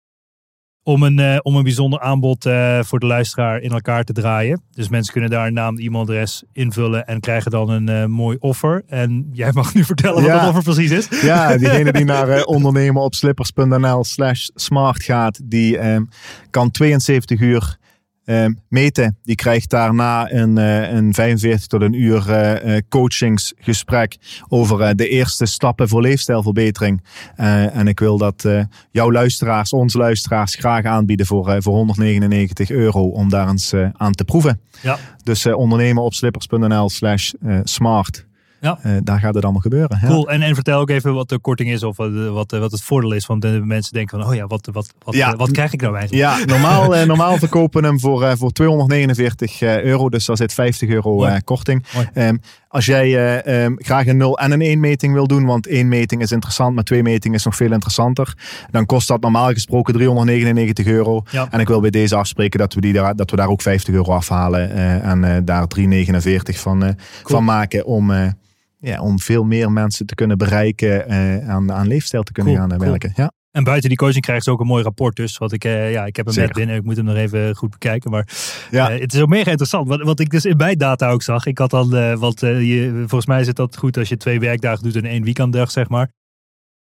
[0.87, 4.61] Om een, eh, om een bijzonder aanbod eh, voor de luisteraar in elkaar te draaien.
[4.71, 8.83] Dus mensen kunnen daar een naam, e-mailadres invullen en krijgen dan een eh, mooi offer.
[8.87, 11.21] En jij mag nu vertellen wat dat offer precies is.
[11.21, 16.03] Ja, diegene die naar eh, ondernemen op slippers.nl slash smart gaat, die ehm,
[16.49, 17.77] kan 72 uur
[18.25, 19.17] ehm, meten.
[19.23, 24.17] Die krijgt daarna een, eh, een 45 tot een uur eh, eh, coachingsgesprek
[24.47, 27.03] over de eerste stappen voor leefstijlverbetering.
[27.35, 28.47] En ik wil dat
[28.91, 34.25] jouw luisteraars, onze luisteraars, graag aanbieden voor, voor 199 euro om daar eens aan te
[34.25, 34.59] proeven.
[34.81, 34.97] Ja.
[35.23, 38.24] Dus ondernemen op slippers.nl slash eh, smart.
[38.65, 38.79] Ja.
[38.81, 39.97] Eh, daar gaat het allemaal gebeuren.
[40.01, 40.07] Ja.
[40.07, 40.29] Cool.
[40.29, 43.11] En, en vertel ook even wat de korting is of wat, wat, wat het voordeel
[43.11, 43.25] is.
[43.25, 45.31] Want de mensen denken van, oh ja, wat, wat, wat, Ja.
[45.31, 46.39] eh, wat krijg ik nou eigenlijk?
[46.39, 50.09] Ja, normaal, eh, normaal verkopen we hem voor, eh, voor 249 eh, euro.
[50.09, 51.85] Dus daar zit 50 euro eh, korting.
[52.13, 52.37] Ehm,
[52.67, 53.05] als jij
[53.43, 56.31] eh, ehm, graag een 0 en een 1 meting wil doen, want één meting is
[56.31, 58.33] interessant, maar twee metingen is nog veel interessanter,
[58.71, 61.23] dan kost dat normaal gesproken 399 euro.
[61.31, 61.47] Ja.
[61.51, 63.93] En ik wil bij deze afspreken dat we, die daar, dat we daar ook 50
[63.93, 66.89] euro afhalen eh, en eh, daar 349 van, eh,
[67.23, 68.27] van maken om, eh,
[68.79, 72.67] ja, om veel meer mensen te kunnen bereiken eh, aan, aan leefstijl te kunnen Cool,
[72.67, 72.89] gaan cool.
[72.89, 73.13] werken.
[73.15, 73.31] Ja.
[73.51, 75.37] En buiten die coaching krijgen ze ook een mooi rapport dus.
[75.37, 76.49] Wat ik, eh, ja, ik heb hem Zeker.
[76.49, 76.75] net binnen.
[76.75, 78.11] Ik moet hem nog even goed bekijken.
[78.11, 78.27] Maar
[78.71, 78.89] Ja.
[78.91, 79.87] eh, het is ook mega interessant.
[79.87, 81.45] Wat, wat ik dus in mijn data ook zag.
[81.45, 84.39] Ik had dan, want eh, je, volgens mij is het dat goed als je twee
[84.39, 86.09] werkdagen doet en één weekenddag, zeg maar.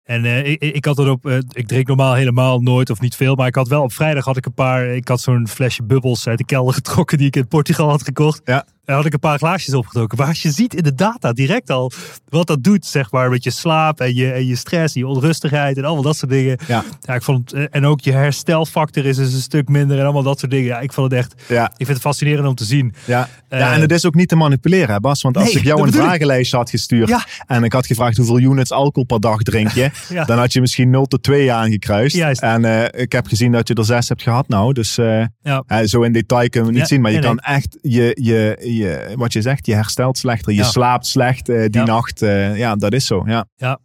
[0.02, 3.54] En ik, ik had erop, ik drink normaal helemaal nooit of niet veel, maar ik
[3.54, 6.44] had wel op vrijdag had ik een paar, ik had zo'n flesje bubbels uit de
[6.44, 8.40] kelder getrokken die ik in Portugal had gekocht.
[8.44, 8.66] Ja.
[8.90, 10.18] Daar had ik een paar glaasjes opgetrokken.
[10.18, 11.92] Maar als je ziet in de data direct al
[12.28, 15.06] wat dat doet, zeg maar, met je slaap en je, en je stress, en je
[15.06, 16.58] onrustigheid en allemaal dat soort dingen.
[16.66, 16.84] Ja.
[17.00, 20.04] Ja, ik vond het, eh, en ook je herstelfactor is dus een stuk minder en
[20.04, 20.66] allemaal dat soort dingen.
[20.66, 22.94] Ja, ik vond het echt, Ja, ik vind het fascinerend om te zien.
[23.04, 23.28] ja.
[23.48, 25.22] Eh, ja, en het is ook niet te manipuleren, hè, Bas.
[25.22, 27.24] Want als Nee, ik jou een vragenlijstje had gestuurd Ja.
[27.46, 29.90] en ik had gevraagd hoeveel units alcohol per dag drink je,
[30.26, 32.16] dan had je misschien 0 tot 2 aangekruist.
[32.16, 32.42] Juist.
[32.42, 34.72] En eh, ik heb gezien dat je er 6 hebt gehad nou.
[34.72, 35.62] Dus eh, Ja.
[35.66, 37.00] eh, zo in detail kunnen we niet zien.
[37.00, 38.79] Maar je nee, kan echt, je, je, je,
[39.16, 40.52] wat je zegt, je herstelt slechter.
[40.52, 40.64] Je Ja.
[40.64, 42.22] slaapt slecht eh, die nacht.
[42.22, 43.22] eh, ja, dat is zo.
[43.26, 43.46] Ja.
[43.56, 43.78] Ja,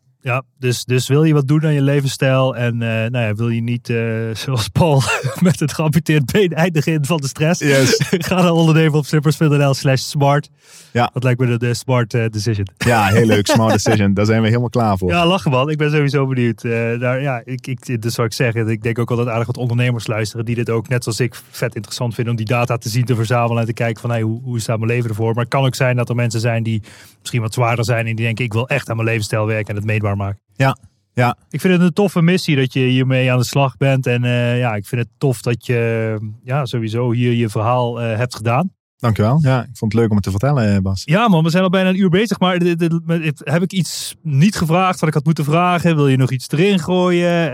[0.60, 3.62] dus, dus wil je wat doen aan je levensstijl en eh, nou ja, wil je
[3.62, 3.98] niet, eh,
[4.44, 5.02] zoals Paul,
[5.40, 8.02] met het geamputeerd been eindigen in van de stress, Yes.
[8.10, 10.50] ga dan ondernemen op slippers.nl slash smart.
[10.92, 11.10] Ja.
[11.14, 12.68] Dat lijkt me de, de smart eh, decision.
[12.78, 13.48] ja, heel leuk.
[13.48, 14.14] Smart decision.
[14.14, 15.10] Daar zijn we helemaal klaar voor.
[15.10, 15.70] Ja, lachen man.
[15.70, 16.62] Ik ben sowieso benieuwd.
[16.62, 20.08] Daar, ja, ik, ik, dus zou ik zeggen, ik denk ook altijd aardig wat ondernemers
[20.08, 23.06] luisteren die dit ook, net zoals ik, vet interessant vinden om die data te zien,
[23.06, 25.34] te verzamelen en te kijken van hey, hoe, hoe staat mijn leven ervoor.
[25.34, 26.82] Maar het kan ook zijn dat er mensen zijn die
[27.20, 29.76] misschien wat zwaarder zijn en die denken ik wil echt aan mijn levensstijl werken en
[29.76, 30.15] het meetbaar
[30.54, 30.78] Ja.
[31.14, 31.38] Ja.
[31.50, 34.08] Ik vind het een toffe missie dat je hiermee aan de slag bent.
[34.08, 38.18] En eh, ja, ik vind het tof dat je ja, sowieso hier je verhaal eh,
[38.18, 38.74] hebt gedaan.
[38.98, 39.40] Dankjewel.
[39.42, 41.02] Ja, ik vond het leuk om het te vertellen, eh, Bas.
[41.06, 42.40] Ja man, we zijn al bijna een uur bezig.
[42.40, 45.96] Maar dit- dit- dit- heb ik iets niet gevraagd wat ik had moeten vragen?
[45.96, 47.46] Wil je nog iets erin gooien?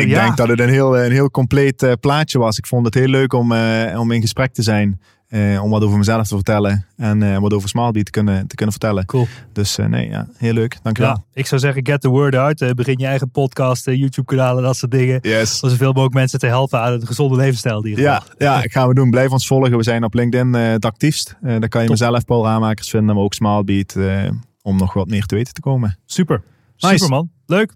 [0.00, 0.24] Ik ja.
[0.24, 2.58] denk dat het een heel, een heel compleet plaatje was.
[2.58, 3.52] Ik vond het heel leuk om,
[3.96, 5.00] om in gesprek te zijn.
[5.30, 6.86] Eh, om wat over mezelf te vertellen.
[6.96, 9.04] En eh, wat over Smallbeat te kunnen, te kunnen vertellen.
[9.06, 9.26] Cool.
[9.52, 10.78] Dus eh, nee, ja, heel leuk.
[10.82, 11.12] Dankjewel.
[11.12, 12.74] Ja, ik zou zeggen, get the word out.
[12.74, 15.18] Begin je eigen podcast, YouTube-kanalen, dat soort dingen.
[15.22, 15.60] Yes.
[15.60, 17.86] Om zoveel mogelijk mensen te helpen aan een gezonde levensstijl.
[17.86, 19.10] ieder Ja, ja, gaan we doen.
[19.10, 19.76] Blijf ons volgen.
[19.76, 21.36] We zijn op LinkedIn het actiefst.
[21.40, 21.98] Daar kan je Top.
[21.98, 23.14] mezelf, Paul Raamakers, vinden.
[23.14, 23.96] Maar ook Smallbeat.
[23.96, 24.30] eh,
[24.62, 25.98] om nog wat meer te weten te komen.
[26.06, 26.42] Super.
[26.78, 26.94] Nice.
[26.94, 27.30] Super man.
[27.46, 27.72] Leuk.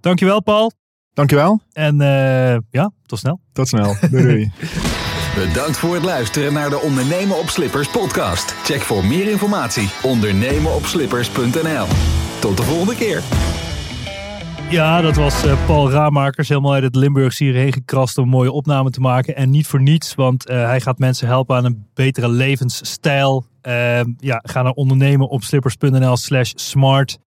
[0.00, 0.72] Dankjewel Paul.
[1.14, 1.60] Dankjewel.
[1.72, 1.96] En
[2.70, 3.40] ja, tot snel.
[3.52, 3.96] Tot snel.
[4.10, 4.52] Doei doei.
[5.34, 8.50] Bedankt voor het luisteren naar de Ondernemen op Slippers podcast.
[8.50, 11.86] Check voor meer informatie ondernemenopslippers.nl.
[12.40, 13.22] Tot de volgende keer.
[14.70, 18.52] Ja, dat was eh, Paul Raamakers helemaal uit het Limburgs hierheen gekrast om een mooie
[18.52, 19.36] opname te maken.
[19.36, 23.44] En niet voor niets, want eh, hij gaat mensen helpen aan een betere levensstijl.
[23.60, 27.18] Eh, ja, ga naar ondernemen op slippers.nl slash smart.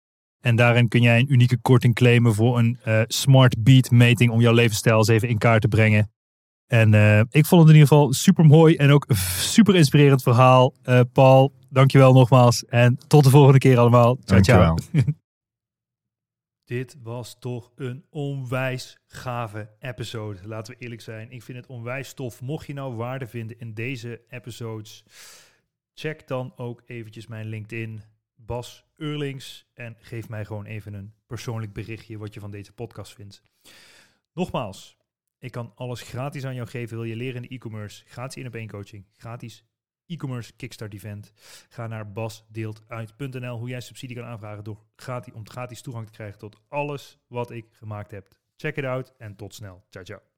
[0.41, 4.41] En daarin kun jij een unieke korting claimen voor een eh, smart beat meting om
[4.41, 6.11] jouw levensstijl eens even in kaart te brengen.
[6.73, 10.23] En eh, ik vond het in ieder geval super mooi en ook een super inspirerend
[10.23, 10.75] verhaal.
[10.83, 12.65] Eh, Paul, dankjewel nogmaals.
[12.65, 14.19] En tot de volgende keer allemaal.
[14.25, 14.75] Ciao, ciao.
[14.75, 15.05] Dankjewel.
[16.65, 20.39] Dit was toch een onwijs gave episode.
[20.45, 21.31] Laten we eerlijk zijn.
[21.31, 22.41] Ik vind het onwijs tof.
[22.41, 25.05] Mocht je nou waarde vinden in deze episodes,
[25.95, 28.03] check dan ook eventjes mijn LinkedIn,
[28.35, 29.67] Bas Eurlings.
[29.75, 33.43] En geef mij gewoon even een persoonlijk berichtje wat je van deze podcast vindt.
[34.33, 34.97] Nogmaals,
[35.43, 36.97] ik kan alles gratis aan jou geven.
[36.97, 38.05] Wil je leren in de e-commerce?
[38.07, 39.07] Gratis in op één coaching.
[39.17, 39.65] Gratis
[40.07, 41.33] e-commerce kickstart event.
[41.69, 46.39] Ga naar basdeeltuit.nl hoe jij subsidie kan aanvragen door gratis, om gratis toegang te krijgen
[46.39, 48.29] tot alles wat ik gemaakt heb.
[48.57, 49.85] Check it out en tot snel.
[49.91, 50.32] Ciao, ciao.